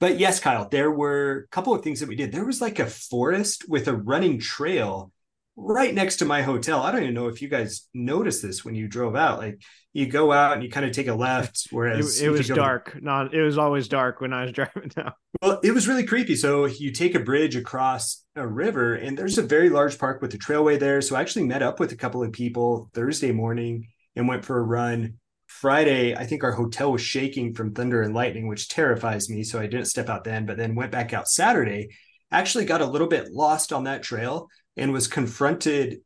But 0.00 0.18
yes, 0.18 0.40
Kyle, 0.40 0.68
there 0.68 0.90
were 0.90 1.44
a 1.46 1.48
couple 1.48 1.72
of 1.72 1.82
things 1.82 2.00
that 2.00 2.08
we 2.08 2.16
did. 2.16 2.32
There 2.32 2.44
was 2.44 2.60
like 2.60 2.80
a 2.80 2.86
forest 2.86 3.68
with 3.68 3.86
a 3.86 3.96
running 3.96 4.40
trail 4.40 5.12
right 5.56 5.94
next 5.94 6.16
to 6.16 6.24
my 6.24 6.42
hotel. 6.42 6.82
I 6.82 6.92
don't 6.92 7.02
even 7.02 7.14
know 7.14 7.28
if 7.28 7.42
you 7.42 7.48
guys 7.48 7.88
noticed 7.92 8.42
this 8.42 8.64
when 8.64 8.74
you 8.74 8.88
drove 8.88 9.14
out. 9.14 9.38
Like 9.38 9.60
you 9.92 10.06
go 10.06 10.32
out 10.32 10.54
and 10.54 10.62
you 10.62 10.70
kind 10.70 10.86
of 10.86 10.92
take 10.92 11.08
a 11.08 11.14
left, 11.14 11.68
whereas 11.70 12.20
it, 12.20 12.26
it 12.26 12.30
was 12.30 12.48
dark. 12.48 12.92
To... 12.92 13.04
Not 13.04 13.34
it 13.34 13.42
was 13.42 13.58
always 13.58 13.88
dark 13.88 14.20
when 14.20 14.32
I 14.32 14.42
was 14.42 14.52
driving 14.52 14.88
down. 14.88 15.12
Well, 15.40 15.60
it 15.62 15.72
was 15.72 15.88
really 15.88 16.04
creepy. 16.04 16.36
So 16.36 16.66
you 16.66 16.92
take 16.92 17.14
a 17.14 17.20
bridge 17.20 17.56
across 17.56 18.24
a 18.36 18.46
river, 18.46 18.94
and 18.94 19.16
there's 19.16 19.38
a 19.38 19.42
very 19.42 19.68
large 19.68 19.98
park 19.98 20.22
with 20.22 20.34
a 20.34 20.38
trailway 20.38 20.78
there. 20.78 21.00
So 21.00 21.16
I 21.16 21.20
actually 21.20 21.46
met 21.46 21.62
up 21.62 21.80
with 21.80 21.92
a 21.92 21.96
couple 21.96 22.22
of 22.22 22.32
people 22.32 22.90
Thursday 22.94 23.32
morning 23.32 23.88
and 24.16 24.28
went 24.28 24.44
for 24.44 24.58
a 24.58 24.62
run. 24.62 25.14
Friday, 25.46 26.16
I 26.16 26.24
think 26.24 26.44
our 26.44 26.52
hotel 26.52 26.90
was 26.90 27.02
shaking 27.02 27.52
from 27.52 27.74
thunder 27.74 28.00
and 28.00 28.14
lightning, 28.14 28.48
which 28.48 28.70
terrifies 28.70 29.28
me. 29.28 29.44
So 29.44 29.60
I 29.60 29.66
didn't 29.66 29.84
step 29.84 30.08
out 30.08 30.24
then, 30.24 30.46
but 30.46 30.56
then 30.56 30.74
went 30.74 30.90
back 30.90 31.12
out 31.12 31.28
Saturday. 31.28 31.90
Actually, 32.30 32.64
got 32.64 32.80
a 32.80 32.86
little 32.86 33.06
bit 33.06 33.30
lost 33.30 33.70
on 33.70 33.84
that 33.84 34.02
trail 34.02 34.48
and 34.76 34.92
was 34.92 35.08
confronted 35.08 36.00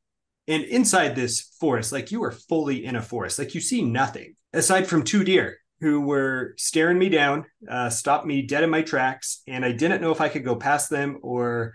and 0.48 0.62
inside 0.64 1.16
this 1.16 1.56
forest, 1.58 1.92
like 1.92 2.12
you 2.12 2.22
are 2.22 2.30
fully 2.30 2.84
in 2.84 2.96
a 2.96 3.02
forest, 3.02 3.38
like 3.38 3.54
you 3.54 3.60
see 3.60 3.82
nothing 3.82 4.36
aside 4.52 4.86
from 4.86 5.02
two 5.02 5.24
deer 5.24 5.58
who 5.80 6.00
were 6.00 6.54
staring 6.56 6.98
me 6.98 7.08
down, 7.08 7.44
uh, 7.68 7.90
stopped 7.90 8.26
me 8.26 8.42
dead 8.42 8.64
in 8.64 8.70
my 8.70 8.82
tracks. 8.82 9.42
And 9.46 9.64
I 9.64 9.72
didn't 9.72 10.00
know 10.00 10.10
if 10.10 10.20
I 10.20 10.28
could 10.28 10.44
go 10.44 10.56
past 10.56 10.88
them 10.88 11.18
or 11.22 11.74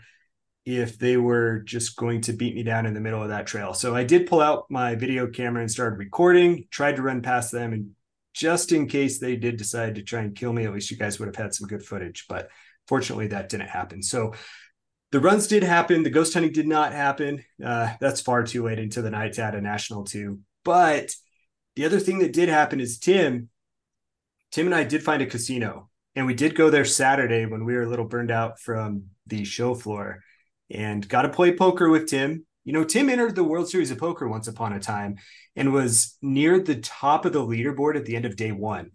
if 0.66 0.98
they 0.98 1.18
were 1.18 1.60
just 1.60 1.96
going 1.96 2.22
to 2.22 2.34
beat 2.34 2.56
me 2.56 2.64
down 2.64 2.86
in 2.86 2.94
the 2.94 3.00
middle 3.00 3.22
of 3.22 3.30
that 3.30 3.46
trail. 3.46 3.74
So 3.74 3.96
I 3.96 4.04
did 4.04 4.28
pull 4.28 4.42
out 4.42 4.66
my 4.70 4.96
video 4.96 5.28
camera 5.28 5.62
and 5.62 5.72
started 5.72 6.00
recording, 6.00 6.66
tried 6.72 6.96
to 6.96 7.02
run 7.02 7.22
past 7.22 7.52
them 7.52 7.74
and 7.74 7.92
just 8.34 8.72
in 8.72 8.88
case 8.88 9.20
they 9.20 9.36
did 9.36 9.58
decide 9.58 9.96
to 9.96 10.04
try 10.04 10.22
and 10.22 10.36
kill 10.36 10.54
me, 10.54 10.64
at 10.64 10.74
least 10.74 10.90
you 10.90 10.98
guys 10.98 11.20
would 11.20 11.28
have 11.28 11.36
had 11.36 11.54
some 11.54 11.68
good 11.68 11.84
footage. 11.84 12.26
But 12.30 12.50
fortunately, 12.88 13.28
that 13.28 13.50
didn't 13.50 13.70
happen. 13.70 14.02
So 14.02 14.34
the 15.12 15.20
runs 15.20 15.48
did 15.48 15.64
happen. 15.64 16.04
The 16.04 16.10
ghost 16.10 16.34
hunting 16.34 16.54
did 16.54 16.68
not 16.68 16.94
happen. 16.94 17.44
Uh, 17.64 17.94
that's 18.00 18.22
far 18.22 18.44
too 18.44 18.66
late 18.66 18.80
into 18.80 19.02
the 19.02 19.12
night 19.12 19.34
to 19.34 19.44
add 19.44 19.56
a 19.56 19.62
national 19.62 20.06
two. 20.06 20.40
But 20.64 21.14
the 21.76 21.86
other 21.86 22.00
thing 22.00 22.20
that 22.20 22.34
did 22.34 22.50
happen 22.50 22.80
is 22.80 22.98
Tim, 22.98 23.50
Tim 24.52 24.66
and 24.66 24.76
I 24.76 24.84
did 24.84 25.04
find 25.04 25.22
a 25.22 25.26
casino, 25.26 25.90
and 26.16 26.26
we 26.26 26.34
did 26.34 26.56
go 26.56 26.70
there 26.70 26.86
Saturday 26.86 27.46
when 27.46 27.66
we 27.66 27.74
were 27.74 27.84
a 27.84 27.90
little 27.90 28.06
burned 28.06 28.32
out 28.32 28.60
from 28.60 29.06
the 29.28 29.44
show 29.44 29.76
floor, 29.76 30.24
and 30.70 31.08
got 31.08 31.24
to 31.24 31.30
play 31.30 31.56
poker 31.56 31.90
with 31.90 32.08
Tim. 32.08 32.46
You 32.64 32.74
know, 32.74 32.84
Tim 32.84 33.10
entered 33.10 33.36
the 33.36 33.44
World 33.44 33.70
Series 33.70 33.92
of 33.92 33.98
Poker 33.98 34.28
once 34.28 34.48
upon 34.48 34.74
a 34.74 34.80
time 34.80 35.16
and 35.56 35.74
was 35.74 36.18
near 36.22 36.60
the 36.60 36.76
top 36.76 37.26
of 37.26 37.34
the 37.34 37.40
leaderboard 37.40 37.96
at 37.96 38.06
the 38.06 38.16
end 38.16 38.26
of 38.26 38.36
day 38.36 38.52
one. 38.52 38.92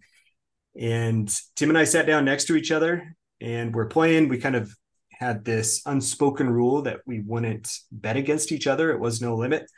And 0.79 1.29
Tim 1.55 1.69
and 1.69 1.77
I 1.77 1.83
sat 1.83 2.05
down 2.05 2.23
next 2.23 2.45
to 2.45 2.55
each 2.55 2.71
other 2.71 3.15
and 3.41 3.75
we're 3.75 3.87
playing. 3.87 4.29
We 4.29 4.37
kind 4.37 4.55
of 4.55 4.73
had 5.17 5.43
this 5.43 5.81
unspoken 5.85 6.49
rule 6.49 6.83
that 6.83 6.99
we 7.05 7.19
wouldn't 7.19 7.71
bet 7.91 8.17
against 8.17 8.51
each 8.51 8.67
other. 8.67 8.91
It 8.91 8.99
was 8.99 9.21
no 9.21 9.35
limit. 9.35 9.69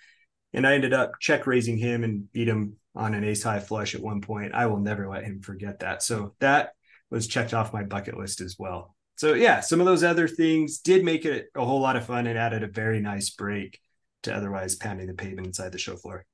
And 0.53 0.67
I 0.67 0.73
ended 0.73 0.93
up 0.93 1.13
check 1.19 1.47
raising 1.47 1.77
him 1.77 2.03
and 2.03 2.31
beat 2.31 2.47
him 2.47 2.75
on 2.95 3.13
an 3.13 3.23
ace 3.23 3.43
high 3.43 3.59
flush 3.59 3.95
at 3.95 4.01
one 4.01 4.19
point. 4.19 4.53
I 4.53 4.65
will 4.65 4.79
never 4.79 5.07
let 5.07 5.23
him 5.23 5.41
forget 5.41 5.79
that. 5.79 6.03
So 6.03 6.35
that 6.39 6.71
was 7.09 7.27
checked 7.27 7.53
off 7.53 7.73
my 7.73 7.83
bucket 7.83 8.17
list 8.17 8.41
as 8.41 8.57
well. 8.59 8.95
So 9.15 9.33
yeah, 9.33 9.59
some 9.61 9.79
of 9.79 9.85
those 9.85 10.03
other 10.03 10.27
things 10.27 10.79
did 10.79 11.05
make 11.05 11.25
it 11.25 11.47
a 11.55 11.65
whole 11.65 11.81
lot 11.81 11.95
of 11.95 12.05
fun 12.05 12.27
and 12.27 12.37
added 12.37 12.63
a 12.63 12.67
very 12.67 12.99
nice 12.99 13.29
break 13.29 13.79
to 14.23 14.35
otherwise 14.35 14.75
pounding 14.75 15.07
the 15.07 15.13
pavement 15.13 15.47
inside 15.47 15.71
the 15.71 15.77
show 15.77 15.95
floor. 15.95 16.25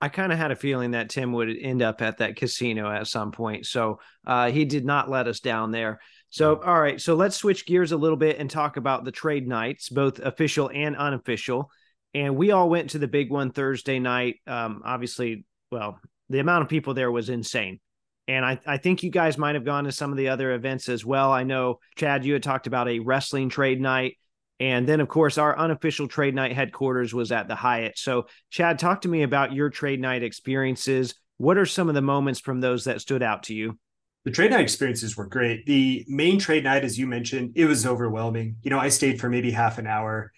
I 0.00 0.08
kind 0.08 0.30
of 0.30 0.38
had 0.38 0.50
a 0.50 0.56
feeling 0.56 0.90
that 0.90 1.08
Tim 1.08 1.32
would 1.32 1.48
end 1.48 1.82
up 1.82 2.02
at 2.02 2.18
that 2.18 2.36
casino 2.36 2.90
at 2.90 3.06
some 3.06 3.32
point. 3.32 3.66
So 3.66 4.00
uh, 4.26 4.50
he 4.50 4.66
did 4.66 4.84
not 4.84 5.10
let 5.10 5.26
us 5.26 5.40
down 5.40 5.70
there. 5.70 6.00
So, 6.36 6.60
all 6.60 6.78
right. 6.78 7.00
So 7.00 7.14
let's 7.14 7.34
switch 7.34 7.64
gears 7.64 7.92
a 7.92 7.96
little 7.96 8.18
bit 8.18 8.38
and 8.38 8.50
talk 8.50 8.76
about 8.76 9.06
the 9.06 9.10
trade 9.10 9.48
nights, 9.48 9.88
both 9.88 10.18
official 10.18 10.70
and 10.70 10.94
unofficial. 10.94 11.70
And 12.12 12.36
we 12.36 12.50
all 12.50 12.68
went 12.68 12.90
to 12.90 12.98
the 12.98 13.08
big 13.08 13.30
one 13.30 13.52
Thursday 13.52 13.98
night. 13.98 14.36
Um, 14.46 14.82
obviously, 14.84 15.46
well, 15.72 15.98
the 16.28 16.40
amount 16.40 16.60
of 16.60 16.68
people 16.68 16.92
there 16.92 17.10
was 17.10 17.30
insane. 17.30 17.80
And 18.28 18.44
I, 18.44 18.60
I 18.66 18.76
think 18.76 19.02
you 19.02 19.10
guys 19.10 19.38
might 19.38 19.54
have 19.54 19.64
gone 19.64 19.84
to 19.84 19.92
some 19.92 20.10
of 20.10 20.18
the 20.18 20.28
other 20.28 20.52
events 20.52 20.90
as 20.90 21.06
well. 21.06 21.32
I 21.32 21.42
know, 21.42 21.78
Chad, 21.96 22.26
you 22.26 22.34
had 22.34 22.42
talked 22.42 22.66
about 22.66 22.86
a 22.86 22.98
wrestling 22.98 23.48
trade 23.48 23.80
night. 23.80 24.18
And 24.60 24.86
then, 24.86 25.00
of 25.00 25.08
course, 25.08 25.38
our 25.38 25.58
unofficial 25.58 26.06
trade 26.06 26.34
night 26.34 26.52
headquarters 26.52 27.14
was 27.14 27.32
at 27.32 27.48
the 27.48 27.54
Hyatt. 27.54 27.96
So, 27.98 28.26
Chad, 28.50 28.78
talk 28.78 29.00
to 29.02 29.08
me 29.08 29.22
about 29.22 29.54
your 29.54 29.70
trade 29.70 30.02
night 30.02 30.22
experiences. 30.22 31.14
What 31.38 31.56
are 31.56 31.64
some 31.64 31.88
of 31.88 31.94
the 31.94 32.02
moments 32.02 32.40
from 32.40 32.60
those 32.60 32.84
that 32.84 33.00
stood 33.00 33.22
out 33.22 33.44
to 33.44 33.54
you? 33.54 33.78
The 34.26 34.32
trade 34.32 34.50
night 34.50 34.62
experiences 34.62 35.16
were 35.16 35.28
great. 35.28 35.66
The 35.66 36.04
main 36.08 36.40
trade 36.40 36.64
night, 36.64 36.82
as 36.82 36.98
you 36.98 37.06
mentioned, 37.06 37.52
it 37.54 37.66
was 37.66 37.86
overwhelming. 37.86 38.56
You 38.62 38.70
know, 38.70 38.78
I 38.78 38.88
stayed 38.88 39.20
for 39.20 39.30
maybe 39.30 39.52
half 39.52 39.78
an 39.78 39.86
hour 39.86 40.32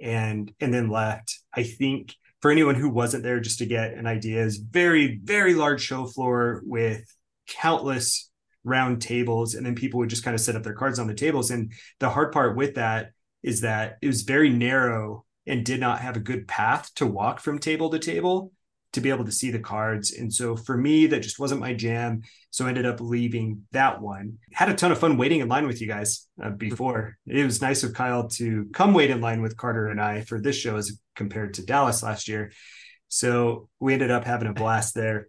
and 0.00 0.54
and 0.60 0.72
then 0.72 0.88
left. 0.88 1.40
I 1.52 1.64
think 1.64 2.14
for 2.40 2.52
anyone 2.52 2.76
who 2.76 2.88
wasn't 2.88 3.24
there, 3.24 3.40
just 3.40 3.58
to 3.58 3.66
get 3.66 3.94
an 3.94 4.06
idea, 4.06 4.44
is 4.44 4.58
very, 4.58 5.18
very 5.24 5.54
large 5.54 5.82
show 5.82 6.06
floor 6.06 6.62
with 6.64 7.04
countless 7.48 8.30
round 8.62 9.02
tables. 9.02 9.54
And 9.54 9.66
then 9.66 9.74
people 9.74 9.98
would 9.98 10.10
just 10.10 10.22
kind 10.22 10.36
of 10.36 10.40
set 10.40 10.54
up 10.54 10.62
their 10.62 10.74
cards 10.74 11.00
on 11.00 11.08
the 11.08 11.14
tables. 11.14 11.50
And 11.50 11.72
the 11.98 12.10
hard 12.10 12.30
part 12.30 12.56
with 12.56 12.76
that 12.76 13.10
is 13.42 13.62
that 13.62 13.98
it 14.00 14.06
was 14.06 14.22
very 14.22 14.50
narrow 14.50 15.24
and 15.48 15.66
did 15.66 15.80
not 15.80 15.98
have 15.98 16.16
a 16.16 16.20
good 16.20 16.46
path 16.46 16.94
to 16.94 17.06
walk 17.06 17.40
from 17.40 17.58
table 17.58 17.90
to 17.90 17.98
table 17.98 18.52
to 18.92 19.00
be 19.00 19.10
able 19.10 19.24
to 19.24 19.32
see 19.32 19.50
the 19.50 19.58
cards. 19.58 20.12
And 20.12 20.32
so 20.32 20.54
for 20.54 20.76
me, 20.76 21.06
that 21.06 21.20
just 21.20 21.38
wasn't 21.38 21.60
my 21.60 21.72
jam. 21.72 22.22
So 22.50 22.66
I 22.66 22.68
ended 22.68 22.86
up 22.86 23.00
leaving 23.00 23.62
that 23.72 24.00
one. 24.00 24.38
Had 24.52 24.68
a 24.68 24.74
ton 24.74 24.92
of 24.92 24.98
fun 24.98 25.16
waiting 25.16 25.40
in 25.40 25.48
line 25.48 25.66
with 25.66 25.80
you 25.80 25.86
guys 25.86 26.28
uh, 26.42 26.50
before. 26.50 27.16
It 27.26 27.44
was 27.44 27.62
nice 27.62 27.82
of 27.82 27.94
Kyle 27.94 28.28
to 28.30 28.68
come 28.72 28.92
wait 28.92 29.10
in 29.10 29.20
line 29.20 29.40
with 29.40 29.56
Carter 29.56 29.88
and 29.88 30.00
I 30.00 30.20
for 30.22 30.40
this 30.40 30.56
show 30.56 30.76
as 30.76 30.98
compared 31.16 31.54
to 31.54 31.64
Dallas 31.64 32.02
last 32.02 32.28
year. 32.28 32.52
So 33.08 33.68
we 33.80 33.94
ended 33.94 34.10
up 34.10 34.24
having 34.24 34.48
a 34.48 34.52
blast 34.52 34.94
there. 34.94 35.28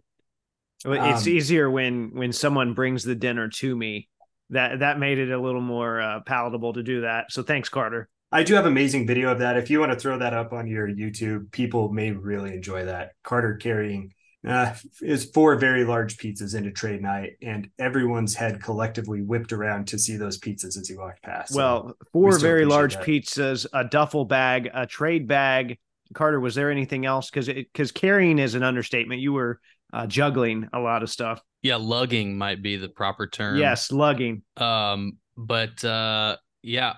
It's 0.86 1.26
um, 1.26 1.32
easier 1.32 1.70
when 1.70 2.10
when 2.12 2.32
someone 2.32 2.74
brings 2.74 3.04
the 3.04 3.14
dinner 3.14 3.48
to 3.48 3.74
me 3.74 4.08
that 4.50 4.80
that 4.80 4.98
made 4.98 5.18
it 5.18 5.30
a 5.30 5.40
little 5.40 5.62
more 5.62 6.00
uh, 6.00 6.20
palatable 6.20 6.74
to 6.74 6.82
do 6.82 7.02
that. 7.02 7.32
So 7.32 7.42
thanks, 7.42 7.70
Carter. 7.70 8.08
I 8.34 8.42
do 8.42 8.54
have 8.54 8.66
amazing 8.66 9.06
video 9.06 9.30
of 9.30 9.38
that. 9.38 9.56
If 9.56 9.70
you 9.70 9.78
want 9.78 9.92
to 9.92 9.98
throw 9.98 10.18
that 10.18 10.34
up 10.34 10.52
on 10.52 10.66
your 10.66 10.88
YouTube, 10.88 11.52
people 11.52 11.92
may 11.92 12.10
really 12.10 12.52
enjoy 12.52 12.86
that. 12.86 13.12
Carter 13.22 13.54
carrying 13.54 14.12
uh, 14.44 14.74
is 15.00 15.24
four 15.26 15.54
very 15.54 15.84
large 15.84 16.16
pizzas 16.16 16.56
into 16.56 16.72
trade 16.72 17.00
night, 17.00 17.34
and 17.40 17.70
everyone's 17.78 18.34
head 18.34 18.60
collectively 18.60 19.22
whipped 19.22 19.52
around 19.52 19.86
to 19.86 20.00
see 20.00 20.16
those 20.16 20.40
pizzas 20.40 20.76
as 20.76 20.88
he 20.88 20.96
walked 20.96 21.22
past. 21.22 21.54
Well, 21.54 21.90
so 21.90 21.96
four 22.12 22.36
very 22.40 22.64
large 22.64 22.94
that. 22.96 23.04
pizzas, 23.04 23.68
a 23.72 23.84
duffel 23.84 24.24
bag, 24.24 24.68
a 24.74 24.84
trade 24.84 25.28
bag. 25.28 25.78
Carter, 26.12 26.40
was 26.40 26.56
there 26.56 26.72
anything 26.72 27.06
else? 27.06 27.30
Because 27.30 27.46
because 27.46 27.92
carrying 27.92 28.40
is 28.40 28.56
an 28.56 28.64
understatement. 28.64 29.20
You 29.20 29.32
were 29.32 29.60
uh, 29.92 30.08
juggling 30.08 30.68
a 30.72 30.80
lot 30.80 31.04
of 31.04 31.08
stuff. 31.08 31.40
Yeah, 31.62 31.76
lugging 31.76 32.36
might 32.36 32.62
be 32.62 32.78
the 32.78 32.88
proper 32.88 33.28
term. 33.28 33.58
Yes, 33.58 33.92
lugging. 33.92 34.42
Um, 34.56 35.18
but 35.36 35.84
uh, 35.84 36.36
yeah, 36.64 36.94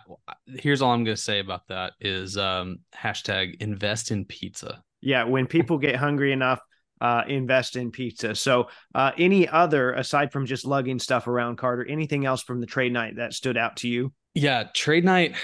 here's 0.47 0.81
all 0.81 0.93
I'm 0.93 1.05
going 1.05 1.17
to 1.17 1.23
say 1.23 1.41
about 1.41 1.69
that 1.69 1.95
is 2.01 2.37
um, 2.37 2.79
hashtag 2.95 3.61
invest 3.61 4.11
in 4.11 4.25
pizza. 4.25 4.83
Yeah, 5.01 5.25
when 5.25 5.47
people 5.47 5.79
get 5.79 5.97
hungry 5.97 6.33
enough, 6.33 6.61
uh, 7.01 7.23
invest 7.29 7.77
in 7.77 7.91
pizza. 7.91 8.35
So, 8.35 8.69
uh, 8.95 9.13
any 9.19 9.49
other 9.49 9.93
aside 9.93 10.33
from 10.33 10.47
just 10.47 10.65
lugging 10.65 10.99
stuff 10.99 11.27
around, 11.27 11.57
Carter? 11.57 11.85
Anything 11.85 12.25
else 12.25 12.43
from 12.43 12.61
the 12.61 12.67
trade 12.67 12.93
night 12.93 13.17
that 13.17 13.35
stood 13.35 13.57
out 13.57 13.77
to 13.79 13.89
you? 13.89 14.13
Yeah, 14.35 14.65
trade 14.75 15.05
night 15.05 15.35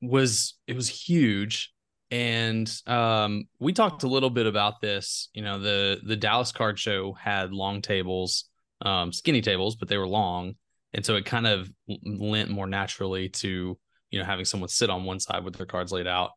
was 0.00 0.54
it 0.66 0.74
was 0.74 0.88
huge 0.88 1.72
and 2.10 2.70
um, 2.88 3.44
we 3.60 3.72
talked 3.72 4.02
a 4.02 4.08
little 4.08 4.30
bit 4.30 4.46
about 4.46 4.80
this 4.80 5.28
you 5.32 5.42
know 5.42 5.60
the 5.60 6.00
the 6.04 6.16
dallas 6.16 6.50
card 6.50 6.76
show 6.76 7.12
had 7.12 7.52
long 7.52 7.80
tables 7.80 8.50
um, 8.84 9.12
skinny 9.12 9.40
tables, 9.40 9.76
but 9.76 9.88
they 9.88 9.96
were 9.96 10.08
long, 10.08 10.54
and 10.94 11.04
so 11.04 11.16
it 11.16 11.24
kind 11.24 11.46
of 11.46 11.70
lent 12.04 12.50
more 12.50 12.66
naturally 12.66 13.28
to 13.28 13.78
you 14.10 14.18
know 14.18 14.24
having 14.24 14.44
someone 14.44 14.68
sit 14.68 14.90
on 14.90 15.04
one 15.04 15.20
side 15.20 15.44
with 15.44 15.56
their 15.56 15.66
cards 15.66 15.92
laid 15.92 16.06
out, 16.06 16.30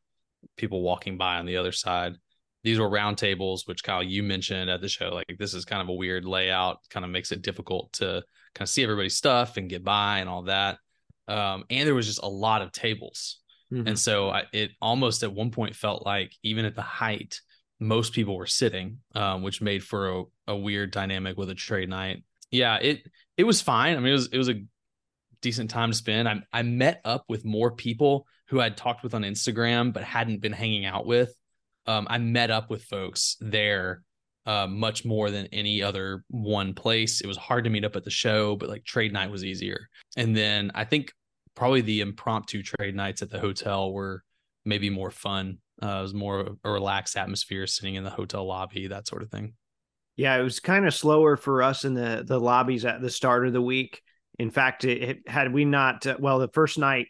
people 0.57 0.81
walking 0.81 1.17
by 1.17 1.37
on 1.37 1.45
the 1.45 1.57
other 1.57 1.71
side. 1.71 2.15
These 2.63 2.79
were 2.79 2.89
round 2.89 3.17
tables, 3.17 3.67
which 3.67 3.83
Kyle 3.83 4.01
you 4.01 4.23
mentioned 4.23 4.71
at 4.71 4.81
the 4.81 4.89
show. 4.89 5.09
Like 5.09 5.35
this 5.37 5.53
is 5.53 5.65
kind 5.65 5.81
of 5.81 5.89
a 5.89 5.93
weird 5.93 6.25
layout, 6.25 6.79
kind 6.89 7.05
of 7.05 7.11
makes 7.11 7.31
it 7.31 7.43
difficult 7.43 7.93
to 7.93 8.23
kind 8.55 8.65
of 8.65 8.69
see 8.69 8.81
everybody's 8.81 9.15
stuff 9.15 9.57
and 9.57 9.69
get 9.69 9.83
by 9.83 10.19
and 10.19 10.29
all 10.29 10.43
that. 10.43 10.79
Um, 11.27 11.65
and 11.69 11.87
there 11.87 11.93
was 11.93 12.07
just 12.07 12.23
a 12.23 12.27
lot 12.27 12.61
of 12.61 12.71
tables, 12.71 13.39
mm-hmm. 13.71 13.87
and 13.87 13.99
so 13.99 14.29
I, 14.29 14.43
it 14.53 14.71
almost 14.81 15.23
at 15.23 15.33
one 15.33 15.51
point 15.51 15.75
felt 15.75 16.05
like 16.05 16.33
even 16.43 16.65
at 16.65 16.75
the 16.75 16.81
height, 16.81 17.39
most 17.79 18.13
people 18.13 18.37
were 18.37 18.45
sitting, 18.45 18.99
um, 19.15 19.41
which 19.41 19.61
made 19.61 19.83
for 19.83 20.09
a, 20.09 20.23
a 20.47 20.55
weird 20.55 20.91
dynamic 20.91 21.37
with 21.37 21.49
a 21.49 21.55
trade 21.55 21.89
night 21.89 22.23
yeah, 22.51 22.77
it 22.77 23.03
it 23.37 23.43
was 23.43 23.61
fine. 23.61 23.95
I 23.95 23.99
mean, 23.99 24.09
it 24.09 24.13
was 24.13 24.27
it 24.27 24.37
was 24.37 24.49
a 24.49 24.63
decent 25.41 25.69
time 25.69 25.91
to 25.91 25.97
spend. 25.97 26.27
I 26.27 26.41
I 26.51 26.61
met 26.63 27.01
up 27.05 27.25
with 27.27 27.45
more 27.45 27.71
people 27.71 28.27
who 28.47 28.61
I'd 28.61 28.77
talked 28.77 29.03
with 29.03 29.13
on 29.13 29.23
Instagram 29.23 29.93
but 29.93 30.03
hadn't 30.03 30.41
been 30.41 30.53
hanging 30.53 30.85
out 30.85 31.05
with. 31.05 31.33
Um, 31.87 32.07
I 32.09 32.17
met 32.17 32.51
up 32.51 32.69
with 32.69 32.83
folks 32.83 33.37
there 33.41 34.03
uh, 34.45 34.67
much 34.67 35.05
more 35.05 35.31
than 35.31 35.47
any 35.47 35.81
other 35.81 36.23
one 36.29 36.73
place. 36.73 37.21
It 37.21 37.27
was 37.27 37.37
hard 37.37 37.63
to 37.63 37.69
meet 37.69 37.85
up 37.85 37.95
at 37.95 38.03
the 38.03 38.11
show, 38.11 38.55
but 38.55 38.69
like 38.69 38.85
trade 38.85 39.11
night 39.13 39.31
was 39.31 39.43
easier. 39.43 39.89
And 40.17 40.35
then 40.35 40.71
I 40.75 40.83
think 40.83 41.11
probably 41.55 41.81
the 41.81 42.01
impromptu 42.01 42.61
trade 42.61 42.95
nights 42.95 43.21
at 43.21 43.29
the 43.29 43.39
hotel 43.39 43.91
were 43.91 44.23
maybe 44.65 44.89
more 44.89 45.11
fun. 45.11 45.57
Uh, 45.81 45.97
it 45.99 46.01
was 46.01 46.13
more 46.13 46.39
of 46.39 46.57
a 46.63 46.71
relaxed 46.71 47.17
atmosphere, 47.17 47.67
sitting 47.67 47.95
in 47.95 48.03
the 48.03 48.09
hotel 48.09 48.45
lobby, 48.45 48.87
that 48.87 49.07
sort 49.07 49.23
of 49.23 49.29
thing. 49.29 49.53
Yeah, 50.15 50.37
it 50.37 50.43
was 50.43 50.59
kind 50.59 50.87
of 50.87 50.93
slower 50.93 51.35
for 51.35 51.61
us 51.61 51.85
in 51.85 51.93
the 51.93 52.23
the 52.25 52.39
lobbies 52.39 52.85
at 52.85 53.01
the 53.01 53.09
start 53.09 53.45
of 53.45 53.53
the 53.53 53.61
week. 53.61 54.01
In 54.39 54.49
fact, 54.51 54.85
it, 54.85 55.01
it 55.01 55.29
had 55.29 55.53
we 55.53 55.65
not 55.65 56.05
uh, 56.07 56.17
well 56.19 56.39
the 56.39 56.47
first 56.49 56.77
night 56.77 57.07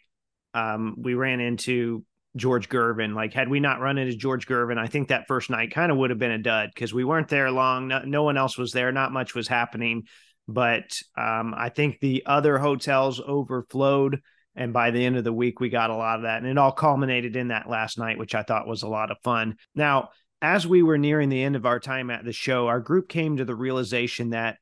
um, 0.54 0.96
we 0.98 1.14
ran 1.14 1.40
into 1.40 2.04
George 2.36 2.68
Gervin. 2.68 3.14
Like 3.14 3.32
had 3.32 3.48
we 3.48 3.60
not 3.60 3.80
run 3.80 3.98
into 3.98 4.16
George 4.16 4.46
Gervin, 4.46 4.78
I 4.78 4.86
think 4.86 5.08
that 5.08 5.26
first 5.26 5.50
night 5.50 5.72
kind 5.72 5.90
of 5.92 5.98
would 5.98 6.10
have 6.10 6.18
been 6.18 6.32
a 6.32 6.38
dud 6.38 6.70
because 6.74 6.92
we 6.92 7.04
weren't 7.04 7.28
there 7.28 7.50
long. 7.50 7.88
No, 7.88 8.00
no, 8.00 8.22
one 8.24 8.36
else 8.36 8.58
was 8.58 8.72
there. 8.72 8.92
Not 8.92 9.12
much 9.12 9.34
was 9.34 9.48
happening. 9.48 10.04
But 10.48 11.00
um, 11.16 11.54
I 11.56 11.70
think 11.70 11.98
the 11.98 12.24
other 12.26 12.58
hotels 12.58 13.20
overflowed. 13.20 14.20
And 14.54 14.72
by 14.72 14.90
the 14.90 15.04
end 15.04 15.16
of 15.16 15.24
the 15.24 15.32
week, 15.32 15.60
we 15.60 15.68
got 15.68 15.90
a 15.90 15.96
lot 15.96 16.16
of 16.16 16.22
that. 16.22 16.38
And 16.38 16.46
it 16.46 16.56
all 16.56 16.72
culminated 16.72 17.36
in 17.36 17.48
that 17.48 17.68
last 17.68 17.98
night, 17.98 18.18
which 18.18 18.34
I 18.34 18.42
thought 18.42 18.68
was 18.68 18.82
a 18.82 18.88
lot 18.88 19.10
of 19.10 19.18
fun. 19.22 19.56
Now, 19.74 20.10
as 20.42 20.66
we 20.66 20.82
were 20.82 20.98
nearing 20.98 21.28
the 21.28 21.42
end 21.42 21.56
of 21.56 21.66
our 21.66 21.80
time 21.80 22.10
at 22.10 22.24
the 22.24 22.32
show, 22.32 22.66
our 22.66 22.80
group 22.80 23.08
came 23.08 23.38
to 23.38 23.44
the 23.44 23.54
realization 23.54 24.30
that 24.30 24.58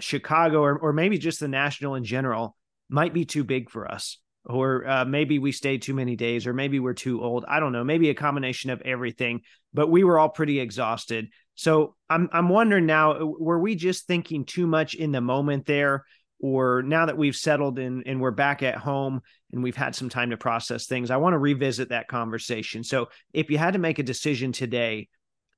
Chicago, 0.00 0.60
or, 0.62 0.78
or 0.78 0.92
maybe 0.92 1.18
just 1.18 1.40
the 1.40 1.48
National 1.48 1.94
in 1.94 2.04
general, 2.04 2.56
might 2.88 3.14
be 3.14 3.24
too 3.24 3.44
big 3.44 3.70
for 3.70 3.90
us. 3.90 4.18
or 4.44 4.86
uh, 4.88 5.04
maybe 5.04 5.38
we 5.38 5.52
stayed 5.52 5.82
too 5.82 5.94
many 5.94 6.16
days, 6.16 6.46
or 6.46 6.52
maybe 6.52 6.80
we're 6.80 6.94
too 6.94 7.22
old. 7.22 7.44
I 7.46 7.60
don't 7.60 7.72
know, 7.72 7.84
maybe 7.84 8.10
a 8.10 8.14
combination 8.14 8.70
of 8.70 8.82
everything. 8.82 9.42
But 9.72 9.88
we 9.88 10.04
were 10.04 10.18
all 10.18 10.28
pretty 10.28 10.60
exhausted. 10.60 11.28
So 11.54 11.94
I'm 12.10 12.28
I'm 12.32 12.48
wondering 12.48 12.86
now, 12.86 13.24
were 13.24 13.58
we 13.60 13.74
just 13.74 14.06
thinking 14.06 14.44
too 14.44 14.66
much 14.66 14.94
in 14.94 15.12
the 15.12 15.20
moment 15.20 15.66
there? 15.66 16.04
Or 16.40 16.82
now 16.82 17.06
that 17.06 17.16
we've 17.16 17.36
settled 17.36 17.78
in 17.78 18.02
and 18.04 18.20
we're 18.20 18.32
back 18.32 18.64
at 18.64 18.74
home 18.74 19.20
and 19.52 19.62
we've 19.62 19.76
had 19.76 19.94
some 19.94 20.08
time 20.08 20.30
to 20.30 20.36
process 20.36 20.86
things, 20.86 21.10
I 21.10 21.16
want 21.16 21.34
to 21.34 21.38
revisit 21.38 21.90
that 21.90 22.08
conversation. 22.08 22.84
So, 22.84 23.08
if 23.32 23.50
you 23.50 23.58
had 23.58 23.74
to 23.74 23.78
make 23.78 23.98
a 23.98 24.04
decision 24.04 24.52
today, 24.52 25.08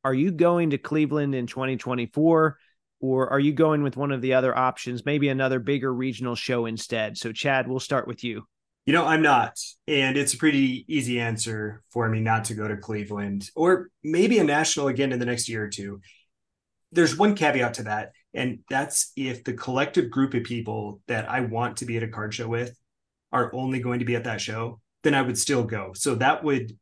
are 0.02 0.14
you 0.14 0.32
going 0.32 0.70
to 0.70 0.78
Cleveland 0.78 1.34
in 1.34 1.46
2024? 1.46 2.58
or 3.04 3.28
are 3.28 3.40
you 3.40 3.52
going 3.52 3.82
with 3.82 3.98
one 3.98 4.12
of 4.12 4.22
the 4.22 4.32
other 4.32 4.56
options, 4.56 5.04
maybe 5.04 5.28
another 5.28 5.58
bigger 5.58 5.92
regional 5.92 6.34
show 6.34 6.64
instead? 6.64 7.18
So, 7.18 7.32
Chad, 7.32 7.68
we'll 7.68 7.78
start 7.78 8.08
with 8.08 8.24
you. 8.24 8.46
You 8.86 8.94
know, 8.94 9.04
I'm 9.04 9.20
not. 9.20 9.58
And 9.86 10.16
it's 10.16 10.32
a 10.32 10.38
pretty 10.38 10.86
easy 10.88 11.20
answer 11.20 11.82
for 11.90 12.08
me 12.08 12.20
not 12.20 12.46
to 12.46 12.54
go 12.54 12.66
to 12.66 12.76
Cleveland 12.76 13.50
or 13.54 13.88
maybe 14.02 14.38
a 14.38 14.44
national 14.44 14.88
again 14.88 15.12
in 15.12 15.18
the 15.18 15.26
next 15.26 15.48
year 15.48 15.64
or 15.64 15.68
two. 15.68 16.00
There's 16.92 17.16
one 17.16 17.34
caveat 17.34 17.74
to 17.74 17.82
that. 17.84 18.12
And 18.32 18.60
that's 18.70 19.12
if 19.16 19.44
the 19.44 19.52
collective 19.52 20.10
group 20.10 20.34
of 20.34 20.44
people 20.44 21.00
that 21.06 21.28
I 21.30 21.40
want 21.40 21.78
to 21.78 21.86
be 21.86 21.96
at 21.96 22.02
a 22.02 22.08
card 22.08 22.34
show 22.34 22.48
with 22.48 22.74
are 23.34 23.54
only 23.54 23.80
going 23.80 23.98
to 23.98 24.04
be 24.04 24.16
at 24.16 24.24
that 24.24 24.40
show, 24.40 24.80
then 25.02 25.14
I 25.14 25.20
would 25.20 25.36
still 25.36 25.64
go. 25.64 25.92
So 25.94 26.14
that 26.14 26.42
would 26.42 26.72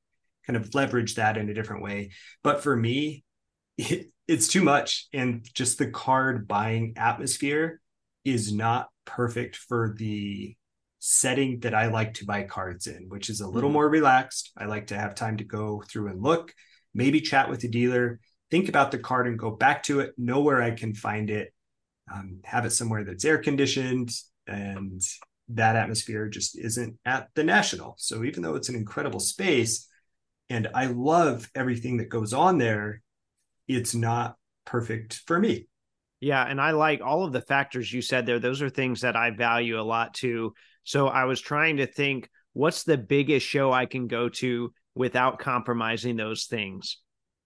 kind 0.46 0.56
of 0.56 0.74
leverage 0.74 1.16
that 1.16 1.36
in 1.36 1.48
a 1.48 1.54
different 1.54 1.82
way. 1.82 2.10
But 2.44 2.62
for 2.62 2.76
me, 2.76 3.24
it, 3.76 4.10
it's 4.28 4.46
too 4.46 4.62
much 4.62 5.08
and 5.12 5.44
just 5.52 5.78
the 5.78 5.90
card 5.90 6.46
buying 6.46 6.94
atmosphere 6.96 7.80
is 8.24 8.52
not 8.52 8.88
perfect 9.04 9.56
for 9.56 9.96
the 9.98 10.56
setting 11.00 11.58
that 11.60 11.74
I 11.74 11.88
like 11.88 12.14
to 12.14 12.24
buy 12.24 12.44
cards 12.44 12.86
in, 12.86 13.06
which 13.08 13.28
is 13.28 13.40
a 13.40 13.48
little 13.48 13.68
mm-hmm. 13.68 13.74
more 13.74 13.88
relaxed. 13.88 14.52
I 14.56 14.66
like 14.66 14.86
to 14.88 14.96
have 14.96 15.16
time 15.16 15.38
to 15.38 15.44
go 15.44 15.82
through 15.90 16.08
and 16.08 16.22
look, 16.22 16.54
maybe 16.94 17.20
chat 17.20 17.50
with 17.50 17.60
the 17.60 17.68
dealer, 17.68 18.20
think 18.50 18.68
about 18.68 18.92
the 18.92 18.98
card 18.98 19.26
and 19.26 19.38
go 19.38 19.50
back 19.50 19.82
to 19.84 20.00
it, 20.00 20.14
know 20.16 20.40
where 20.40 20.62
I 20.62 20.70
can 20.70 20.94
find 20.94 21.28
it, 21.28 21.52
um, 22.12 22.40
have 22.44 22.64
it 22.64 22.70
somewhere 22.70 23.02
that's 23.02 23.24
air 23.24 23.38
conditioned, 23.38 24.10
and 24.46 25.02
that 25.54 25.76
atmosphere 25.76 26.28
just 26.28 26.58
isn't 26.58 26.98
at 27.04 27.28
the 27.34 27.44
National. 27.44 27.94
So 27.98 28.24
even 28.24 28.42
though 28.42 28.54
it's 28.54 28.68
an 28.68 28.76
incredible 28.76 29.20
space, 29.20 29.88
and 30.48 30.68
I 30.74 30.86
love 30.86 31.50
everything 31.54 31.98
that 31.98 32.08
goes 32.08 32.32
on 32.32 32.58
there, 32.58 33.02
it's 33.68 33.94
not 33.94 34.36
perfect 34.64 35.22
for 35.26 35.38
me. 35.38 35.66
Yeah. 36.20 36.44
And 36.44 36.60
I 36.60 36.72
like 36.72 37.00
all 37.00 37.24
of 37.24 37.32
the 37.32 37.40
factors 37.40 37.92
you 37.92 38.02
said 38.02 38.26
there. 38.26 38.38
Those 38.38 38.62
are 38.62 38.70
things 38.70 39.00
that 39.00 39.16
I 39.16 39.30
value 39.30 39.80
a 39.80 39.82
lot 39.82 40.14
too. 40.14 40.54
So 40.84 41.08
I 41.08 41.24
was 41.24 41.40
trying 41.40 41.78
to 41.78 41.86
think 41.86 42.28
what's 42.52 42.84
the 42.84 42.98
biggest 42.98 43.46
show 43.46 43.72
I 43.72 43.86
can 43.86 44.06
go 44.06 44.28
to 44.28 44.72
without 44.94 45.38
compromising 45.38 46.16
those 46.16 46.44
things. 46.44 46.98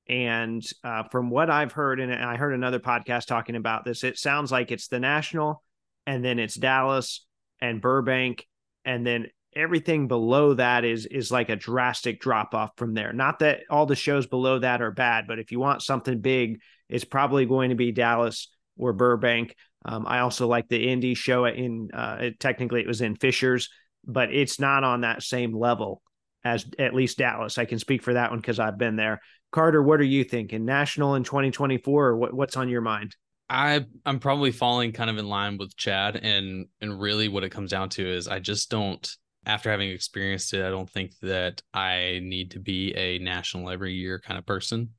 And 0.08 0.62
uh, 0.84 1.04
from 1.10 1.30
what 1.30 1.50
I've 1.50 1.72
heard, 1.72 2.00
and 2.00 2.12
I 2.12 2.36
heard 2.36 2.54
another 2.54 2.78
podcast 2.78 3.26
talking 3.26 3.56
about 3.56 3.84
this, 3.84 4.04
it 4.04 4.18
sounds 4.18 4.52
like 4.52 4.70
it's 4.70 4.88
the 4.88 5.00
National, 5.00 5.62
and 6.06 6.24
then 6.24 6.38
it's 6.38 6.54
Dallas 6.54 7.25
and 7.60 7.80
Burbank, 7.80 8.46
and 8.84 9.06
then 9.06 9.26
everything 9.54 10.06
below 10.06 10.54
that 10.54 10.84
is 10.84 11.06
is 11.06 11.30
like 11.30 11.48
a 11.48 11.56
drastic 11.56 12.20
drop 12.20 12.54
off 12.54 12.70
from 12.76 12.94
there. 12.94 13.12
Not 13.12 13.40
that 13.40 13.60
all 13.70 13.86
the 13.86 13.96
shows 13.96 14.26
below 14.26 14.58
that 14.58 14.82
are 14.82 14.90
bad, 14.90 15.26
but 15.26 15.38
if 15.38 15.50
you 15.50 15.58
want 15.58 15.82
something 15.82 16.20
big, 16.20 16.60
it's 16.88 17.04
probably 17.04 17.46
going 17.46 17.70
to 17.70 17.76
be 17.76 17.92
Dallas 17.92 18.48
or 18.76 18.92
Burbank. 18.92 19.54
Um, 19.84 20.04
I 20.06 20.20
also 20.20 20.46
like 20.46 20.68
the 20.68 20.88
Indy 20.88 21.14
show 21.14 21.44
in 21.46 21.90
uh, 21.92 22.18
it, 22.20 22.40
technically 22.40 22.80
it 22.80 22.86
was 22.86 23.00
in 23.00 23.16
Fishers, 23.16 23.70
but 24.04 24.32
it's 24.34 24.60
not 24.60 24.84
on 24.84 25.02
that 25.02 25.22
same 25.22 25.56
level 25.56 26.02
as 26.44 26.66
at 26.78 26.94
least 26.94 27.18
Dallas. 27.18 27.58
I 27.58 27.64
can 27.64 27.78
speak 27.78 28.02
for 28.02 28.14
that 28.14 28.30
one 28.30 28.40
because 28.40 28.60
I've 28.60 28.78
been 28.78 28.96
there. 28.96 29.20
Carter, 29.52 29.82
what 29.82 30.00
are 30.00 30.04
you 30.04 30.22
thinking? 30.22 30.64
National 30.64 31.14
in 31.14 31.24
2024 31.24 32.06
or 32.06 32.16
what, 32.16 32.34
what's 32.34 32.56
on 32.56 32.68
your 32.68 32.80
mind? 32.80 33.16
I 33.48 33.86
I'm 34.04 34.18
probably 34.18 34.50
falling 34.50 34.92
kind 34.92 35.10
of 35.10 35.18
in 35.18 35.28
line 35.28 35.56
with 35.58 35.76
Chad 35.76 36.16
and 36.16 36.66
and 36.80 37.00
really 37.00 37.28
what 37.28 37.44
it 37.44 37.50
comes 37.50 37.70
down 37.70 37.88
to 37.90 38.06
is 38.06 38.26
I 38.28 38.40
just 38.40 38.70
don't 38.70 39.08
after 39.46 39.70
having 39.70 39.90
experienced 39.90 40.52
it, 40.54 40.64
I 40.64 40.70
don't 40.70 40.90
think 40.90 41.12
that 41.22 41.62
I 41.72 42.20
need 42.22 42.50
to 42.52 42.58
be 42.58 42.92
a 42.96 43.18
national 43.18 43.70
every 43.70 43.94
year 43.94 44.18
kind 44.18 44.38
of 44.38 44.44
person. 44.44 44.90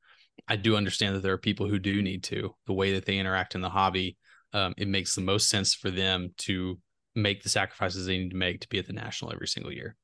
I 0.47 0.55
do 0.55 0.77
understand 0.77 1.15
that 1.15 1.23
there 1.23 1.33
are 1.33 1.37
people 1.37 1.67
who 1.67 1.79
do 1.79 2.01
need 2.01 2.23
to. 2.25 2.55
The 2.65 2.73
way 2.73 2.93
that 2.93 3.05
they 3.05 3.17
interact 3.17 3.55
in 3.55 3.61
the 3.61 3.69
hobby, 3.69 4.17
um, 4.53 4.73
it 4.77 4.87
makes 4.87 5.15
the 5.15 5.21
most 5.21 5.49
sense 5.49 5.73
for 5.73 5.91
them 5.91 6.33
to 6.39 6.79
make 7.15 7.43
the 7.43 7.49
sacrifices 7.49 8.05
they 8.05 8.17
need 8.17 8.29
to 8.29 8.37
make 8.37 8.61
to 8.61 8.69
be 8.69 8.79
at 8.79 8.87
the 8.87 8.93
national 8.93 9.33
every 9.33 9.47
single 9.47 9.73
year. 9.73 9.97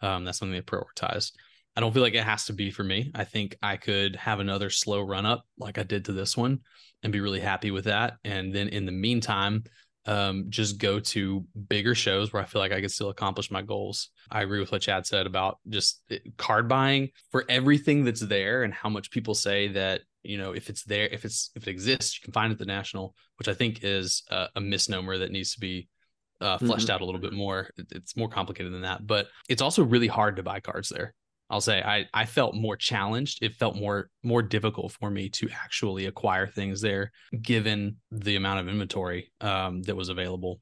Um, 0.00 0.24
that's 0.24 0.38
something 0.38 0.52
they 0.52 0.62
prioritize. 0.62 1.32
I 1.78 1.80
don't 1.80 1.94
feel 1.94 2.02
like 2.02 2.14
it 2.14 2.24
has 2.24 2.46
to 2.46 2.52
be 2.52 2.72
for 2.72 2.82
me. 2.82 3.12
I 3.14 3.22
think 3.22 3.56
I 3.62 3.76
could 3.76 4.16
have 4.16 4.40
another 4.40 4.68
slow 4.68 5.00
run 5.00 5.24
up 5.24 5.44
like 5.60 5.78
I 5.78 5.84
did 5.84 6.06
to 6.06 6.12
this 6.12 6.36
one 6.36 6.58
and 7.04 7.12
be 7.12 7.20
really 7.20 7.38
happy 7.38 7.70
with 7.70 7.84
that. 7.84 8.14
And 8.24 8.52
then 8.52 8.68
in 8.70 8.84
the 8.84 8.90
meantime, 8.90 9.62
um, 10.04 10.46
just 10.48 10.78
go 10.78 10.98
to 10.98 11.46
bigger 11.68 11.94
shows 11.94 12.32
where 12.32 12.42
I 12.42 12.46
feel 12.46 12.60
like 12.60 12.72
I 12.72 12.80
could 12.80 12.90
still 12.90 13.10
accomplish 13.10 13.52
my 13.52 13.62
goals. 13.62 14.08
I 14.28 14.42
agree 14.42 14.58
with 14.58 14.72
what 14.72 14.82
Chad 14.82 15.06
said 15.06 15.24
about 15.24 15.58
just 15.68 16.02
eh, 16.10 16.18
card 16.36 16.68
buying 16.68 17.10
for 17.30 17.44
everything 17.48 18.04
that's 18.04 18.22
there 18.22 18.64
and 18.64 18.74
how 18.74 18.88
much 18.88 19.12
people 19.12 19.36
say 19.36 19.68
that 19.68 20.00
you 20.24 20.36
know 20.36 20.50
if 20.50 20.70
it's 20.70 20.82
there 20.82 21.06
if 21.06 21.24
it's 21.24 21.52
if 21.54 21.68
it 21.68 21.70
exists 21.70 22.18
you 22.18 22.24
can 22.24 22.32
find 22.32 22.50
it 22.50 22.54
at 22.54 22.58
the 22.58 22.64
national 22.64 23.14
which 23.36 23.46
i 23.46 23.54
think 23.54 23.84
is 23.84 24.24
a, 24.30 24.48
a 24.56 24.60
misnomer 24.60 25.16
that 25.16 25.30
needs 25.30 25.54
to 25.54 25.60
be 25.60 25.88
uh, 26.40 26.58
fleshed 26.58 26.86
mm-hmm. 26.86 26.94
out 26.94 27.00
a 27.00 27.04
little 27.04 27.20
bit 27.20 27.32
more 27.32 27.70
it's 27.92 28.16
more 28.16 28.28
complicated 28.28 28.72
than 28.72 28.82
that 28.82 29.06
but 29.06 29.28
it's 29.48 29.62
also 29.62 29.84
really 29.84 30.08
hard 30.08 30.34
to 30.34 30.42
buy 30.42 30.58
cards 30.58 30.88
there 30.88 31.14
I'll 31.50 31.60
say 31.60 31.82
I 31.82 32.06
I 32.12 32.26
felt 32.26 32.54
more 32.54 32.76
challenged. 32.76 33.42
It 33.42 33.54
felt 33.54 33.76
more 33.76 34.10
more 34.22 34.42
difficult 34.42 34.92
for 34.92 35.10
me 35.10 35.30
to 35.30 35.48
actually 35.50 36.06
acquire 36.06 36.46
things 36.46 36.80
there, 36.80 37.10
given 37.40 37.96
the 38.10 38.36
amount 38.36 38.60
of 38.60 38.68
inventory 38.68 39.32
um, 39.40 39.82
that 39.82 39.96
was 39.96 40.10
available. 40.10 40.60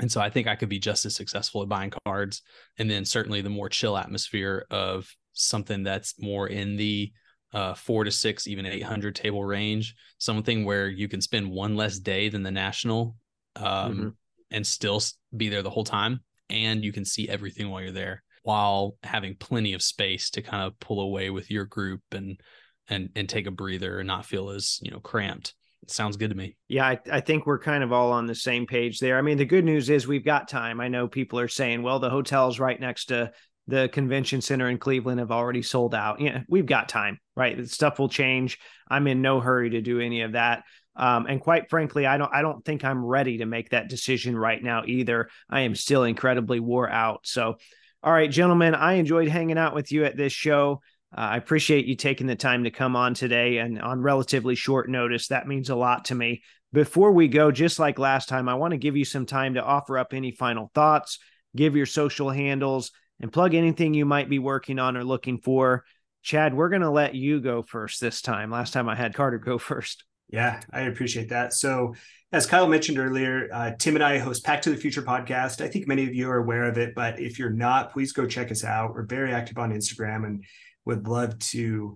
And 0.00 0.10
so 0.10 0.20
I 0.20 0.30
think 0.30 0.46
I 0.46 0.56
could 0.56 0.68
be 0.68 0.78
just 0.78 1.04
as 1.06 1.14
successful 1.14 1.62
at 1.62 1.68
buying 1.68 1.92
cards, 2.04 2.42
and 2.78 2.90
then 2.90 3.04
certainly 3.04 3.42
the 3.42 3.50
more 3.50 3.68
chill 3.68 3.96
atmosphere 3.96 4.66
of 4.70 5.08
something 5.32 5.82
that's 5.82 6.20
more 6.20 6.48
in 6.48 6.76
the 6.76 7.12
uh, 7.52 7.74
four 7.74 8.04
to 8.04 8.10
six, 8.10 8.46
even 8.46 8.66
eight 8.66 8.82
hundred 8.82 9.14
table 9.14 9.44
range, 9.44 9.94
something 10.18 10.64
where 10.64 10.88
you 10.88 11.08
can 11.08 11.20
spend 11.20 11.50
one 11.50 11.76
less 11.76 11.98
day 11.98 12.28
than 12.28 12.42
the 12.42 12.50
national, 12.50 13.16
um, 13.56 13.64
mm-hmm. 13.64 14.08
and 14.50 14.66
still 14.66 15.00
be 15.36 15.48
there 15.48 15.62
the 15.62 15.70
whole 15.70 15.84
time, 15.84 16.20
and 16.50 16.84
you 16.84 16.92
can 16.92 17.04
see 17.04 17.28
everything 17.28 17.70
while 17.70 17.82
you're 17.82 17.92
there 17.92 18.22
while 18.42 18.96
having 19.02 19.34
plenty 19.36 19.72
of 19.72 19.82
space 19.82 20.30
to 20.30 20.42
kind 20.42 20.62
of 20.62 20.78
pull 20.80 21.00
away 21.00 21.30
with 21.30 21.50
your 21.50 21.64
group 21.64 22.00
and 22.12 22.40
and 22.88 23.10
and 23.16 23.28
take 23.28 23.46
a 23.46 23.50
breather 23.50 23.98
and 23.98 24.06
not 24.06 24.24
feel 24.26 24.50
as 24.50 24.78
you 24.82 24.90
know 24.90 25.00
cramped. 25.00 25.54
It 25.82 25.90
sounds 25.90 26.16
good 26.16 26.30
to 26.30 26.36
me. 26.36 26.56
Yeah 26.68 26.86
I, 26.86 26.98
I 27.10 27.20
think 27.20 27.46
we're 27.46 27.58
kind 27.58 27.84
of 27.84 27.92
all 27.92 28.12
on 28.12 28.26
the 28.26 28.34
same 28.34 28.66
page 28.66 28.98
there. 28.98 29.18
I 29.18 29.22
mean 29.22 29.38
the 29.38 29.44
good 29.44 29.64
news 29.64 29.90
is 29.90 30.06
we've 30.06 30.24
got 30.24 30.48
time. 30.48 30.80
I 30.80 30.88
know 30.88 31.08
people 31.08 31.38
are 31.38 31.48
saying 31.48 31.82
well 31.82 31.98
the 31.98 32.10
hotel's 32.10 32.58
right 32.58 32.80
next 32.80 33.06
to 33.06 33.32
the 33.66 33.88
convention 33.90 34.40
center 34.40 34.70
in 34.70 34.78
cleveland 34.78 35.20
have 35.20 35.30
already 35.30 35.62
sold 35.62 35.94
out. 35.94 36.20
Yeah 36.20 36.42
we've 36.48 36.66
got 36.66 36.88
time 36.88 37.18
right? 37.38 37.56
The 37.56 37.66
stuff 37.66 37.98
will 37.98 38.08
change. 38.08 38.58
I'm 38.90 39.06
in 39.06 39.22
no 39.22 39.40
hurry 39.40 39.70
to 39.70 39.80
do 39.80 40.00
any 40.00 40.22
of 40.22 40.32
that. 40.32 40.64
Um, 40.96 41.26
and 41.26 41.40
quite 41.40 41.70
frankly, 41.70 42.04
I 42.04 42.18
don't 42.18 42.34
I 42.34 42.42
don't 42.42 42.64
think 42.64 42.84
I'm 42.84 43.04
ready 43.04 43.38
to 43.38 43.46
make 43.46 43.70
that 43.70 43.88
decision 43.88 44.36
right 44.36 44.60
now 44.60 44.82
either. 44.84 45.28
I 45.48 45.60
am 45.60 45.76
still 45.76 46.02
incredibly 46.02 46.58
wore 46.58 46.90
out. 46.90 47.20
So 47.22 47.58
all 48.02 48.12
right, 48.12 48.30
gentlemen, 48.30 48.74
I 48.74 48.94
enjoyed 48.94 49.28
hanging 49.28 49.58
out 49.58 49.74
with 49.74 49.90
you 49.90 50.04
at 50.04 50.16
this 50.16 50.32
show. 50.32 50.80
Uh, 51.16 51.20
I 51.20 51.36
appreciate 51.36 51.86
you 51.86 51.96
taking 51.96 52.26
the 52.26 52.36
time 52.36 52.64
to 52.64 52.70
come 52.70 52.94
on 52.94 53.14
today 53.14 53.58
and 53.58 53.80
on 53.80 54.00
relatively 54.00 54.54
short 54.54 54.88
notice. 54.88 55.28
That 55.28 55.48
means 55.48 55.70
a 55.70 55.74
lot 55.76 56.06
to 56.06 56.14
me. 56.14 56.42
Before 56.72 57.12
we 57.12 57.28
go, 57.28 57.50
just 57.50 57.78
like 57.78 57.98
last 57.98 58.28
time, 58.28 58.48
I 58.48 58.54
want 58.54 58.72
to 58.72 58.78
give 58.78 58.96
you 58.96 59.04
some 59.04 59.26
time 59.26 59.54
to 59.54 59.64
offer 59.64 59.98
up 59.98 60.12
any 60.12 60.30
final 60.30 60.70
thoughts, 60.74 61.18
give 61.56 61.74
your 61.74 61.86
social 61.86 62.30
handles, 62.30 62.92
and 63.20 63.32
plug 63.32 63.54
anything 63.54 63.94
you 63.94 64.04
might 64.04 64.28
be 64.28 64.38
working 64.38 64.78
on 64.78 64.96
or 64.96 65.02
looking 65.02 65.38
for. 65.38 65.84
Chad, 66.22 66.54
we're 66.54 66.68
going 66.68 66.82
to 66.82 66.90
let 66.90 67.14
you 67.14 67.40
go 67.40 67.62
first 67.62 68.00
this 68.00 68.20
time. 68.20 68.50
Last 68.50 68.72
time 68.72 68.88
I 68.88 68.94
had 68.94 69.14
Carter 69.14 69.38
go 69.38 69.58
first. 69.58 70.04
Yeah, 70.28 70.60
I 70.70 70.82
appreciate 70.82 71.30
that. 71.30 71.54
So, 71.54 71.94
as 72.32 72.44
Kyle 72.44 72.68
mentioned 72.68 72.98
earlier, 72.98 73.48
uh, 73.50 73.70
Tim 73.78 73.94
and 73.96 74.04
I 74.04 74.18
host 74.18 74.44
Pack 74.44 74.60
to 74.62 74.70
the 74.70 74.76
Future 74.76 75.00
podcast. 75.00 75.62
I 75.62 75.68
think 75.68 75.88
many 75.88 76.04
of 76.04 76.14
you 76.14 76.28
are 76.28 76.36
aware 76.36 76.64
of 76.64 76.76
it, 76.76 76.94
but 76.94 77.18
if 77.18 77.38
you're 77.38 77.48
not, 77.48 77.92
please 77.92 78.12
go 78.12 78.26
check 78.26 78.50
us 78.50 78.64
out. 78.64 78.92
We're 78.92 79.06
very 79.06 79.32
active 79.32 79.56
on 79.56 79.72
Instagram 79.72 80.26
and 80.26 80.44
would 80.84 81.08
love 81.08 81.38
to 81.38 81.94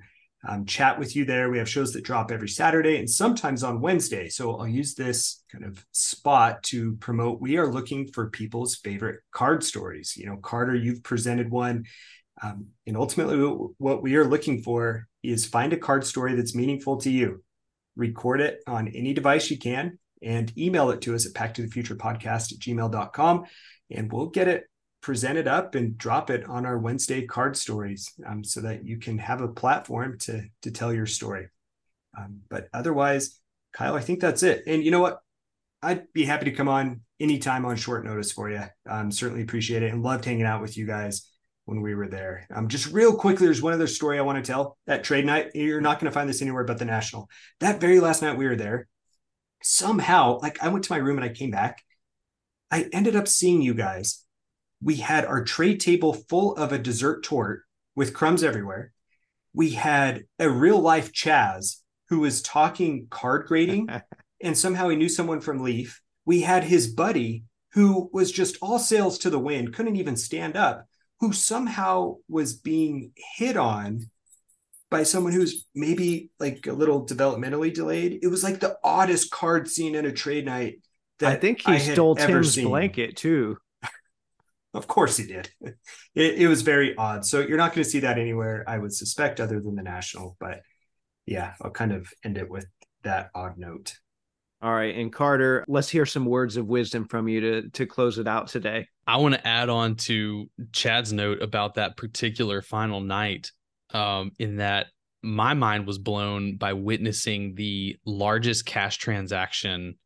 um, 0.48 0.64
chat 0.64 0.98
with 0.98 1.14
you 1.14 1.26
there. 1.26 1.50
We 1.50 1.58
have 1.58 1.68
shows 1.68 1.92
that 1.92 2.04
drop 2.04 2.32
every 2.32 2.48
Saturday 2.48 2.96
and 2.96 3.08
sometimes 3.08 3.62
on 3.62 3.82
Wednesday. 3.82 4.30
So 4.30 4.56
I'll 4.56 4.66
use 4.66 4.94
this 4.94 5.44
kind 5.52 5.64
of 5.64 5.84
spot 5.92 6.62
to 6.64 6.96
promote. 6.96 7.42
We 7.42 7.58
are 7.58 7.70
looking 7.70 8.08
for 8.08 8.30
people's 8.30 8.76
favorite 8.76 9.20
card 9.32 9.62
stories. 9.62 10.16
You 10.16 10.26
know, 10.26 10.36
Carter, 10.38 10.74
you've 10.74 11.02
presented 11.02 11.50
one. 11.50 11.84
Um, 12.42 12.68
and 12.86 12.96
ultimately, 12.96 13.38
what 13.76 14.02
we 14.02 14.16
are 14.16 14.24
looking 14.24 14.62
for 14.62 15.06
is 15.22 15.44
find 15.44 15.74
a 15.74 15.76
card 15.76 16.06
story 16.06 16.34
that's 16.34 16.54
meaningful 16.54 16.96
to 16.96 17.10
you 17.10 17.42
record 17.97 18.40
it 18.40 18.61
on 18.66 18.88
any 18.88 19.12
device 19.12 19.51
you 19.51 19.59
can 19.59 19.99
and 20.22 20.57
email 20.57 20.90
it 20.90 21.01
to 21.03 21.14
us 21.14 21.26
at 21.26 21.34
pack 21.34 21.55
to 21.55 21.62
the 21.62 21.68
future 21.68 21.95
podcast 21.95 22.53
at 22.53 22.59
gmail.com 22.59 23.45
and 23.90 24.12
we'll 24.12 24.28
get 24.28 24.49
it 24.49 24.64
presented 25.03 25.49
up 25.49 25.74
and 25.74 25.99
drop 25.99 26.30
it 26.30 26.45
on 26.49 26.64
our 26.64 26.78
Wednesday 26.78 27.26
card 27.26 27.57
stories 27.57 28.12
um, 28.26 28.45
so 28.45 28.61
that 28.61 28.86
you 28.86 28.99
can 28.99 29.18
have 29.18 29.40
a 29.40 29.49
platform 29.49 30.16
to 30.20 30.45
to 30.62 30.70
tell 30.70 30.93
your 30.93 31.07
story. 31.07 31.49
Um, 32.16 32.40
but 32.49 32.68
otherwise, 32.72 33.40
Kyle, 33.72 33.97
I 33.97 34.01
think 34.01 34.20
that's 34.20 34.43
it. 34.43 34.62
And 34.66 34.84
you 34.84 34.90
know 34.90 35.01
what? 35.01 35.20
I'd 35.82 36.12
be 36.12 36.24
happy 36.24 36.45
to 36.45 36.53
come 36.53 36.68
on 36.68 37.01
anytime 37.18 37.64
on 37.64 37.74
short 37.74 38.05
notice 38.05 38.30
for 38.30 38.49
you. 38.49 38.62
Um, 38.88 39.11
certainly 39.11 39.43
appreciate 39.43 39.82
it 39.82 39.93
and 39.93 40.03
loved 40.03 40.24
hanging 40.24 40.45
out 40.45 40.62
with 40.62 40.76
you 40.76 40.86
guys 40.86 41.28
when 41.72 41.80
we 41.80 41.94
were 41.94 42.08
there. 42.08 42.46
Um, 42.54 42.68
just 42.68 42.92
real 42.92 43.16
quickly, 43.16 43.46
there's 43.46 43.62
one 43.62 43.72
other 43.72 43.86
story 43.86 44.18
I 44.18 44.22
want 44.22 44.44
to 44.44 44.52
tell. 44.52 44.76
That 44.86 45.04
trade 45.04 45.24
night, 45.24 45.52
you're 45.54 45.80
not 45.80 45.98
going 45.98 46.10
to 46.10 46.14
find 46.14 46.28
this 46.28 46.42
anywhere 46.42 46.64
but 46.64 46.78
the 46.78 46.84
National. 46.84 47.30
That 47.60 47.80
very 47.80 47.98
last 47.98 48.20
night 48.20 48.36
we 48.36 48.46
were 48.46 48.56
there, 48.56 48.88
somehow, 49.62 50.38
like 50.40 50.62
I 50.62 50.68
went 50.68 50.84
to 50.84 50.92
my 50.92 50.98
room 50.98 51.16
and 51.16 51.24
I 51.24 51.32
came 51.32 51.50
back. 51.50 51.82
I 52.70 52.88
ended 52.92 53.16
up 53.16 53.26
seeing 53.26 53.62
you 53.62 53.72
guys. 53.72 54.22
We 54.82 54.96
had 54.96 55.24
our 55.24 55.42
trade 55.42 55.80
table 55.80 56.12
full 56.12 56.54
of 56.56 56.72
a 56.72 56.78
dessert 56.78 57.24
torte 57.24 57.62
with 57.96 58.12
crumbs 58.12 58.44
everywhere. 58.44 58.92
We 59.54 59.70
had 59.70 60.24
a 60.38 60.50
real 60.50 60.78
life 60.78 61.12
Chaz 61.12 61.76
who 62.10 62.20
was 62.20 62.42
talking 62.42 63.06
card 63.08 63.46
grading 63.46 63.88
and 64.42 64.58
somehow 64.58 64.90
he 64.90 64.96
knew 64.96 65.08
someone 65.08 65.40
from 65.40 65.62
Leaf. 65.62 66.02
We 66.26 66.42
had 66.42 66.64
his 66.64 66.88
buddy 66.88 67.44
who 67.72 68.10
was 68.12 68.30
just 68.30 68.58
all 68.60 68.78
sails 68.78 69.18
to 69.20 69.30
the 69.30 69.38
wind, 69.38 69.72
couldn't 69.72 69.96
even 69.96 70.16
stand 70.16 70.54
up, 70.54 70.86
who 71.22 71.32
somehow 71.32 72.16
was 72.28 72.52
being 72.52 73.12
hit 73.36 73.56
on 73.56 74.10
by 74.90 75.04
someone 75.04 75.32
who's 75.32 75.68
maybe 75.72 76.30
like 76.40 76.66
a 76.66 76.72
little 76.72 77.06
developmentally 77.06 77.72
delayed. 77.72 78.18
It 78.22 78.26
was 78.26 78.42
like 78.42 78.58
the 78.58 78.76
oddest 78.82 79.30
card 79.30 79.68
scene 79.68 79.94
in 79.94 80.04
a 80.04 80.10
trade 80.10 80.46
night. 80.46 80.80
I 81.22 81.36
think 81.36 81.60
he 81.60 81.74
I 81.74 81.78
stole 81.78 82.16
Tim's 82.16 82.54
seen. 82.54 82.66
blanket 82.66 83.16
too. 83.16 83.56
of 84.74 84.88
course 84.88 85.16
he 85.16 85.26
did. 85.26 85.48
It, 86.14 86.42
it 86.42 86.48
was 86.48 86.60
very 86.60 86.94
odd. 86.94 87.24
So 87.24 87.40
you're 87.40 87.56
not 87.56 87.72
going 87.72 87.84
to 87.84 87.88
see 87.88 88.00
that 88.00 88.18
anywhere, 88.18 88.64
I 88.66 88.76
would 88.76 88.92
suspect, 88.92 89.40
other 89.40 89.60
than 89.60 89.76
the 89.76 89.82
national. 89.82 90.36
But 90.38 90.60
yeah, 91.24 91.54
I'll 91.62 91.70
kind 91.70 91.92
of 91.92 92.08
end 92.22 92.36
it 92.36 92.50
with 92.50 92.66
that 93.02 93.30
odd 93.34 93.56
note. 93.56 93.94
All 94.62 94.72
right, 94.72 94.94
and 94.94 95.12
Carter, 95.12 95.64
let's 95.66 95.88
hear 95.88 96.06
some 96.06 96.24
words 96.24 96.56
of 96.56 96.68
wisdom 96.68 97.08
from 97.08 97.26
you 97.26 97.40
to 97.40 97.68
to 97.70 97.84
close 97.84 98.18
it 98.18 98.28
out 98.28 98.46
today. 98.46 98.86
I 99.08 99.16
want 99.16 99.34
to 99.34 99.44
add 99.44 99.68
on 99.68 99.96
to 99.96 100.48
Chad's 100.70 101.12
note 101.12 101.42
about 101.42 101.74
that 101.74 101.96
particular 101.96 102.62
final 102.62 103.00
night. 103.00 103.50
Um, 103.92 104.30
in 104.38 104.56
that 104.56 104.86
my 105.22 105.54
mind 105.54 105.86
was 105.86 105.98
blown 105.98 106.56
by 106.56 106.72
witnessing 106.74 107.56
the 107.56 107.96
largest 108.06 108.64
cash 108.64 108.98
transaction 108.98 109.96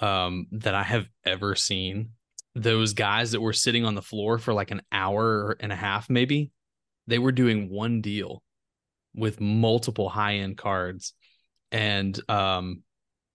um, 0.00 0.46
that 0.52 0.74
I 0.74 0.82
have 0.82 1.08
ever 1.24 1.54
seen. 1.54 2.10
Those 2.54 2.92
guys 2.92 3.32
that 3.32 3.40
were 3.40 3.52
sitting 3.54 3.86
on 3.86 3.94
the 3.94 4.02
floor 4.02 4.36
for 4.36 4.52
like 4.52 4.70
an 4.70 4.82
hour 4.92 5.56
and 5.58 5.72
a 5.72 5.76
half, 5.76 6.10
maybe, 6.10 6.50
they 7.06 7.18
were 7.18 7.32
doing 7.32 7.70
one 7.70 8.02
deal 8.02 8.42
with 9.14 9.40
multiple 9.40 10.08
high 10.08 10.36
end 10.36 10.58
cards. 10.58 11.14
And 11.70 12.18
um, 12.30 12.82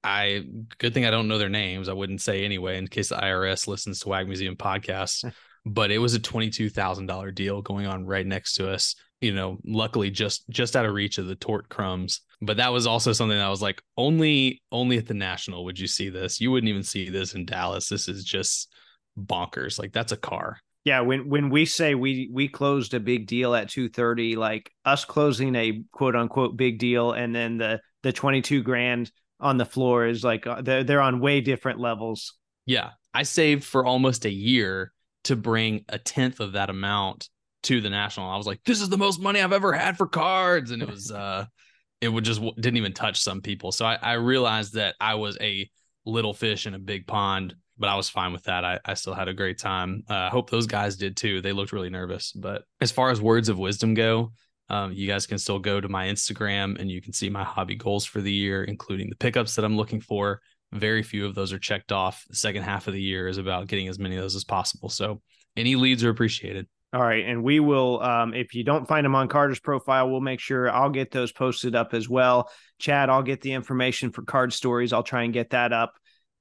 I 0.08 0.44
good 0.78 0.94
thing 0.94 1.06
I 1.06 1.12
don't 1.12 1.28
know 1.28 1.38
their 1.38 1.50
names. 1.50 1.90
I 1.90 1.94
wouldn't 1.94 2.22
say 2.22 2.46
anyway 2.46 2.78
in 2.78 2.88
case 2.88 3.10
the 3.10 3.16
IRS 3.16 3.68
listens 3.68 4.00
to 4.00 4.10
Wax 4.10 4.26
Museum 4.26 4.56
podcasts. 4.56 5.30
but 5.66 5.92
it 5.92 5.98
was 5.98 6.14
a 6.14 6.20
twenty 6.20 6.50
two 6.50 6.70
thousand 6.70 7.08
dollar 7.08 7.32
deal 7.32 7.62
going 7.62 7.86
on 7.86 8.06
right 8.06 8.26
next 8.26 8.56
to 8.56 8.72
us. 8.72 8.96
You 9.20 9.34
know, 9.34 9.58
luckily 9.66 10.12
just 10.12 10.48
just 10.50 10.76
out 10.76 10.86
of 10.86 10.94
reach 10.94 11.18
of 11.18 11.28
the 11.28 11.36
torte 11.36 11.70
crumbs. 11.70 12.22
But 12.42 12.58
that 12.58 12.72
was 12.72 12.88
also 12.88 13.12
something 13.14 13.38
that 13.38 13.46
I 13.46 13.50
was 13.50 13.62
like, 13.62 13.82
only 13.98 14.62
only 14.72 14.98
at 14.98 15.08
the 15.08 15.14
national 15.14 15.66
would 15.66 15.80
you 15.80 15.88
see 15.88 16.10
this. 16.10 16.40
You 16.40 16.52
wouldn't 16.52 16.70
even 16.70 16.84
see 16.84 17.10
this 17.10 17.34
in 17.34 17.46
Dallas. 17.46 17.90
This 17.90 18.08
is 18.08 18.24
just 18.24 18.72
bonkers. 19.18 19.78
Like 19.78 19.92
that's 19.92 20.12
a 20.12 20.18
car. 20.18 20.60
Yeah, 20.86 21.02
when 21.02 21.28
when 21.28 21.50
we 21.50 21.66
say 21.66 21.96
we 21.96 22.30
we 22.32 22.48
closed 22.48 22.94
a 22.94 23.00
big 23.00 23.28
deal 23.28 23.56
at 23.56 23.68
2:30, 23.68 24.38
like 24.38 24.72
us 24.86 25.04
closing 25.04 25.54
a 25.56 25.84
quote 25.92 26.16
unquote 26.16 26.56
big 26.56 26.80
deal 26.80 27.12
and 27.12 27.36
then 27.36 27.58
the 27.58 27.82
the 28.04 28.14
22 28.14 28.64
grand 28.64 29.12
on 29.40 29.58
the 29.58 29.66
floor 29.66 30.06
is 30.06 30.24
like 30.24 30.48
uh, 30.48 30.62
they're 30.62 30.84
they're 30.84 31.02
on 31.02 31.20
way 31.20 31.42
different 31.42 31.80
levels. 31.80 32.34
Yeah, 32.66 32.92
I 33.14 33.24
saved 33.24 33.64
for 33.64 33.86
almost 33.86 34.26
a 34.26 34.32
year 34.32 34.92
to 35.26 35.36
bring 35.36 35.86
a 35.90 36.00
tenth 36.00 36.40
of 36.40 36.54
that 36.54 36.70
amount 36.70 37.30
to 37.64 37.82
the 37.82 37.90
national. 37.90 38.30
I 38.30 38.38
was 38.38 38.48
like, 38.48 38.64
this 38.66 38.82
is 38.82 38.90
the 38.90 38.98
most 38.98 39.20
money 39.20 39.42
I've 39.42 39.54
ever 39.54 39.74
had 39.74 39.98
for 39.98 40.08
cards, 40.08 40.72
and 40.72 40.82
it 40.82 40.90
was 40.90 41.12
uh, 41.12 41.46
it 42.02 42.10
would 42.10 42.24
just 42.24 42.42
didn't 42.42 42.78
even 42.78 42.94
touch 42.94 43.22
some 43.22 43.42
people. 43.42 43.72
So 43.72 43.86
I, 43.86 43.98
I 44.02 44.14
realized 44.14 44.74
that 44.74 44.96
I 45.00 45.16
was 45.16 45.38
a 45.42 45.70
little 46.06 46.34
fish 46.34 46.66
in 46.66 46.74
a 46.74 46.80
big 46.80 47.08
pond, 47.08 47.56
but 47.78 47.90
I 47.90 47.96
was 47.96 48.10
fine 48.10 48.34
with 48.34 48.44
that. 48.44 48.64
I, 48.64 48.80
I 48.86 48.94
still 48.94 49.14
had 49.14 49.28
a 49.28 49.34
great 49.34 49.58
time. 49.58 50.04
Uh, 50.10 50.14
I 50.14 50.30
hope 50.30 50.50
those 50.50 50.68
guys 50.68 50.96
did 50.96 51.18
too. 51.18 51.42
They 51.42 51.54
looked 51.54 51.74
really 51.74 51.90
nervous. 51.90 52.32
But 52.32 52.64
as 52.82 52.92
far 52.92 53.10
as 53.10 53.20
words 53.20 53.50
of 53.50 53.58
wisdom 53.58 53.94
go, 53.94 54.32
um, 54.70 54.92
you 54.94 55.08
guys 55.08 55.26
can 55.26 55.38
still 55.38 55.60
go 55.60 55.80
to 55.80 55.88
my 55.88 56.08
Instagram 56.08 56.80
and 56.80 56.92
you 56.92 57.02
can 57.02 57.14
see 57.14 57.30
my 57.30 57.44
hobby 57.44 57.76
goals 57.76 58.06
for 58.06 58.22
the 58.22 58.32
year, 58.32 58.64
including 58.64 59.10
the 59.10 59.16
pickups 59.16 59.56
that 59.56 59.66
I'm 59.66 59.78
looking 59.78 60.02
for. 60.02 60.42
Very 60.74 61.04
few 61.04 61.26
of 61.26 61.36
those 61.36 61.54
are 61.54 61.60
checked 61.60 61.92
off. 61.92 62.26
The 62.30 62.36
second 62.36 62.64
half 62.64 62.88
of 62.88 62.94
the 62.94 63.02
year 63.02 63.28
is 63.28 63.38
about 63.38 63.68
getting 63.68 63.88
as 63.88 64.00
many 64.00 64.16
of 64.18 64.22
those 64.22 64.36
as 64.36 64.44
possible. 64.44 64.90
So 64.90 65.22
any 65.56 65.76
leads 65.76 66.04
are 66.04 66.10
appreciated. 66.10 66.68
All 66.94 67.02
right. 67.02 67.26
And 67.26 67.44
we 67.44 67.60
will, 67.60 68.02
um, 68.02 68.34
if 68.34 68.54
you 68.54 68.64
don't 68.64 68.88
find 68.88 69.06
them 69.06 69.16
on 69.16 69.28
Carter's 69.28 69.60
profile, 69.60 70.10
we'll 70.10 70.22
make 70.22 70.40
sure 70.40 70.70
I'll 70.72 70.90
get 70.90 71.12
those 71.12 71.32
posted 71.32 71.76
up 71.76 71.94
as 71.94 72.10
well. 72.10 72.50
Chad, 72.80 73.10
I'll 73.10 73.24
get 73.24 73.42
the 73.42 73.54
information 73.54 74.12
for 74.12 74.22
card 74.24 74.54
stories. 74.54 74.94
I'll 74.94 75.04
try 75.04 75.24
and 75.24 75.34
get 75.34 75.50
that 75.50 75.74
up. 75.74 75.94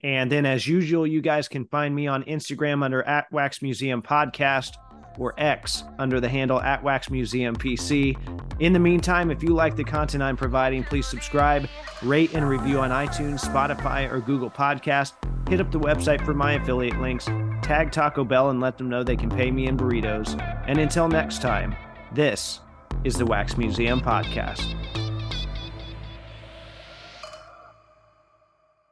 And 0.03 0.31
then, 0.31 0.47
as 0.47 0.67
usual, 0.67 1.07
you 1.07 1.21
guys 1.21 1.49
can 1.49 1.67
find 1.67 1.95
me 1.95 2.07
on 2.07 2.23
Instagram 2.25 2.85
under 2.85 3.03
at 3.03 3.27
Wax 3.33 3.63
Museum 3.63 4.03
Podcast 4.03 4.75
or 5.19 5.35
X 5.39 5.85
under 5.99 6.21
the 6.21 6.29
handle 6.29 6.61
at 6.61 6.83
Wax 6.83 7.11
Museum 7.11 7.57
PC. 7.57 8.17
In 8.61 8.73
the 8.73 8.79
meantime, 8.79 9.31
if 9.31 9.43
you 9.43 9.51
like 9.51 9.77
the 9.77 9.85
content 9.85 10.23
I'm 10.23 10.37
providing, 10.37 10.85
please 10.85 11.07
subscribe, 11.07 11.69
rate, 12.03 12.33
and 12.35 12.49
review 12.49 12.81
on 12.81 12.91
iTunes, 12.91 13.45
Spotify, 13.45 14.11
or 14.11 14.21
Google 14.21 14.51
Podcast. 14.51 15.13
Hit 15.49 15.61
up 15.61 15.71
the 15.71 15.81
website 15.81 16.25
for 16.25 16.35
my 16.35 16.55
affiliate 16.55 17.01
links, 17.01 17.27
tag 17.63 17.93
Taco 17.93 18.25
Bell, 18.25 18.51
and 18.51 18.61
let 18.61 18.79
them 18.79 18.89
know 18.89 19.05
they 19.05 19.17
can 19.17 19.31
pay 19.31 19.51
me 19.51 19.67
in 19.67 19.77
burritos. 19.77 20.41
And 20.67 20.79
until 20.79 21.09
next 21.09 21.41
time, 21.41 21.77
this 22.13 22.61
is 23.05 23.15
the 23.15 23.27
Wax 23.27 23.57
Museum 23.57 24.01
Podcast. 24.01 25.06